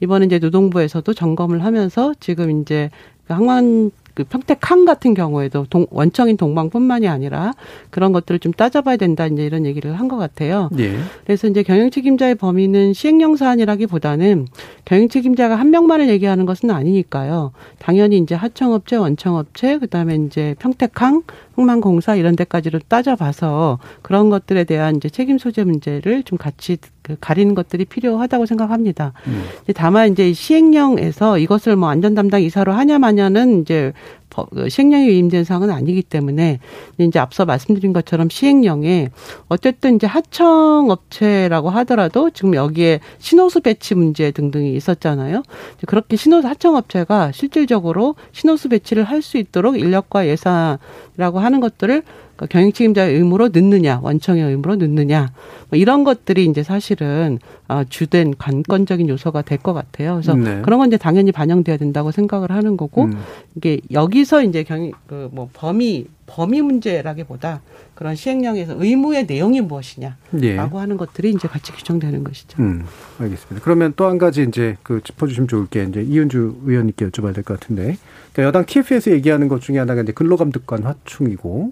이번에 0.01 0.26
이제 0.26 0.39
노동부에서도 0.39 1.13
점검을 1.13 1.63
하면서 1.63 2.13
지금 2.19 2.61
이제 2.61 2.89
항만 3.28 3.91
그 4.16 4.24
평택항 4.24 4.86
같은 4.86 5.13
경우에도 5.13 5.66
동, 5.70 5.86
원청인 5.91 6.38
동방뿐만이 6.38 7.07
아니라 7.07 7.53
그런 7.91 8.11
것들을 8.13 8.39
좀 8.39 8.51
따져봐야 8.53 8.97
된다 8.97 9.28
이제 9.28 9.45
이런 9.45 9.66
얘기를 9.68 9.93
한 9.99 10.05
것 10.07 10.18
같아요. 10.18 10.70
예. 10.80 10.97
그래서 11.26 11.47
이제 11.47 11.61
경영 11.63 11.89
책임자의 11.89 12.36
범위는 12.36 12.93
시행령 12.93 13.36
사안이라기보다는 13.36 14.47
경영 14.86 15.09
책임자가 15.09 15.55
한 15.55 15.72
명만을 15.72 16.09
얘기하는 16.09 16.45
것은 16.45 16.70
아니니까요. 16.72 17.51
당연히 17.80 18.18
이제 18.20 18.36
하청업체, 18.36 18.95
원청업체, 18.95 19.80
그다음에 19.80 20.16
이제 20.16 20.55
평택항, 20.59 21.24
흥망공사 21.56 22.16
이런 22.16 22.36
데까지를 22.36 22.82
따져봐서 22.88 23.80
그런 24.01 24.30
것들에 24.30 24.64
대한 24.66 24.97
이제 24.97 25.10
책임 25.10 25.38
소재 25.38 25.64
문제를 25.64 26.24
좀 26.24 26.38
같이 26.38 26.78
그 27.01 27.16
가리는 27.20 27.53
것들이 27.56 27.86
필요하다고 27.86 28.45
생각합니다. 28.45 29.14
음. 29.28 29.43
다만 29.76 30.12
이제 30.12 30.34
시행령에서 30.34 31.38
이것을 31.38 31.76
뭐 31.76 31.89
안전 31.89 32.16
담당 32.16 32.41
이사로 32.41 32.74
하냐 32.74 32.99
마냐는 32.99 33.62
이제 33.62 33.93
그 34.24 34.24
시행령이 34.69 35.09
위임된 35.09 35.43
사항은 35.43 35.69
아니기 35.69 36.01
때문에 36.01 36.59
이제 36.97 37.19
앞서 37.19 37.45
말씀드린 37.45 37.91
것처럼 37.91 38.29
시행령에 38.29 39.09
어쨌든 39.49 39.95
이제 39.95 40.07
하청 40.07 40.89
업체라고 40.89 41.69
하더라도 41.69 42.29
지금 42.29 42.55
여기에 42.55 43.01
신호수 43.19 43.61
배치 43.61 43.95
문제 43.95 44.31
등등이 44.31 44.75
있었잖아요. 44.75 45.43
그렇게 45.88 46.15
신호수 46.15 46.47
하청 46.47 46.75
업체가 46.75 47.31
실질적으로 47.33 48.15
신호수 48.31 48.69
배치를 48.69 49.03
할 49.03 49.25
수 49.25 49.38
있도록 49.38 49.79
인력과 49.79 50.27
예산이라고 50.27 51.39
하는 51.39 51.59
것들을 51.59 52.03
그러니까 52.36 52.45
경영 52.51 52.71
책임자의 52.71 53.15
의무로 53.15 53.49
넣느냐, 53.49 53.99
원청의 54.03 54.43
의무로 54.43 54.75
넣느냐, 54.75 55.31
뭐 55.69 55.79
이런 55.79 56.03
것들이 56.03 56.45
이제 56.45 56.63
사실은 56.63 57.39
어, 57.67 57.83
주된 57.89 58.36
관건적인 58.38 59.07
요소가 59.09 59.41
될 59.41 59.57
것 59.57 59.73
같아요. 59.73 60.13
그래서 60.15 60.36
네. 60.36 60.61
그런 60.61 60.77
건 60.79 60.88
이제 60.89 60.97
당연히 60.97 61.31
반영돼야 61.31 61.77
된다고 61.77 62.11
생각을 62.11 62.51
하는 62.51 62.77
거고 62.77 63.05
음. 63.05 63.13
이게 63.55 63.79
여기서 63.91 64.43
이제 64.43 64.63
경영 64.63 64.91
그 65.07 65.29
뭐 65.31 65.49
범위 65.53 66.05
범위 66.27 66.61
문제라기보다 66.61 67.61
그런 67.93 68.15
시행령에서 68.15 68.75
의무의 68.77 69.25
내용이 69.25 69.61
무엇이냐라고 69.61 70.17
예. 70.43 70.57
하는 70.57 70.97
것들이 70.97 71.31
이제 71.31 71.47
같이 71.47 71.71
규정되는 71.71 72.23
것이죠. 72.23 72.61
음, 72.61 72.83
알겠습니다. 73.19 73.63
그러면 73.63 73.93
또 73.95 74.05
한 74.07 74.17
가지 74.17 74.43
이제 74.43 74.75
그 74.83 75.01
짚어주시면 75.03 75.47
좋을 75.47 75.67
게 75.67 75.83
이제 75.83 76.01
이은주 76.03 76.61
의원님께 76.65 77.07
여쭤봐야 77.07 77.33
될 77.33 77.43
것 77.43 77.59
같은데 77.59 77.97
그러니까 78.33 78.43
여당 78.43 78.65
TF에서 78.65 79.11
얘기하는 79.11 79.47
것 79.47 79.61
중에 79.61 79.77
하나가 79.79 80.01
이제 80.01 80.11
근로감독관 80.11 80.83
확충이고 80.83 81.71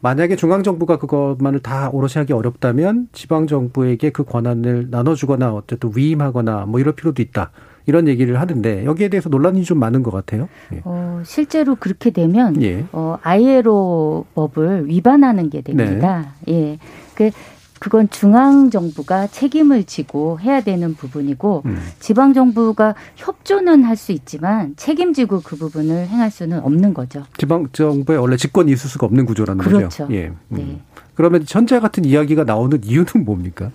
만약에 0.00 0.36
중앙 0.36 0.62
정부가 0.62 0.98
그것만을 0.98 1.60
다 1.60 1.90
오롯이 1.90 2.12
하기 2.16 2.32
어렵다면 2.32 3.08
지방 3.12 3.46
정부에게 3.46 4.10
그 4.10 4.24
권한을 4.24 4.88
나눠주거나 4.90 5.54
어쨌든 5.54 5.90
위임하거나 5.94 6.66
뭐 6.66 6.80
이럴 6.80 6.94
필요도 6.94 7.22
있다. 7.22 7.50
이런 7.86 8.08
얘기를 8.08 8.40
하는데 8.40 8.84
여기에 8.84 9.08
대해서 9.08 9.28
논란이 9.28 9.62
좀 9.62 9.78
많은 9.78 10.02
것 10.02 10.10
같아요. 10.10 10.48
예. 10.72 10.80
어, 10.84 11.22
실제로 11.24 11.76
그렇게 11.76 12.10
되면 12.10 12.60
예. 12.62 12.84
어, 12.92 13.16
ILO 13.22 14.26
법을 14.34 14.88
위반하는 14.88 15.50
게 15.50 15.60
됩니다. 15.62 16.34
네. 16.46 16.52
예. 16.52 16.78
그 17.14 17.30
그건 17.78 18.08
중앙 18.10 18.70
정부가 18.70 19.26
책임을 19.26 19.84
지고 19.84 20.40
해야 20.40 20.60
되는 20.60 20.94
부분이고 20.94 21.62
음. 21.66 21.78
지방 22.00 22.32
정부가 22.34 22.94
협조는 23.16 23.84
할 23.84 23.96
수 23.96 24.12
있지만 24.12 24.74
책임지고 24.76 25.40
그 25.40 25.56
부분을 25.56 26.06
행할 26.08 26.30
수는 26.30 26.60
없는 26.60 26.92
거죠. 26.92 27.24
지방 27.38 27.66
정부에 27.72 28.16
원래 28.16 28.36
직권이 28.36 28.70
있을 28.72 28.90
수가 28.90 29.06
없는 29.06 29.24
구조라는 29.24 29.64
그렇죠. 29.64 30.04
거죠. 30.04 30.08
예. 30.14 30.26
음. 30.26 30.36
네. 30.50 30.80
그러면 31.14 31.44
현재 31.48 31.80
같은 31.80 32.04
이야기가 32.04 32.44
나오는 32.44 32.78
이유는 32.84 33.24
뭡니까? 33.24 33.70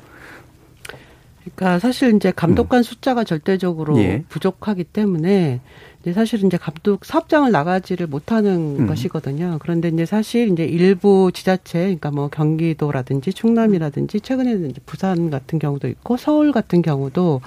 그러니까 1.44 1.80
사실 1.80 2.16
이제 2.16 2.32
감독관 2.36 2.80
음. 2.80 2.84
숫자가 2.84 3.24
절대적으로 3.24 3.98
예. 4.00 4.24
부족하기 4.30 4.86
때문에 4.86 5.60
이제 6.02 6.14
사실은 6.14 6.48
이제 6.48 6.58
감독 6.58 7.06
사업장을 7.06 7.52
나가지를 7.52 8.08
못하는 8.08 8.78
음. 8.80 8.88
것이거든요. 8.88 9.58
그런데 9.62 9.90
이제 9.90 10.06
사실 10.06 10.50
이제 10.52 10.64
일부 10.66 11.32
지자체, 11.34 11.80
그러니까 11.80 12.12
뭐 12.12 12.28
경기도라든지 12.28 13.34
충남이라든지 13.34 14.22
최근에는 14.22 14.72
이제 14.72 14.82
부산 14.86 15.30
같은 15.30 15.60
경우도 15.60 15.88
있고 15.88 16.18
서울 16.18 16.52
같은 16.52 16.82
경우도 16.82 17.42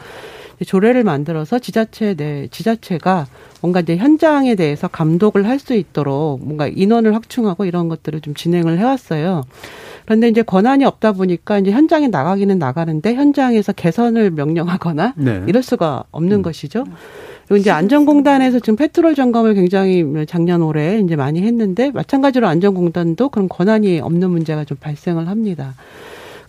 조례를 0.66 1.02
만들어서 1.02 1.58
지자체 1.58 2.14
내 2.14 2.46
지자체가 2.48 3.26
뭔가 3.60 3.80
이제 3.80 3.96
현장에 3.96 4.54
대해서 4.54 4.86
감독을 4.88 5.46
할 5.48 5.58
수 5.58 5.74
있도록 5.74 6.44
뭔가 6.44 6.66
인원을 6.66 7.14
확충하고 7.14 7.64
이런 7.64 7.88
것들을 7.88 8.20
좀 8.20 8.34
진행을 8.34 8.78
해왔어요. 8.78 9.44
그런데 10.04 10.28
이제 10.28 10.42
권한이 10.42 10.84
없다 10.84 11.12
보니까 11.12 11.58
이제 11.58 11.70
현장에 11.70 12.08
나가기는 12.08 12.58
나가는데 12.58 13.14
현장에서 13.14 13.72
개선을 13.72 14.30
명령하거나 14.32 15.14
네. 15.16 15.42
이럴 15.46 15.62
수가 15.62 16.04
없는 16.10 16.38
음. 16.38 16.42
것이죠. 16.42 16.84
그리고 17.46 17.60
이제 17.60 17.70
안전공단에서 17.70 18.58
지금 18.60 18.76
페트롤 18.76 19.14
점검을 19.14 19.54
굉장히 19.54 20.04
작년 20.26 20.62
올해 20.62 20.98
이제 20.98 21.14
많이 21.16 21.42
했는데 21.42 21.90
마찬가지로 21.90 22.46
안전공단도 22.46 23.28
그런 23.28 23.48
권한이 23.48 24.00
없는 24.00 24.30
문제가 24.30 24.64
좀 24.64 24.78
발생을 24.80 25.28
합니다. 25.28 25.74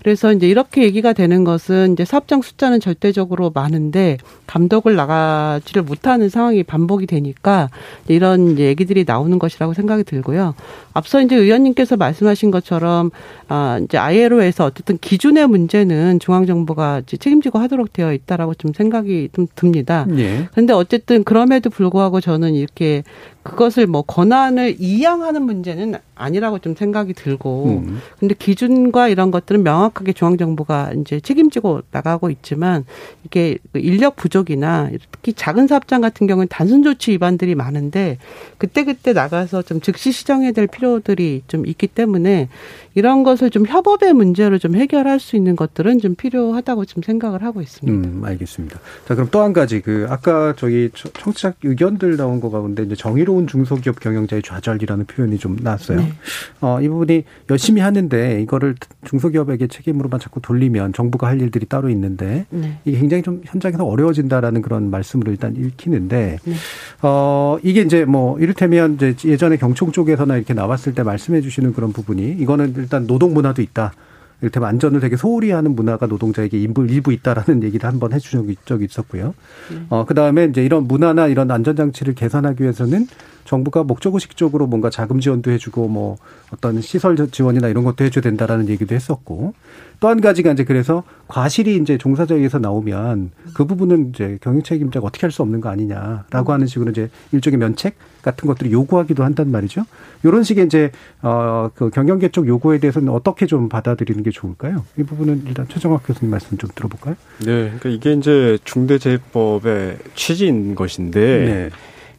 그래서 0.05 0.31
이제 0.31 0.47
이렇게 0.47 0.83
얘기가 0.83 1.13
되는 1.13 1.43
것은 1.43 1.93
이제 1.93 2.05
사업장 2.05 2.43
숫자는 2.43 2.79
절대적으로 2.79 3.51
많은데 3.51 4.17
감독을 4.45 4.95
나가지를 4.95 5.81
못하는 5.81 6.29
상황이 6.29 6.61
반복이 6.61 7.07
되니까 7.07 7.71
이런 8.07 8.51
이제 8.51 8.65
얘기들이 8.65 9.03
나오는 9.07 9.39
것이라고 9.39 9.73
생각이 9.73 10.03
들고요. 10.03 10.53
앞서 10.93 11.23
이제 11.23 11.35
의원님께서 11.35 11.97
말씀하신 11.97 12.51
것처럼 12.51 13.09
아 13.47 13.79
이제 13.83 13.97
ILO에서 13.97 14.65
어쨌든 14.65 14.99
기준의 14.99 15.47
문제는 15.47 16.19
중앙 16.19 16.45
정부가 16.45 17.01
책임지고 17.07 17.57
하도록 17.57 17.91
되어 17.91 18.13
있다라고 18.13 18.53
좀 18.53 18.73
생각이 18.73 19.29
좀 19.33 19.47
듭니다. 19.55 20.05
예. 20.19 20.47
그런데 20.51 20.73
어쨌든 20.73 21.23
그럼에도 21.23 21.71
불구하고 21.71 22.21
저는 22.21 22.53
이렇게 22.53 23.01
그것을 23.45 23.87
뭐 23.87 24.01
권한을 24.01 24.75
이양하는 24.79 25.43
문제는 25.43 25.95
아니라고 26.15 26.59
좀 26.59 26.75
생각이 26.75 27.13
들고 27.13 27.83
음. 27.85 27.99
근데 28.19 28.33
기준과 28.33 29.07
이런 29.09 29.31
것들은 29.31 29.63
명확하게 29.63 30.13
중앙 30.13 30.37
정부가 30.37 30.91
이제 30.93 31.19
책임지고 31.19 31.81
나가고 31.91 32.29
있지만 32.31 32.85
이게 33.23 33.57
그 33.71 33.79
인력 33.79 34.15
부족이나 34.15 34.89
특히 35.11 35.33
작은 35.33 35.67
사업장 35.67 36.01
같은 36.01 36.25
경우는 36.25 36.47
단순 36.49 36.83
조치 36.83 37.11
위반들이 37.11 37.53
많은데 37.55 38.17
그때그때 38.57 39.13
나가서 39.13 39.61
좀 39.61 39.79
즉시 39.79 40.11
시정해야 40.11 40.51
될 40.51 40.67
필요들이 40.67 41.43
좀 41.47 41.65
있기 41.65 41.87
때문에 41.87 42.49
이런 42.95 43.23
것을 43.23 43.49
좀 43.49 43.65
협업의 43.67 44.13
문제로 44.13 44.57
좀 44.57 44.75
해결할 44.75 45.19
수 45.19 45.35
있는 45.35 45.55
것들은 45.55 45.99
좀 45.99 46.15
필요하다고 46.15 46.85
좀 46.85 47.03
생각을 47.03 47.43
하고 47.43 47.61
있습니다. 47.61 48.07
음, 48.07 48.23
알겠습니다. 48.25 48.79
자, 49.07 49.15
그럼 49.15 49.29
또 49.31 49.45
한 49.45 49.53
가지 49.53 49.79
그 49.79 50.07
아까 50.09 50.55
저기 50.57 50.89
청취자 51.13 51.53
의견들 51.61 52.17
나온 52.17 52.41
거 52.41 52.49
가운데 52.49 52.81
이제 52.81 52.95
정의로 52.95 53.34
운 53.35 53.47
중소기업 53.47 53.99
경영자의 53.99 54.41
좌절이라는 54.41 55.05
표현이 55.05 55.37
좀 55.37 55.57
나왔어요. 55.61 55.99
네. 55.99 56.13
어, 56.61 56.79
이 56.81 56.87
부분이 56.87 57.23
열심히 57.49 57.81
하는데 57.81 58.41
이거를 58.41 58.75
중소기업에게 59.05 59.67
책임으로만 59.67 60.19
자꾸 60.19 60.41
돌리면 60.41 60.93
정부가 60.93 61.27
할 61.27 61.41
일들이 61.41 61.65
따로 61.65 61.89
있는데 61.89 62.45
네. 62.49 62.79
이게 62.85 62.99
굉장히 62.99 63.23
좀 63.23 63.41
현장에서 63.45 63.85
어려워진다라는 63.85 64.61
그런 64.61 64.89
말씀으로 64.89 65.31
일단 65.31 65.55
읽히는데 65.55 66.37
네. 66.43 66.53
어, 67.01 67.57
이게 67.63 67.81
이제 67.81 68.05
뭐 68.05 68.39
이를테면 68.39 68.95
이제 68.95 69.15
예전에 69.25 69.57
경총 69.57 69.91
쪽에서나 69.91 70.37
이렇게 70.37 70.53
나왔을 70.53 70.93
때 70.93 71.03
말씀해 71.03 71.41
주시는 71.41 71.73
그런 71.73 71.91
부분이 71.91 72.37
이거는 72.39 72.73
일단 72.77 73.07
노동 73.07 73.33
문화도 73.33 73.61
있다. 73.61 73.93
이를테면 74.41 74.69
안전을 74.69 74.99
되게 74.99 75.15
소홀히 75.15 75.51
하는 75.51 75.75
문화가 75.75 76.07
노동자에게 76.07 76.59
일부, 76.59 76.85
일부 76.85 77.13
있다라는 77.13 77.63
얘기를 77.63 77.89
한번 77.89 78.13
해주신 78.13 78.55
적이 78.65 78.85
있었고요. 78.85 79.33
네. 79.71 79.85
어, 79.89 80.05
그 80.05 80.13
다음에 80.13 80.45
이제 80.45 80.63
이런 80.63 80.87
문화나 80.87 81.27
이런 81.27 81.49
안전장치를 81.51 82.15
개선하기 82.15 82.61
위해서는 82.61 83.07
정부가 83.45 83.83
목적의식적으로 83.83 84.67
뭔가 84.67 84.89
자금 84.89 85.19
지원도 85.19 85.51
해주고 85.51 85.87
뭐 85.87 86.17
어떤 86.51 86.81
시설 86.81 87.15
지원이나 87.31 87.67
이런 87.69 87.83
것도 87.83 88.03
해줘야 88.03 88.21
된다라는 88.21 88.67
얘기도 88.69 88.93
했었고 88.95 89.53
또 90.01 90.09
한 90.09 90.19
가지가 90.21 90.51
이제 90.51 90.63
그래서 90.65 91.03
과실이 91.27 91.77
이제 91.77 91.97
종사자에게서 91.97 92.59
나오면 92.59 93.31
그 93.53 93.65
부분은 93.65 94.09
이제 94.09 94.37
경영 94.41 94.61
책임자가 94.61 95.05
어떻게 95.07 95.21
할 95.25 95.31
수 95.31 95.41
없는 95.41 95.61
거 95.61 95.69
아니냐라고 95.69 96.51
하는 96.53 96.67
식으로 96.67 96.91
이제 96.91 97.09
일종의 97.31 97.57
면책 97.59 97.95
같은 98.21 98.47
것들을 98.47 98.71
요구하기도 98.71 99.23
한단 99.23 99.51
말이죠. 99.51 99.83
이런 100.23 100.43
식의 100.43 100.65
이제 100.65 100.91
어그 101.21 101.89
경영계 101.91 102.29
쪽 102.29 102.47
요구에 102.47 102.79
대해서는 102.79 103.09
어떻게 103.09 103.45
좀 103.45 103.69
받아들이는 103.69 104.23
게 104.23 104.31
좋을까요? 104.31 104.83
이 104.97 105.03
부분은 105.03 105.43
일단 105.47 105.67
최정학 105.67 106.03
교수님 106.05 106.31
말씀 106.31 106.57
좀 106.57 106.69
들어볼까요? 106.75 107.15
네, 107.39 107.45
그러니까 107.79 107.89
이게 107.89 108.13
이제 108.13 108.57
중대재해법의 108.63 109.97
취지인 110.15 110.75
것인데 110.75 111.19
네. 111.19 111.69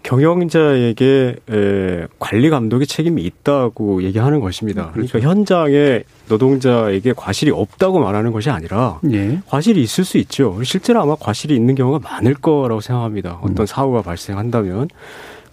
경영자에게 0.07 1.37
에, 1.51 2.07
관리 2.21 2.49
감독의 2.49 2.87
책임이 2.87 3.23
있다고 3.23 4.05
얘기하는 4.05 4.39
것입니다. 4.39 4.93
그렇죠. 4.93 5.13
그러니까 5.13 5.31
현장에 5.31 6.05
노동자에게 6.29 7.13
과실이 7.13 7.51
없다고 7.51 7.99
말하는 7.99 8.31
것이 8.31 8.49
아니라 8.49 9.01
예. 9.11 9.41
과실이 9.49 9.83
있을 9.83 10.05
수 10.05 10.19
있죠. 10.19 10.63
실제로 10.63 11.03
아마 11.03 11.17
과실이 11.17 11.57
있는 11.57 11.75
경우가 11.75 12.09
많을 12.09 12.35
거라고 12.35 12.81
생각합니다. 12.81 13.41
어떤 13.43 13.65
음. 13.65 13.67
사고가 13.67 14.03
발생한다면. 14.03 14.89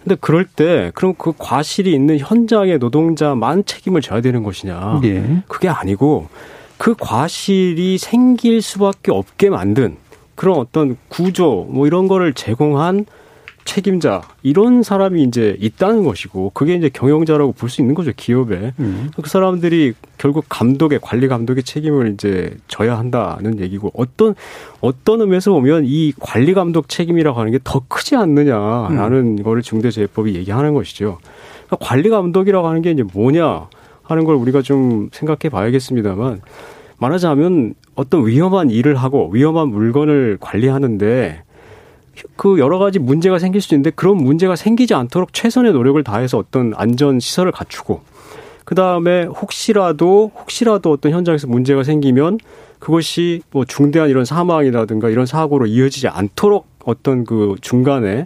근데 0.04 0.16
그럴 0.20 0.44
때 0.44 0.92
그럼 0.94 1.14
그 1.18 1.32
과실이 1.36 1.92
있는 1.92 2.18
현장의 2.18 2.78
노동자만 2.78 3.64
책임을 3.64 4.02
져야 4.02 4.20
되는 4.20 4.44
것이냐? 4.44 5.00
예. 5.02 5.42
그게 5.48 5.68
아니고 5.68 6.28
그 6.78 6.94
과실이 6.96 7.98
생길 7.98 8.62
수밖에 8.62 9.10
없게 9.10 9.50
만든 9.50 9.96
그런 10.36 10.58
어떤 10.58 10.96
구조 11.08 11.66
뭐 11.68 11.88
이런 11.88 12.06
거를 12.06 12.34
제공한 12.34 13.06
책임자 13.64 14.22
이런 14.42 14.82
사람이 14.82 15.22
이제 15.22 15.56
있다는 15.60 16.04
것이고 16.04 16.50
그게 16.54 16.74
이제 16.74 16.88
경영자라고 16.88 17.52
볼 17.52 17.68
수 17.70 17.80
있는 17.80 17.94
거죠 17.94 18.12
기업에 18.16 18.72
음. 18.78 19.10
그 19.20 19.28
사람들이 19.28 19.94
결국 20.18 20.44
감독의 20.48 21.00
관리 21.02 21.28
감독의 21.28 21.62
책임을 21.62 22.12
이제 22.14 22.56
져야 22.68 22.98
한다는 22.98 23.58
얘기고 23.60 23.90
어떤 23.94 24.34
어떤 24.80 25.20
의미에서 25.22 25.52
보면 25.52 25.84
이 25.86 26.12
관리 26.20 26.52
감독 26.54 26.88
책임이라고 26.88 27.38
하는 27.40 27.52
게 27.52 27.58
더 27.64 27.82
크지 27.88 28.16
않느냐라는 28.16 29.38
음. 29.38 29.42
거를 29.42 29.62
중대재해법이 29.62 30.34
얘기하는 30.34 30.74
것이죠. 30.74 31.18
그러니까 31.66 31.76
관리 31.80 32.10
감독이라고 32.10 32.68
하는 32.68 32.82
게 32.82 32.90
이제 32.90 33.02
뭐냐 33.02 33.68
하는 34.02 34.24
걸 34.24 34.34
우리가 34.36 34.60
좀 34.62 35.08
생각해 35.12 35.48
봐야겠습니다만 35.50 36.42
말하자면 36.98 37.74
어떤 37.94 38.26
위험한 38.26 38.70
일을 38.70 38.96
하고 38.96 39.30
위험한 39.30 39.68
물건을 39.68 40.36
관리하는데 40.40 41.43
그 42.36 42.58
여러 42.58 42.78
가지 42.78 42.98
문제가 42.98 43.38
생길 43.38 43.60
수 43.60 43.74
있는데 43.74 43.90
그런 43.90 44.16
문제가 44.16 44.56
생기지 44.56 44.94
않도록 44.94 45.32
최선의 45.32 45.72
노력을 45.72 46.02
다해서 46.02 46.38
어떤 46.38 46.72
안전 46.76 47.20
시설을 47.20 47.52
갖추고 47.52 48.02
그 48.64 48.74
다음에 48.74 49.24
혹시라도 49.24 50.32
혹시라도 50.34 50.90
어떤 50.90 51.12
현장에서 51.12 51.46
문제가 51.46 51.84
생기면 51.84 52.38
그것이 52.78 53.42
뭐 53.50 53.64
중대한 53.64 54.10
이런 54.10 54.24
사망이라든가 54.24 55.08
이런 55.10 55.26
사고로 55.26 55.66
이어지지 55.66 56.08
않도록 56.08 56.66
어떤 56.84 57.24
그 57.24 57.54
중간에 57.60 58.24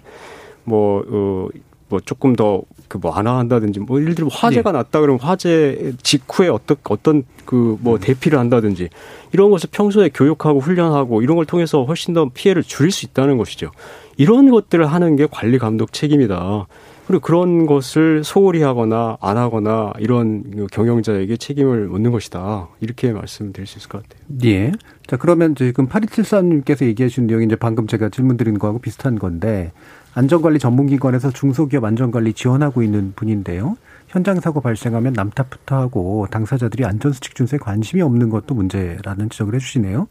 뭐, 0.64 1.02
어, 1.08 1.48
뭐 1.88 2.00
조금 2.00 2.34
더 2.34 2.62
그 2.88 2.98
뭐 2.98 3.12
완화한다든지 3.12 3.80
뭐 3.80 4.00
예를 4.00 4.14
들면 4.14 4.30
화재가 4.32 4.72
네. 4.72 4.78
났다 4.78 5.00
그러면 5.00 5.20
화재 5.20 5.92
직후에 6.02 6.48
어떤 6.48 6.76
어떤 6.84 7.22
그뭐 7.44 7.94
음. 7.94 7.98
대피를 8.00 8.38
한다든지 8.38 8.88
이런 9.32 9.50
것을 9.50 9.68
평소에 9.70 10.10
교육하고 10.12 10.60
훈련하고 10.60 11.22
이런 11.22 11.36
걸 11.36 11.46
통해서 11.46 11.84
훨씬 11.84 12.14
더 12.14 12.28
피해를 12.32 12.62
줄일 12.62 12.90
수 12.90 13.06
있다는 13.06 13.38
것이죠. 13.38 13.70
이런 14.16 14.50
것들을 14.50 14.84
하는 14.86 15.16
게 15.16 15.26
관리 15.30 15.58
감독 15.58 15.92
책임이다. 15.92 16.66
그리고 17.06 17.22
그런 17.22 17.64
것을 17.64 18.22
소홀히 18.22 18.60
하거나 18.60 19.16
안 19.22 19.38
하거나 19.38 19.94
이런 19.98 20.66
경영자에게 20.70 21.38
책임을 21.38 21.86
묻는 21.88 22.10
것이다. 22.10 22.68
이렇게 22.80 23.12
말씀드릴 23.12 23.66
수 23.66 23.78
있을 23.78 23.88
것 23.88 24.02
같아요. 24.02 24.20
예. 24.44 24.72
자, 25.06 25.16
그러면 25.16 25.54
지금 25.54 25.88
8274님께서 25.88 26.84
얘기하신 26.84 27.26
내용이 27.26 27.46
이제 27.46 27.56
방금 27.56 27.86
제가 27.86 28.10
질문 28.10 28.36
드린 28.36 28.58
거하고 28.58 28.78
비슷한 28.78 29.18
건데 29.18 29.72
안전관리 30.18 30.58
전문기관에서 30.58 31.30
중소기업 31.30 31.84
안전관리 31.84 32.32
지원하고 32.32 32.82
있는 32.82 33.12
분인데요. 33.14 33.76
현장 34.08 34.40
사고 34.40 34.60
발생하면 34.60 35.12
남탓부터 35.12 35.76
하고 35.76 36.26
당사자들이 36.28 36.84
안전수칙 36.84 37.36
준수에 37.36 37.60
관심이 37.60 38.02
없는 38.02 38.28
것도 38.28 38.52
문제라는 38.56 39.30
지적을 39.30 39.54
해주시네요. 39.54 40.08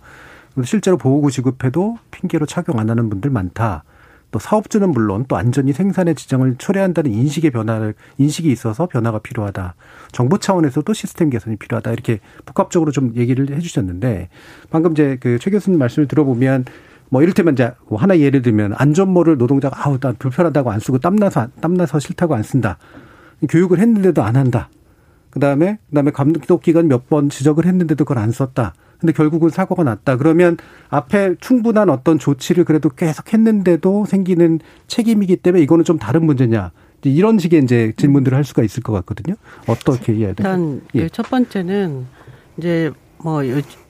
실제로 0.64 0.95
보호구 0.95 1.30
지급해도 1.30 1.97
핑계로 2.12 2.45
착용 2.45 2.80
안 2.80 2.89
하는 2.89 3.10
분들 3.10 3.30
많다. 3.32 3.84
또 4.32 4.39
사업주는 4.39 4.89
물론 4.91 5.26
또 5.28 5.36
안전이 5.36 5.74
생산의 5.74 6.16
지장을 6.16 6.55
초래한다는 6.58 7.12
인식의 7.12 7.51
변화를 7.51 7.93
인식이 8.18 8.49
있어서 8.49 8.88
변화가 8.88 9.20
필요하다. 9.20 9.76
정부 10.14 10.39
차원에서도 10.39 10.93
시스템 10.93 11.30
개선이 11.30 11.58
필요하다. 11.58 11.91
이렇게 11.91 12.22
복합적으로 12.45 12.91
좀 12.91 13.12
얘기를 13.18 13.53
해주셨는데 13.53 14.30
방금 14.70 14.93
이제 14.93 15.18
그 15.20 15.38
최 15.38 15.51
교수님 15.51 15.78
말씀을 15.80 16.08
들어보면 16.08 16.64
뭐 17.10 17.22
이를테면 17.22 17.53
이제 17.53 17.72
뭐 17.88 17.99
하나 17.99 18.18
예를 18.20 18.41
들면 18.41 18.74
안전모를 18.78 19.38
노동자가 19.38 19.88
아우 19.88 19.99
나 19.99 20.14
불편하다고 20.14 20.72
안 20.72 20.80
쓰고 20.80 20.99
땀나서 20.99 21.47
땀나서 21.62 21.99
싫다고 21.99 22.36
안 22.36 22.43
쓴다. 22.43 22.78
교육을 23.49 23.80
했는데도 23.80 24.24
안 24.24 24.36
한다. 24.36 24.70
그다음에 25.30 25.78
그다음에 25.89 26.12
감독 26.12 26.62
기관 26.62 26.88
몇 26.88 27.08
번 27.10 27.30
지적을 27.30 27.66
했는데도 27.66 28.05
그걸 28.05 28.18
안 28.22 28.32
썼다. 28.32 28.74
근데 28.99 29.14
결국은 29.14 29.49
사고가 29.49 29.84
났다. 29.84 30.18
그러면 30.18 30.58
앞에 30.89 31.36
충분한 31.39 31.89
어떤 31.89 32.18
조치를 32.18 32.64
그래도 32.66 32.89
계속 32.89 33.32
했는데도 33.32 34.05
생기는 34.05 34.60
책임이기 34.88 35.38
때문에 35.38 35.62
이거는 35.64 35.86
좀 35.86 35.99
다른 35.99 36.26
문제냐. 36.26 36.72
이런 37.03 37.38
식의 37.38 37.62
이제 37.64 37.93
질문들을 37.95 38.36
할 38.36 38.43
수가 38.43 38.64
있을 38.64 38.82
것 38.82 38.91
같거든요. 38.93 39.36
어떻게 39.68 40.14
이해해야 40.14 40.34
될까요? 40.34 40.55
일단 40.55 40.82
예. 40.95 41.10
첫 41.10 41.30
번째는 41.30 42.05
이제 42.58 42.91
뭐 43.20 43.43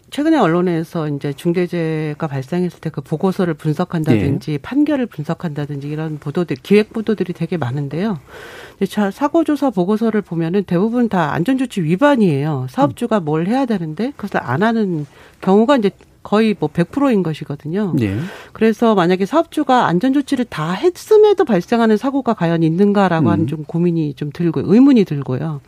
최근에 0.10 0.38
언론에서 0.38 1.10
이제 1.10 1.34
중대재해가 1.34 2.28
발생했을 2.28 2.80
때 2.80 2.89
그 2.89 3.01
보고서를 3.01 3.53
분석한다든지 3.53 4.53
예. 4.53 4.58
판결을 4.58 5.08
분석한다든지 5.08 5.89
이런 5.89 6.18
보도들 6.20 6.55
기획 6.64 6.93
보도들이 6.93 7.34
되게 7.34 7.58
많은데요. 7.58 8.20
자 8.89 9.12
사고 9.12 9.43
조사 9.43 9.70
보고서를 9.70 10.22
보면은 10.22 10.64
대부분 10.64 11.10
다 11.10 11.34
안전조치 11.34 11.82
위반이에요. 11.82 12.68
사업주가 12.70 13.20
뭘 13.20 13.47
해야 13.47 13.66
되는데 13.66 14.14
그것을 14.16 14.39
안 14.41 14.64
하는 14.64 15.05
경우가 15.41 15.78
이제 15.78 15.91
거의 16.28 16.57
뭐 16.59 16.67
100%인 16.67 17.23
것이거든요. 17.23 17.93
네. 17.95 18.17
그래서 18.51 18.95
만약에 18.95 19.25
사업주가 19.25 19.86
안전 19.86 20.11
조치를 20.11 20.43
다 20.43 20.73
했음에도 20.73 21.45
발생하는 21.45 21.95
사고가 21.95 22.34
과연 22.34 22.63
있는가라고 22.63 23.28
음. 23.28 23.32
하는 23.32 23.47
좀 23.47 23.63
고민이 23.63 24.13
좀 24.15 24.32
들고 24.34 24.63
의문이 24.65 25.05
들고요. 25.05 25.61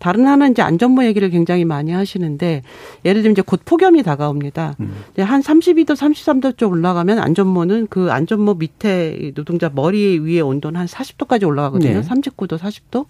다른 0.00 0.26
하나는 0.26 0.50
이제 0.50 0.62
안전모 0.62 1.04
얘기를 1.04 1.30
굉장히 1.30 1.64
많이 1.64 1.92
하시는데 1.92 2.64
예를 3.04 3.22
들면 3.22 3.32
이제 3.34 3.42
곧 3.42 3.60
폭염이 3.64 4.02
다가옵니다. 4.02 4.74
음. 4.80 4.92
한 5.18 5.40
32도, 5.40 5.92
33도 5.92 6.58
쪽 6.58 6.72
올라가면 6.72 7.20
안전모는 7.20 7.86
그 7.88 8.10
안전모 8.10 8.54
밑에 8.54 9.30
노동자 9.36 9.70
머리 9.72 10.18
위에 10.18 10.40
온도는 10.40 10.80
한 10.80 10.88
40도까지 10.88 11.46
올라가거든요. 11.46 12.00
네. 12.00 12.08
39도, 12.08 12.58
40도. 12.58 13.06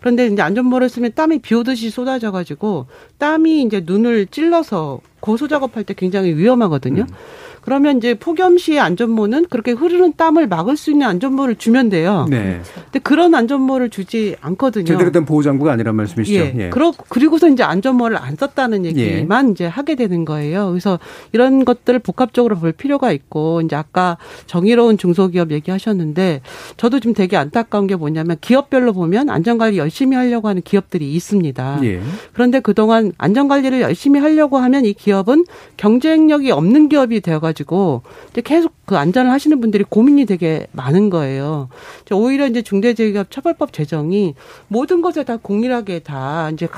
그런데 0.00 0.26
이제 0.26 0.42
안전모를 0.42 0.90
쓰면 0.90 1.12
땀이 1.14 1.38
비 1.38 1.54
오듯이 1.54 1.88
쏟아져 1.88 2.30
가지고 2.30 2.84
땀이 3.16 3.62
이제 3.62 3.82
눈을 3.86 4.26
찔러서 4.26 5.00
고소 5.26 5.48
작업할 5.48 5.82
때 5.82 5.92
굉장히 5.92 6.36
위험하거든요. 6.36 7.02
음. 7.02 7.14
그러면 7.66 7.96
이제 7.98 8.14
폭염 8.14 8.58
시에 8.58 8.78
안전모는 8.78 9.46
그렇게 9.50 9.72
흐르는 9.72 10.12
땀을 10.16 10.46
막을 10.46 10.76
수 10.76 10.92
있는 10.92 11.04
안전모를 11.08 11.56
주면 11.56 11.88
돼요. 11.88 12.24
네. 12.30 12.60
근데 12.84 13.00
그런 13.00 13.34
안전모를 13.34 13.90
주지 13.90 14.36
않거든요. 14.40 14.84
제대로 14.84 15.10
된 15.10 15.24
보호 15.24 15.42
장구가 15.42 15.72
아니란 15.72 15.96
말씀이시죠. 15.96 16.38
예. 16.38 16.54
예. 16.56 16.70
그러, 16.70 16.92
그리고서 17.08 17.48
이제 17.48 17.64
안전모를 17.64 18.18
안 18.18 18.36
썼다는 18.36 18.84
얘기만 18.84 19.48
예. 19.48 19.50
이제 19.50 19.66
하게 19.66 19.96
되는 19.96 20.24
거예요. 20.24 20.68
그래서 20.68 21.00
이런 21.32 21.64
것들을 21.64 21.98
복합적으로 21.98 22.56
볼 22.56 22.70
필요가 22.70 23.10
있고 23.10 23.60
이제 23.62 23.74
아까 23.74 24.16
정의로운 24.46 24.96
중소기업 24.96 25.50
얘기하셨는데 25.50 26.42
저도 26.76 27.00
좀 27.00 27.14
되게 27.14 27.36
안타까운 27.36 27.88
게 27.88 27.96
뭐냐면 27.96 28.36
기업별로 28.40 28.92
보면 28.92 29.28
안전관리 29.28 29.76
열심히 29.76 30.16
하려고 30.16 30.46
하는 30.46 30.62
기업들이 30.62 31.12
있습니다. 31.14 31.80
예. 31.82 32.00
그런데 32.32 32.60
그동안 32.60 33.10
안전관리를 33.18 33.80
열심히 33.80 34.20
하려고 34.20 34.58
하면 34.58 34.84
이 34.84 34.92
기업은 34.92 35.46
경쟁력이 35.76 36.52
없는 36.52 36.88
기업이 36.88 37.20
되어가지고 37.22 37.55
가지고 37.56 38.02
이제 38.30 38.42
계속 38.42 38.72
그 38.84 38.96
안전을 38.96 39.30
하시는 39.30 39.60
분들이 39.60 39.84
고민이 39.88 40.26
되게 40.26 40.66
많은 40.72 41.10
거예요. 41.10 41.68
오히려 42.12 42.46
이제 42.46 42.62
중대재해기업 42.62 43.30
처벌법 43.30 43.72
제정이 43.72 44.34
모든 44.68 45.00
것에 45.00 45.24
다 45.24 45.38
공일하게 45.38 46.00
다 46.00 46.50
이제 46.50 46.68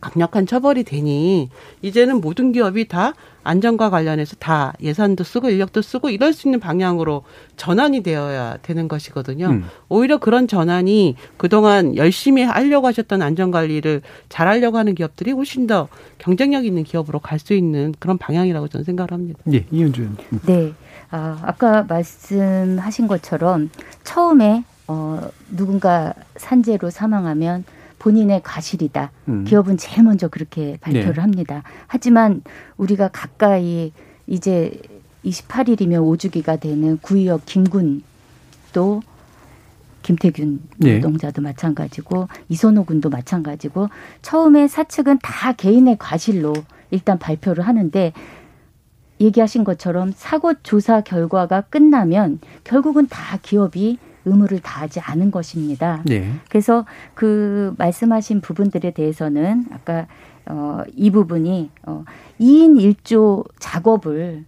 강력한 0.00 0.46
처벌이 0.46 0.84
되니 0.84 1.50
이제는 1.82 2.20
모든 2.20 2.52
기업이 2.52 2.88
다 2.88 3.12
안전과 3.42 3.90
관련해서 3.90 4.36
다 4.38 4.74
예산도 4.82 5.24
쓰고 5.24 5.48
인력도 5.50 5.82
쓰고 5.82 6.10
이럴 6.10 6.32
수 6.32 6.46
있는 6.48 6.60
방향으로 6.60 7.22
전환이 7.56 8.02
되어야 8.02 8.58
되는 8.58 8.86
것이거든요. 8.86 9.46
음. 9.48 9.64
오히려 9.88 10.18
그런 10.18 10.46
전환이 10.46 11.16
그동안 11.36 11.96
열심히 11.96 12.42
하려고 12.42 12.86
하셨던 12.86 13.22
안전관리를 13.22 14.02
잘하려고 14.28 14.78
하는 14.78 14.94
기업들이 14.94 15.32
훨씬 15.32 15.66
더 15.66 15.88
경쟁력 16.18 16.64
있는 16.64 16.84
기업으로 16.84 17.18
갈 17.18 17.40
수 17.40 17.54
있는 17.54 17.94
그런 17.98 18.18
방향이라고 18.18 18.68
저는 18.68 18.84
생각을 18.84 19.12
합니다. 19.12 19.40
예, 19.50 19.64
이현주. 19.70 20.08
네. 20.46 20.74
아, 21.10 21.38
아까 21.42 21.84
말씀하신 21.84 23.06
것처럼 23.08 23.70
처음에 24.04 24.64
어, 24.86 25.20
누군가 25.50 26.12
산재로 26.36 26.90
사망하면 26.90 27.64
본인의 28.00 28.40
과실이다. 28.42 29.12
음. 29.28 29.44
기업은 29.44 29.76
제일 29.76 30.02
먼저 30.02 30.26
그렇게 30.26 30.76
발표를 30.80 31.14
네. 31.14 31.20
합니다. 31.20 31.62
하지만 31.86 32.42
우리가 32.76 33.08
가까이 33.08 33.92
이제 34.26 34.80
28일이면 35.24 36.00
5주기가 36.18 36.58
되는 36.58 36.98
구의역 36.98 37.44
김군도 37.46 39.02
김태균 40.02 40.60
네. 40.78 40.94
노동자도 40.94 41.42
마찬가지고 41.42 42.28
이선호 42.48 42.84
군도 42.84 43.10
마찬가지고 43.10 43.88
처음에 44.22 44.66
사측은 44.66 45.18
다 45.22 45.52
개인의 45.52 45.98
과실로 45.98 46.54
일단 46.90 47.18
발표를 47.18 47.66
하는데 47.66 48.12
얘기하신 49.20 49.62
것처럼 49.64 50.12
사고 50.16 50.54
조사 50.62 51.02
결과가 51.02 51.60
끝나면 51.62 52.40
결국은 52.64 53.06
다 53.08 53.38
기업이 53.42 53.98
의무를 54.30 54.60
다하지 54.60 55.00
않은 55.00 55.30
것입니다. 55.30 56.02
네. 56.06 56.32
그래서 56.48 56.86
그 57.14 57.74
말씀하신 57.78 58.40
부분들에 58.40 58.92
대해서는 58.92 59.66
아까 59.72 60.06
어, 60.46 60.82
이 60.94 61.10
부분이 61.10 61.70
어, 61.86 62.04
2인 62.40 62.94
1조 62.94 63.44
작업을 63.58 64.44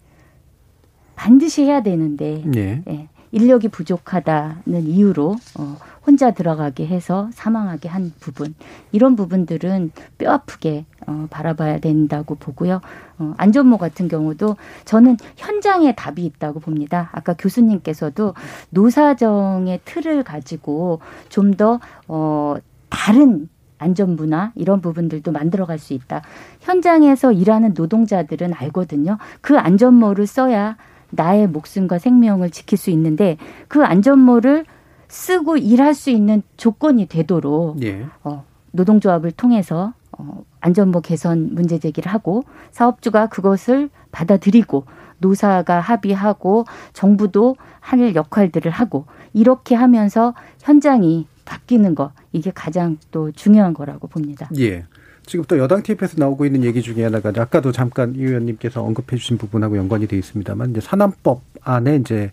반드시 1.14 1.62
해야 1.62 1.82
되는데 1.82 2.42
네. 2.46 2.82
예, 2.88 3.08
인력이 3.32 3.68
부족하다는 3.68 4.86
이유로 4.86 5.36
어, 5.58 5.76
혼자 6.06 6.30
들어가게 6.32 6.86
해서 6.86 7.28
사망하게 7.32 7.88
한 7.88 8.12
부분 8.20 8.54
이런 8.92 9.16
부분들은 9.16 9.92
뼈 10.18 10.32
아프게 10.32 10.84
어, 11.06 11.26
바라봐야 11.30 11.78
된다고 11.80 12.34
보고요. 12.34 12.80
어, 13.18 13.34
안전모 13.38 13.78
같은 13.78 14.08
경우도 14.08 14.56
저는 14.84 15.16
현장에 15.36 15.94
답이 15.94 16.24
있다고 16.24 16.60
봅니다. 16.60 17.08
아까 17.12 17.34
교수님께서도 17.34 18.34
노사정의 18.70 19.80
틀을 19.84 20.22
가지고 20.22 21.00
좀 21.28 21.52
더 21.52 21.80
어, 22.08 22.54
다른 22.88 23.48
안전 23.78 24.16
문화 24.16 24.52
이런 24.54 24.80
부분들도 24.80 25.32
만들어갈 25.32 25.78
수 25.78 25.92
있다. 25.92 26.22
현장에서 26.60 27.32
일하는 27.32 27.74
노동자들은 27.74 28.54
알거든요. 28.54 29.18
그 29.40 29.58
안전모를 29.58 30.26
써야 30.26 30.76
나의 31.12 31.46
목숨과 31.46 31.98
생명을 31.98 32.50
지킬 32.50 32.78
수 32.78 32.90
있는데 32.90 33.36
그 33.68 33.84
안전모를 33.84 34.64
쓰고 35.08 35.58
일할 35.58 35.94
수 35.94 36.10
있는 36.10 36.42
조건이 36.56 37.06
되도록 37.06 37.82
예. 37.82 38.06
어, 38.24 38.44
노동조합을 38.72 39.32
통해서 39.32 39.92
어, 40.18 40.42
안전모 40.60 41.02
개선 41.02 41.54
문제 41.54 41.78
제기를 41.78 42.10
하고 42.10 42.44
사업주가 42.70 43.26
그것을 43.28 43.90
받아들이고 44.10 44.84
노사가 45.18 45.80
합의하고 45.80 46.64
정부도 46.92 47.56
할 47.80 48.14
역할들을 48.14 48.70
하고 48.70 49.06
이렇게 49.32 49.74
하면서 49.74 50.34
현장이 50.60 51.26
바뀌는 51.44 51.94
거 51.94 52.12
이게 52.32 52.50
가장 52.50 52.98
또 53.10 53.30
중요한 53.32 53.74
거라고 53.74 54.08
봅니다. 54.08 54.48
예. 54.58 54.84
지금 55.26 55.44
또 55.46 55.58
여당 55.58 55.82
TF에서 55.82 56.16
나오고 56.18 56.44
있는 56.46 56.64
얘기 56.64 56.82
중에 56.82 57.04
하나가 57.04 57.32
아까도 57.36 57.72
잠깐 57.72 58.14
이 58.16 58.22
의원님께서 58.22 58.82
언급해 58.82 59.16
주신 59.16 59.38
부분하고 59.38 59.76
연관이 59.76 60.06
돼 60.06 60.18
있습니다만 60.18 60.70
이제 60.70 60.80
산안법 60.80 61.42
안에 61.62 61.96
이제 61.96 62.32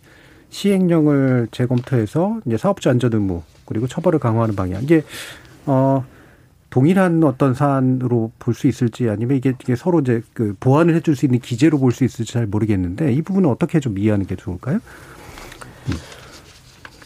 시행령을 0.49 1.47
재검토해서 1.51 2.41
이제 2.45 2.57
사업주 2.57 2.89
안전 2.89 3.13
의무 3.13 3.43
그리고 3.65 3.87
처벌을 3.87 4.17
강화하는 4.19 4.55
방향 4.55 4.81
이게 4.83 5.03
어 5.67 6.03
동일한 6.71 7.23
어떤 7.23 7.53
사안으로 7.53 8.31
볼 8.39 8.53
수 8.53 8.67
있을지 8.67 9.09
아니면 9.09 9.37
이게, 9.37 9.53
이게 9.61 9.75
서로 9.75 9.99
이제 10.01 10.21
그 10.33 10.55
보완을 10.59 10.95
해줄 10.95 11.15
수 11.15 11.25
있는 11.25 11.39
기재로 11.39 11.79
볼 11.79 11.91
수 11.91 12.03
있을지 12.03 12.31
잘 12.33 12.47
모르겠는데 12.47 13.13
이 13.13 13.21
부분은 13.21 13.49
어떻게 13.49 13.79
좀 13.79 13.97
이해하는 13.97 14.25
게 14.25 14.35
좋을까요? 14.35 14.79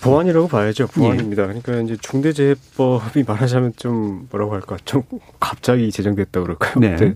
보완이라고 0.04 0.48
봐야죠. 0.48 0.88
보완입니다. 0.88 1.44
그러니까 1.48 1.80
이제 1.82 1.98
중대재해법이 2.02 3.24
말하자면 3.28 3.74
좀 3.78 4.28
뭐라고 4.30 4.54
할까 4.54 4.78
좀 4.86 5.04
갑자기 5.40 5.92
제정됐다 5.92 6.42
그럴까요? 6.42 6.74
네. 6.80 6.94
이제 6.96 7.16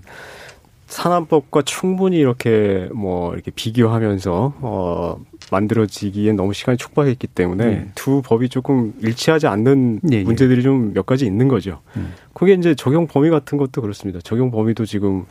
산안법과 0.87 1.63
충분히 1.63 2.17
이렇게 2.17 2.87
뭐 2.93 3.33
이렇게 3.33 3.51
비교하면서 3.51 4.53
어 4.61 5.19
만들어지기엔 5.51 6.35
너무 6.37 6.53
시간이 6.53 6.77
촉박했기 6.77 7.27
때문에 7.27 7.65
네. 7.65 7.87
두 7.95 8.21
법이 8.21 8.47
조금 8.49 8.93
일치하지 9.01 9.47
않는 9.47 10.01
예, 10.11 10.17
예. 10.17 10.23
문제들이 10.23 10.63
좀 10.63 10.93
몇 10.93 11.05
가지 11.05 11.25
있는 11.25 11.47
거죠. 11.49 11.81
음. 11.97 12.13
그게 12.33 12.53
이제 12.53 12.73
적용 12.73 13.07
범위 13.07 13.29
같은 13.29 13.57
것도 13.57 13.81
그렇습니다. 13.81 14.19
적용 14.23 14.49
범위도 14.51 14.85
지금 14.85 15.25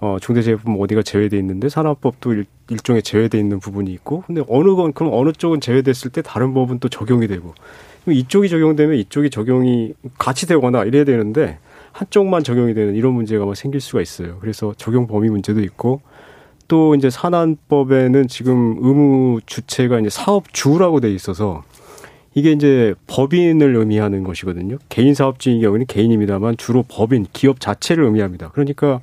어, 0.00 0.16
중대재해법 0.20 0.80
어디가 0.80 1.02
제외돼 1.02 1.36
있는데 1.38 1.68
산업법도 1.68 2.32
일, 2.32 2.44
일종의 2.70 3.02
제외돼 3.02 3.38
있는 3.38 3.58
부분이 3.58 3.92
있고, 3.92 4.22
근데 4.26 4.42
어느 4.48 4.74
건 4.74 4.92
그럼 4.92 5.12
어느 5.12 5.32
쪽은 5.32 5.60
제외됐을 5.60 6.10
때 6.12 6.22
다른 6.22 6.54
법은 6.54 6.78
또 6.78 6.88
적용이 6.88 7.26
되고, 7.26 7.54
이쪽이 8.06 8.48
적용되면 8.48 8.96
이쪽이 8.96 9.30
적용이 9.30 9.94
같이 10.18 10.46
되거나 10.46 10.84
이래야 10.84 11.04
되는데 11.04 11.58
한쪽만 11.92 12.44
적용이 12.44 12.74
되는 12.74 12.94
이런 12.94 13.12
문제가 13.14 13.44
막 13.44 13.56
생길 13.56 13.80
수가 13.80 14.00
있어요. 14.00 14.38
그래서 14.40 14.72
적용 14.76 15.06
범위 15.06 15.28
문제도 15.28 15.60
있고, 15.60 16.00
또 16.68 16.94
이제 16.94 17.10
산안법에는 17.10 18.28
지금 18.28 18.76
의무 18.80 19.40
주체가 19.46 19.98
이제 20.00 20.10
사업주라고 20.10 21.00
돼 21.00 21.10
있어서 21.12 21.64
이게 22.34 22.52
이제 22.52 22.94
법인을 23.06 23.74
의미하는 23.74 24.22
것이거든요. 24.22 24.76
개인 24.90 25.14
사업주의 25.14 25.60
경우는 25.60 25.86
개인입니다만 25.86 26.58
주로 26.58 26.84
법인, 26.86 27.26
기업 27.32 27.58
자체를 27.58 28.04
의미합니다. 28.04 28.50
그러니까 28.50 29.00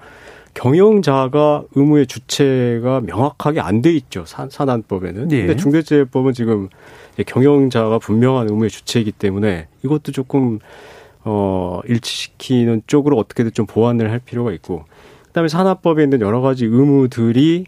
경영자가 0.55 1.63
의무의 1.75 2.07
주체가 2.07 3.01
명확하게 3.01 3.59
안 3.59 3.81
돼 3.81 3.91
있죠. 3.93 4.25
산, 4.25 4.49
산안법에는. 4.49 5.31
예. 5.31 5.39
근데 5.45 5.55
중대재해법은 5.57 6.33
지금 6.33 6.69
경영자가 7.27 7.99
분명한 7.99 8.49
의무의 8.49 8.69
주체이기 8.71 9.11
때문에 9.11 9.67
이것도 9.83 10.11
조금 10.11 10.59
어 11.23 11.81
일치시키는 11.85 12.83
쪽으로 12.87 13.17
어떻게든 13.17 13.51
좀 13.53 13.65
보완을 13.65 14.09
할 14.11 14.19
필요가 14.19 14.51
있고 14.53 14.85
그다음에 15.27 15.49
산업법에 15.49 16.03
있는 16.03 16.21
여러 16.21 16.41
가지 16.41 16.65
의무들이 16.65 17.65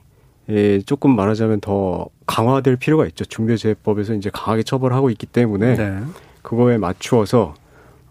예, 0.50 0.80
조금 0.80 1.16
말하자면 1.16 1.60
더 1.60 2.08
강화될 2.26 2.78
필요가 2.78 3.06
있죠. 3.08 3.26
중대재해법에서 3.26 4.14
이제 4.14 4.30
강하게 4.34 4.64
처벌하고 4.64 5.10
있기 5.10 5.26
때문에 5.26 5.76
네. 5.76 6.00
그거에 6.42 6.78
맞추어서 6.78 7.54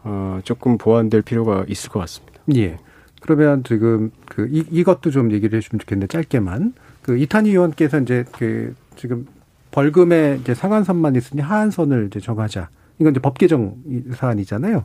어 0.04 0.40
조금 0.44 0.76
보완될 0.76 1.22
필요가 1.22 1.64
있을 1.66 1.88
것 1.90 2.00
같습니다. 2.00 2.40
예. 2.54 2.76
그러면 3.20 3.64
지금 3.64 4.10
그 4.28 4.48
이, 4.50 4.64
이것도 4.70 5.10
좀 5.10 5.32
얘기를 5.32 5.56
해주면 5.56 5.80
좋겠는데 5.80 6.08
짧게만 6.08 6.74
그 7.02 7.18
이탄희 7.18 7.50
의원께서 7.50 8.00
이제 8.00 8.24
그 8.32 8.74
지금 8.96 9.26
벌금의 9.70 10.40
이제 10.40 10.54
상한선만 10.54 11.16
있으니 11.16 11.42
하한선을 11.42 12.06
이제 12.06 12.20
정하자. 12.20 12.68
이건 12.98 13.12
이제 13.12 13.20
법 13.20 13.36
개정 13.36 13.74
사안이잖아요. 14.14 14.84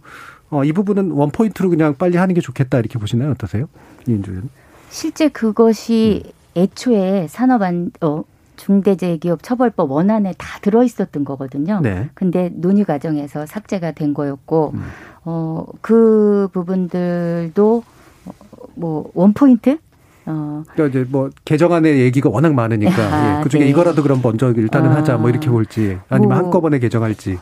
어, 0.49 0.63
이 0.65 0.73
부분은 0.73 1.11
원 1.11 1.31
포인트로 1.31 1.69
그냥 1.69 1.95
빨리 1.97 2.17
하는 2.17 2.35
게 2.35 2.41
좋겠다 2.41 2.79
이렇게 2.79 2.99
보시나요? 2.99 3.31
어떠세요? 3.31 3.67
이인주 4.07 4.31
의원. 4.31 4.49
실제 4.89 5.29
그것이 5.29 6.23
애초에 6.57 7.27
산업안 7.29 7.91
어, 8.01 8.23
중대재해기업 8.57 9.41
처벌법 9.41 9.91
원안에 9.91 10.33
다 10.37 10.59
들어 10.61 10.83
있었던 10.83 11.23
거거든요. 11.23 11.79
네. 11.81 12.09
근데 12.13 12.51
논의 12.53 12.83
과정에서 12.83 13.45
삭제가 13.45 13.93
된 13.93 14.13
거였고 14.13 14.71
음. 14.73 14.83
어, 15.23 15.65
그 15.81 16.49
부분들도 16.51 17.77
어, 17.77 18.00
뭐 18.75 19.09
원포인트 19.13 19.77
어, 20.25 20.63
그러니까 20.73 20.99
이제 20.99 21.09
뭐 21.09 21.29
개정안의 21.45 21.99
얘기가 22.01 22.29
워낙 22.29 22.53
많으니까 22.53 23.01
아, 23.01 23.39
예, 23.39 23.43
그중에 23.43 23.63
네. 23.63 23.69
이거라도 23.69 24.03
그럼 24.03 24.21
먼저 24.23 24.51
일단은 24.51 24.91
아. 24.91 24.95
하자 24.97 25.17
뭐 25.17 25.29
이렇게 25.29 25.49
볼지 25.49 25.97
아니면 26.09 26.37
뭐. 26.37 26.45
한꺼번에 26.45 26.79
개정할지. 26.79 27.37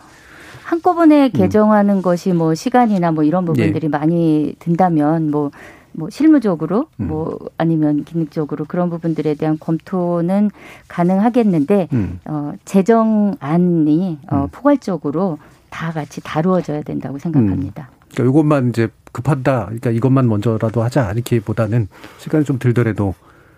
한꺼번에 0.64 1.30
개정하는 1.30 2.02
것이 2.04 2.32
뭐 2.32 2.54
시간이나 2.54 3.12
뭐 3.12 3.24
이런 3.24 3.44
부분들이 3.44 3.86
예. 3.86 3.90
많이 3.90 4.56
든다면 4.60 5.32
뭐, 5.32 5.50
뭐 5.94 6.10
실무적으로 6.12 6.86
음. 7.00 7.08
뭐 7.08 7.40
아니면 7.58 8.04
기능적으로 8.04 8.66
그런 8.66 8.92
부분들에 8.92 9.34
대한 9.34 9.58
검토는 9.60 10.52
가능하겠는데 10.88 11.88
음. 11.92 12.20
어, 12.26 12.54
제정안이 12.66 14.20
어, 14.32 14.44
음. 14.44 14.48
포괄적으로 14.52 15.40
다 15.72 15.92
같이 15.92 16.22
다루어져야 16.22 16.84
된다고 16.84 17.18
생각합니다. 17.18 17.90
그러니까 18.14 18.32
이것만 18.32 18.70
이제 18.70 18.90
급하다. 19.12 19.66
그러니까 19.66 19.90
이것만 19.92 20.28
먼저라도 20.28 20.84
하자. 20.84 21.12
이렇게 21.12 21.40
보다는 21.40 21.88
시간이 22.18 22.46
좀 22.46 22.60
들더라도 22.60 23.16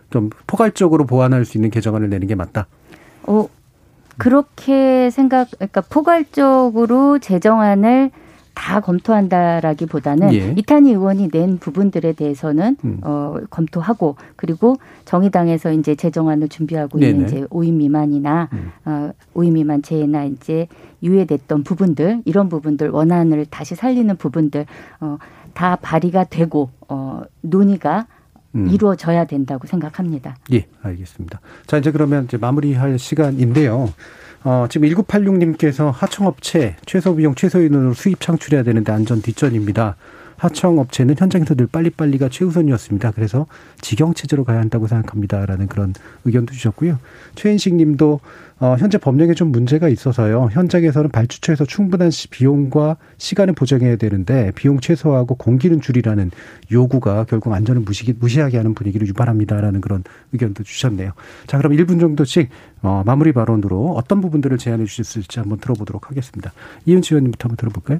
좀 0.10 0.30
포괄적으로 0.48 1.06
보완할 1.06 1.46
수 1.46 1.58
있는 1.58 1.70
개정안을 1.70 2.10
내는 2.10 2.28
게 2.28 2.36
맞다. 2.36 2.68
어, 3.24 3.48
그렇게 4.18 5.10
생각, 5.10 5.50
그러니까 5.52 5.82
포괄적으로 5.82 7.20
제정안을 7.20 8.12
다 8.54 8.80
검토한다라기보다는 8.80 10.34
예. 10.34 10.54
이탄희 10.58 10.92
의원이 10.92 11.30
낸 11.30 11.58
부분들에 11.58 12.14
대해서는 12.14 12.78
음. 12.84 13.00
어, 13.02 13.38
검토하고 13.50 14.16
그리고 14.36 14.76
정의당에서 15.06 15.72
이제 15.72 15.96
제정안을 15.96 16.50
준비하고 16.50 17.00
있는 17.00 17.26
네네. 17.26 17.28
이제 17.28 17.46
5인 17.48 17.74
미만이나 17.74 18.50
음. 18.54 18.72
어, 18.86 19.12
5인 19.34 19.54
미만 19.54 19.82
제나 19.82 20.26
이제 20.26 20.68
유예됐던 21.02 21.64
부분들 21.64 22.22
이런 22.26 22.50
부분들 22.50 22.90
원안을 22.90 23.46
다시 23.50 23.76
살리는 23.76 24.16
부분들 24.18 24.66
어, 25.00 25.18
다 25.54 25.78
발의가 25.78 26.26
되고 26.26 26.70
어, 26.88 27.22
논의가 27.42 28.08
음. 28.56 28.68
이루어져야 28.70 29.26
된다고 29.26 29.66
생각합니다. 29.68 30.36
예, 30.52 30.68
알겠습니다. 30.82 31.40
자, 31.68 31.78
이제 31.78 31.92
그러면 31.92 32.26
이제 32.26 32.38
마무리할 32.38 33.00
시간인데요. 33.00 33.94
어, 34.44 34.66
지금 34.70 34.88
1986님께서 34.90 35.92
하청업체 35.94 36.76
최소 36.86 37.16
비용 37.16 37.36
최소 37.36 37.62
인원으로 37.62 37.94
수입 37.94 38.20
창출해야 38.20 38.64
되는데 38.64 38.92
안전 38.92 39.22
뒷전입니다. 39.22 39.96
하청업체는 40.42 41.16
현장에서 41.18 41.54
늘 41.54 41.68
빨리빨리가 41.68 42.30
최우선이었습니다. 42.30 43.12
그래서 43.12 43.46
직영체제로 43.82 44.44
가야 44.44 44.60
한다고 44.60 44.88
생각합니다라는 44.88 45.68
그런 45.68 45.94
의견도 46.26 46.54
주셨고요. 46.54 46.98
최인식 47.36 47.76
님도 47.76 48.20
어, 48.60 48.76
현재 48.80 48.98
법령에 48.98 49.34
좀 49.34 49.52
문제가 49.52 49.88
있어서요. 49.88 50.50
현장에서는 50.52 51.10
발주처에서 51.10 51.66
충분한 51.66 52.12
비용과 52.30 52.98
시간을 53.18 53.54
보장해야 53.54 53.96
되는데 53.96 54.52
비용 54.56 54.80
최소화하고 54.80 55.36
공기는 55.36 55.80
줄이라는 55.80 56.32
요구가 56.72 57.26
결국 57.26 57.54
안전을 57.54 57.82
무시, 57.82 58.14
무시하게 58.14 58.58
하는 58.58 58.74
분위기를 58.74 59.08
유발합니다라는 59.08 59.82
그런 59.82 60.04
의견도 60.34 60.64
주셨네요. 60.64 61.12
자, 61.48 61.58
그럼 61.58 61.74
1분 61.74 62.00
정도씩 62.00 62.50
어, 62.82 63.04
마무리 63.06 63.32
발언으로 63.32 63.94
어떤 63.96 64.22
부분들을 64.22 64.58
제안해 64.58 64.86
주셨을지 64.86 65.40
한번 65.40 65.60
들어보도록 65.60 66.10
하겠습니다. 66.10 66.52
이은지 66.86 67.14
의원님부터 67.14 67.46
한번 67.46 67.58
들어볼까요? 67.58 68.00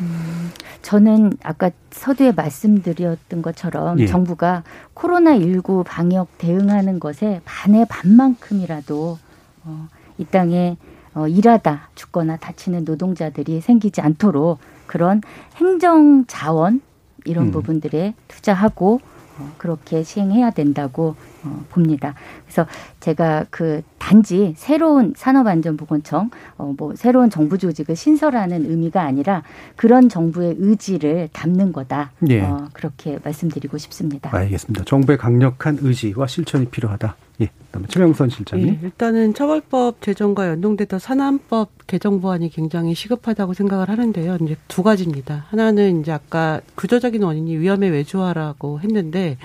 음, 0.00 0.50
저는 0.82 1.32
아까 1.42 1.70
서두에 1.90 2.32
말씀드렸던 2.32 3.42
것처럼 3.42 3.98
예. 4.00 4.06
정부가 4.06 4.62
코로나19 4.94 5.84
방역 5.84 6.38
대응하는 6.38 7.00
것에 7.00 7.40
반의 7.44 7.86
반만큼이라도 7.88 9.18
어, 9.64 9.88
이 10.18 10.24
땅에 10.24 10.76
어, 11.14 11.26
일하다 11.26 11.90
죽거나 11.94 12.36
다치는 12.36 12.84
노동자들이 12.84 13.60
생기지 13.60 14.00
않도록 14.00 14.58
그런 14.86 15.20
행정 15.56 16.24
자원 16.26 16.80
이런 17.24 17.46
음. 17.46 17.50
부분들에 17.50 18.14
투자하고 18.28 19.00
어, 19.38 19.52
그렇게 19.58 20.02
시행해야 20.02 20.50
된다고 20.50 21.16
어, 21.48 21.64
봅니다. 21.70 22.14
그래서 22.44 22.66
제가 23.00 23.46
그 23.50 23.82
단지 23.98 24.54
새로운 24.56 25.14
산업안전보건청 25.16 26.30
어, 26.56 26.74
뭐 26.76 26.94
새로운 26.94 27.30
정부 27.30 27.58
조직을 27.58 27.96
신설하는 27.96 28.70
의미가 28.70 29.02
아니라 29.02 29.42
그런 29.76 30.08
정부의 30.08 30.56
의지를 30.58 31.28
담는 31.32 31.72
거다. 31.72 32.12
예. 32.28 32.42
어, 32.42 32.68
그렇게 32.72 33.18
말씀드리고 33.24 33.78
싶습니다. 33.78 34.34
알겠습니다. 34.34 34.84
정부의 34.84 35.18
강력한 35.18 35.78
의지와 35.80 36.26
실천이 36.26 36.66
필요하다. 36.66 37.16
예. 37.40 37.48
그다음에 37.66 37.86
최명선 37.88 38.30
실장님. 38.30 38.68
예, 38.68 38.78
일단은 38.82 39.34
처벌법 39.34 40.02
제정과 40.02 40.48
연동돼서 40.48 40.98
산안법 40.98 41.86
개정 41.86 42.20
보완이 42.20 42.50
굉장히 42.50 42.94
시급하다고 42.94 43.54
생각을 43.54 43.88
하는데요. 43.88 44.38
이제 44.42 44.56
두 44.66 44.82
가지입니다. 44.82 45.46
하나는 45.48 46.00
이제 46.00 46.12
아까 46.12 46.60
구조적인 46.74 47.22
원인이 47.22 47.56
위험의 47.58 47.90
외주화라고 47.90 48.80
했는데 48.80 49.36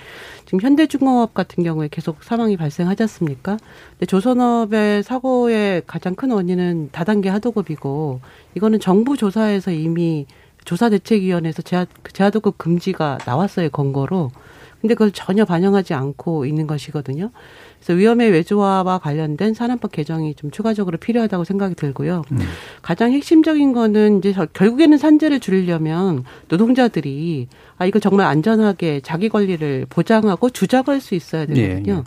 지금 0.45 0.61
현대중공업 0.61 1.33
같은 1.33 1.63
경우에 1.63 1.87
계속 1.91 2.23
사망이 2.23 2.57
발생하지 2.57 3.03
않습니까? 3.03 3.57
근데 3.91 4.05
조선업의 4.05 5.03
사고의 5.03 5.83
가장 5.85 6.15
큰 6.15 6.31
원인은 6.31 6.89
다단계 6.91 7.29
하도급이고 7.29 8.21
이거는 8.55 8.79
정부 8.79 9.17
조사에서 9.17 9.71
이미 9.71 10.25
조사대책위원회에서 10.65 11.61
재하, 11.61 11.85
재하도급 12.13 12.57
금지가 12.57 13.19
나왔어요 13.25 13.69
권고로. 13.69 14.31
근데 14.83 14.95
그걸 14.95 15.11
전혀 15.11 15.45
반영하지 15.45 15.93
않고 15.93 16.45
있는 16.45 16.67
것이거든요. 16.67 17.31
그래서 17.83 17.99
위험의 17.99 18.31
외주화와 18.31 18.99
관련된 18.99 19.53
산업법 19.53 19.91
개정이 19.91 20.35
좀 20.35 20.51
추가적으로 20.51 20.97
필요하다고 20.97 21.43
생각이 21.43 21.75
들고요. 21.75 22.23
음. 22.31 22.39
가장 22.81 23.11
핵심적인 23.11 23.73
거는 23.73 24.19
이제 24.19 24.33
결국에는 24.53 24.97
산재를 24.97 25.41
줄이려면 25.41 26.23
노동자들이 26.47 27.47
아 27.77 27.85
이거 27.85 27.99
정말 27.99 28.27
안전하게 28.27 29.01
자기 29.01 29.27
권리를 29.27 29.85
보장하고 29.89 30.49
주장할 30.49 31.01
수 31.01 31.13
있어야 31.15 31.45
되거든요. 31.45 31.93
예, 31.93 31.97
예. 31.97 32.03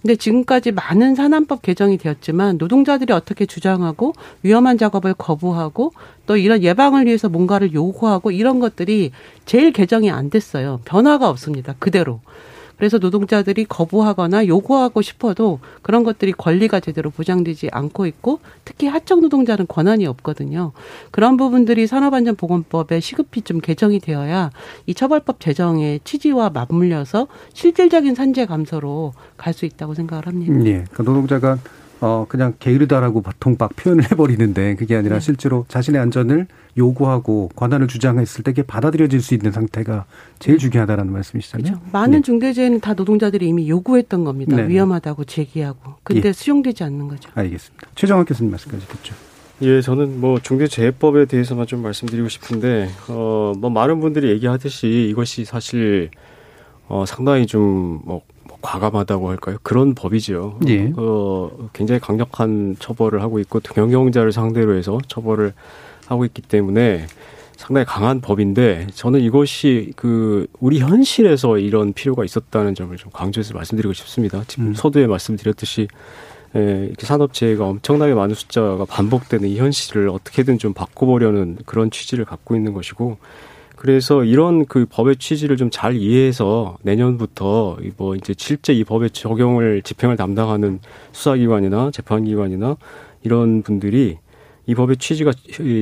근데 0.00 0.14
지금까지 0.14 0.70
많은 0.70 1.16
산안법 1.16 1.62
개정이 1.62 1.98
되었지만 1.98 2.58
노동자들이 2.58 3.12
어떻게 3.12 3.46
주장하고 3.46 4.12
위험한 4.44 4.78
작업을 4.78 5.14
거부하고 5.14 5.92
또 6.26 6.36
이런 6.36 6.62
예방을 6.62 7.06
위해서 7.06 7.28
뭔가를 7.28 7.74
요구하고 7.74 8.30
이런 8.30 8.60
것들이 8.60 9.10
제일 9.46 9.72
개정이 9.72 10.08
안 10.12 10.30
됐어요. 10.30 10.80
변화가 10.84 11.28
없습니다. 11.28 11.74
그대로. 11.80 12.20
그래서 12.76 12.98
노동자들이 12.98 13.64
거부하거나 13.64 14.46
요구하고 14.46 15.02
싶어도 15.02 15.58
그런 15.82 16.04
것들이 16.04 16.32
권리가 16.32 16.80
제대로 16.80 17.10
보장되지 17.10 17.70
않고 17.72 18.06
있고 18.06 18.40
특히 18.64 18.86
하청 18.86 19.20
노동자는 19.22 19.66
권한이 19.66 20.06
없거든요. 20.06 20.72
그런 21.10 21.36
부분들이 21.36 21.86
산업안전보건법에 21.86 23.00
시급히 23.00 23.42
좀 23.42 23.60
개정이 23.60 24.00
되어야 24.00 24.50
이 24.86 24.94
처벌법 24.94 25.40
제정의 25.40 26.00
취지와 26.04 26.50
맞물려서 26.50 27.26
실질적인 27.52 28.14
산재 28.14 28.46
감소로 28.46 29.12
갈 29.36 29.56
수 29.56 29.64
있다고 29.64 29.94
생각을 29.94 30.26
합니다. 30.26 30.52
예. 30.66 30.84
그 30.92 31.00
노동자가 31.00 31.58
어 32.00 32.26
그냥 32.28 32.54
게으르다라고 32.58 33.22
보통 33.22 33.56
막 33.58 33.74
표현을 33.74 34.04
해버리는데 34.10 34.76
그게 34.76 34.96
아니라 34.96 35.16
네. 35.16 35.20
실제로 35.20 35.64
자신의 35.68 36.00
안전을 36.00 36.46
요구하고 36.76 37.50
권한을 37.56 37.88
주장했을 37.88 38.44
때 38.44 38.52
그게 38.52 38.62
받아들여질 38.62 39.22
수 39.22 39.32
있는 39.34 39.50
상태가 39.50 40.04
제일 40.38 40.58
중요하다라는 40.58 41.10
말씀이시잖아요. 41.12 41.64
그렇죠. 41.64 41.90
많은 41.92 42.18
네. 42.18 42.22
중대재해는 42.22 42.80
다 42.80 42.92
노동자들이 42.92 43.48
이미 43.48 43.68
요구했던 43.68 44.24
겁니다. 44.24 44.56
네. 44.56 44.68
위험하다고 44.68 45.24
제기하고 45.24 45.94
근데 46.02 46.28
예. 46.28 46.32
수용되지 46.32 46.84
않는 46.84 47.08
거죠. 47.08 47.30
알겠습니다. 47.34 47.88
최정학 47.94 48.28
교수님 48.28 48.50
말씀까지 48.50 48.86
듣죠. 48.88 49.14
예, 49.62 49.80
저는 49.80 50.20
뭐 50.20 50.38
중대재해법에 50.38 51.24
대해서만 51.24 51.66
좀 51.66 51.80
말씀드리고 51.80 52.28
싶은데 52.28 52.90
어뭐 53.08 53.70
많은 53.70 54.00
분들이 54.00 54.28
얘기하듯이 54.28 55.08
이것이 55.10 55.46
사실 55.46 56.10
어 56.88 57.04
상당히 57.06 57.46
좀뭐 57.46 58.20
과감하다고 58.62 59.30
할까요? 59.30 59.56
그런 59.62 59.94
법이죠. 59.94 60.60
예. 60.68 60.92
어, 60.96 61.50
굉장히 61.72 62.00
강력한 62.00 62.76
처벌을 62.78 63.22
하고 63.22 63.38
있고 63.38 63.60
경영자를 63.60 64.32
상대로 64.32 64.76
해서 64.76 64.98
처벌을 65.08 65.52
하고 66.06 66.24
있기 66.24 66.42
때문에 66.42 67.06
상당히 67.56 67.86
강한 67.86 68.20
법인데 68.20 68.88
저는 68.94 69.20
이것이 69.20 69.92
그 69.96 70.46
우리 70.60 70.78
현실에서 70.78 71.58
이런 71.58 71.92
필요가 71.92 72.24
있었다는 72.24 72.74
점을 72.74 72.94
좀 72.96 73.10
강조해서 73.12 73.54
말씀드리고 73.54 73.94
싶습니다. 73.94 74.44
지금 74.46 74.68
음. 74.68 74.74
서두에 74.74 75.06
말씀드렸듯이 75.06 75.88
에, 76.54 76.86
이렇게 76.86 77.06
산업재해가 77.06 77.66
엄청나게 77.66 78.14
많은 78.14 78.34
숫자가 78.34 78.84
반복되는 78.84 79.48
이 79.48 79.58
현실을 79.58 80.08
어떻게든 80.10 80.58
좀 80.58 80.74
바꿔보려는 80.74 81.58
그런 81.64 81.90
취지를 81.90 82.24
갖고 82.24 82.56
있는 82.56 82.72
것이고 82.72 83.16
그래서 83.76 84.24
이런 84.24 84.64
그 84.64 84.86
법의 84.88 85.16
취지를 85.16 85.56
좀 85.56 85.70
잘 85.70 85.94
이해해서 85.94 86.78
내년부터 86.82 87.76
뭐 87.96 88.16
이제 88.16 88.34
실제 88.36 88.72
이 88.72 88.84
법의 88.84 89.10
적용을 89.10 89.82
집행을 89.82 90.16
담당하는 90.16 90.80
수사기관이나 91.12 91.90
재판기관이나 91.92 92.76
이런 93.22 93.62
분들이 93.62 94.18
이 94.66 94.74
법의 94.74 94.96
취지가 94.96 95.32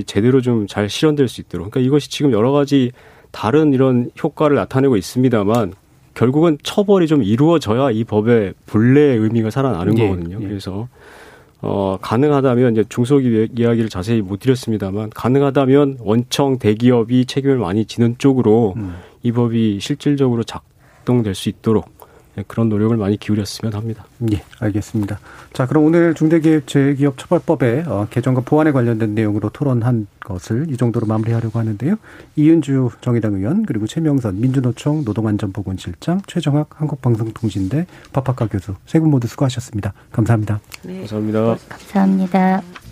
제대로 0.06 0.40
좀 0.40 0.66
잘 0.66 0.88
실현될 0.90 1.28
수 1.28 1.40
있도록. 1.40 1.70
그러니까 1.70 1.86
이것이 1.86 2.10
지금 2.10 2.32
여러 2.32 2.50
가지 2.52 2.90
다른 3.30 3.72
이런 3.72 4.10
효과를 4.22 4.56
나타내고 4.56 4.96
있습니다만 4.96 5.74
결국은 6.14 6.58
처벌이 6.62 7.06
좀 7.06 7.22
이루어져야 7.22 7.90
이 7.90 8.04
법의 8.04 8.54
본래의 8.66 9.18
의미가 9.18 9.50
살아나는 9.50 9.98
예, 9.98 10.08
거거든요. 10.08 10.38
예. 10.40 10.46
그래서 10.46 10.88
어, 11.66 11.98
가능하다면 12.00 12.72
이제 12.72 12.84
중소기업 12.88 13.58
이야기를 13.58 13.88
자세히 13.88 14.20
못 14.20 14.40
드렸습니다만 14.40 15.10
가능하다면 15.10 15.98
원청 16.00 16.58
대기업이 16.58 17.24
책임을 17.24 17.56
많이 17.56 17.86
지는 17.86 18.16
쪽으로 18.18 18.74
음. 18.76 18.94
이 19.22 19.32
법이 19.32 19.80
실질적으로 19.80 20.44
작동될 20.44 21.34
수 21.34 21.48
있도록 21.48 21.86
예, 21.86 21.93
그런 22.48 22.68
노력을 22.68 22.96
많이 22.96 23.16
기울였으면 23.16 23.74
합니다. 23.74 24.04
예, 24.32 24.42
알겠습니다. 24.58 25.18
자, 25.52 25.66
그럼 25.66 25.84
오늘 25.84 26.14
중대기업 26.14 27.16
처벌법의 27.18 27.84
어, 27.86 28.06
개정과 28.10 28.42
보완에 28.42 28.72
관련된 28.72 29.14
내용으로 29.14 29.50
토론한 29.50 30.06
것을 30.20 30.66
이 30.70 30.76
정도로 30.76 31.06
마무리하려고 31.06 31.58
하는데요. 31.58 31.96
이은주 32.36 32.90
정의당 33.00 33.34
의원 33.34 33.64
그리고 33.66 33.86
최명선 33.86 34.40
민주노총 34.40 35.04
노동안전보건실장 35.04 36.22
최정학 36.26 36.80
한국방송통신대 36.80 37.86
법학과 38.12 38.46
교수 38.48 38.74
세 38.86 38.98
분 38.98 39.10
모두 39.10 39.26
수고하셨습니다. 39.28 39.92
감사합니다. 40.12 40.60
네. 40.82 40.98
감사합니다. 41.00 41.56
감사합니다. 41.68 42.83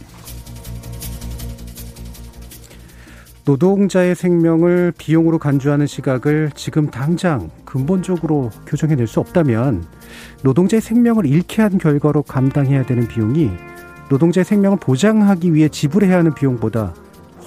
노동자의 3.44 4.14
생명을 4.14 4.92
비용으로 4.96 5.38
간주하는 5.38 5.88
시각을 5.88 6.52
지금 6.54 6.90
당장 6.90 7.50
근본적으로 7.64 8.50
교정해낼 8.66 9.08
수 9.08 9.18
없다면 9.18 9.84
노동자의 10.44 10.80
생명을 10.80 11.26
잃게 11.26 11.60
한 11.60 11.76
결과로 11.76 12.22
감당해야 12.22 12.86
되는 12.86 13.08
비용이 13.08 13.50
노동자의 14.10 14.44
생명을 14.44 14.78
보장하기 14.78 15.54
위해 15.54 15.68
지불해야 15.68 16.18
하는 16.18 16.34
비용보다 16.34 16.94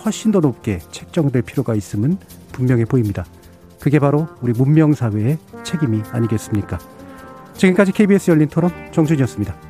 훨씬 0.03 0.31
더 0.31 0.41
높게 0.41 0.79
책정될 0.91 1.43
필요가 1.43 1.75
있음은 1.75 2.17
분명해 2.51 2.85
보입니다. 2.85 3.25
그게 3.79 3.97
바로 3.99 4.27
우리 4.41 4.51
문명사회의 4.51 5.37
책임이 5.63 6.01
아니겠습니까? 6.11 6.77
지금까지 7.53 7.93
KBS 7.93 8.31
열린 8.31 8.49
토론 8.49 8.69
정준이었습니다. 8.91 9.64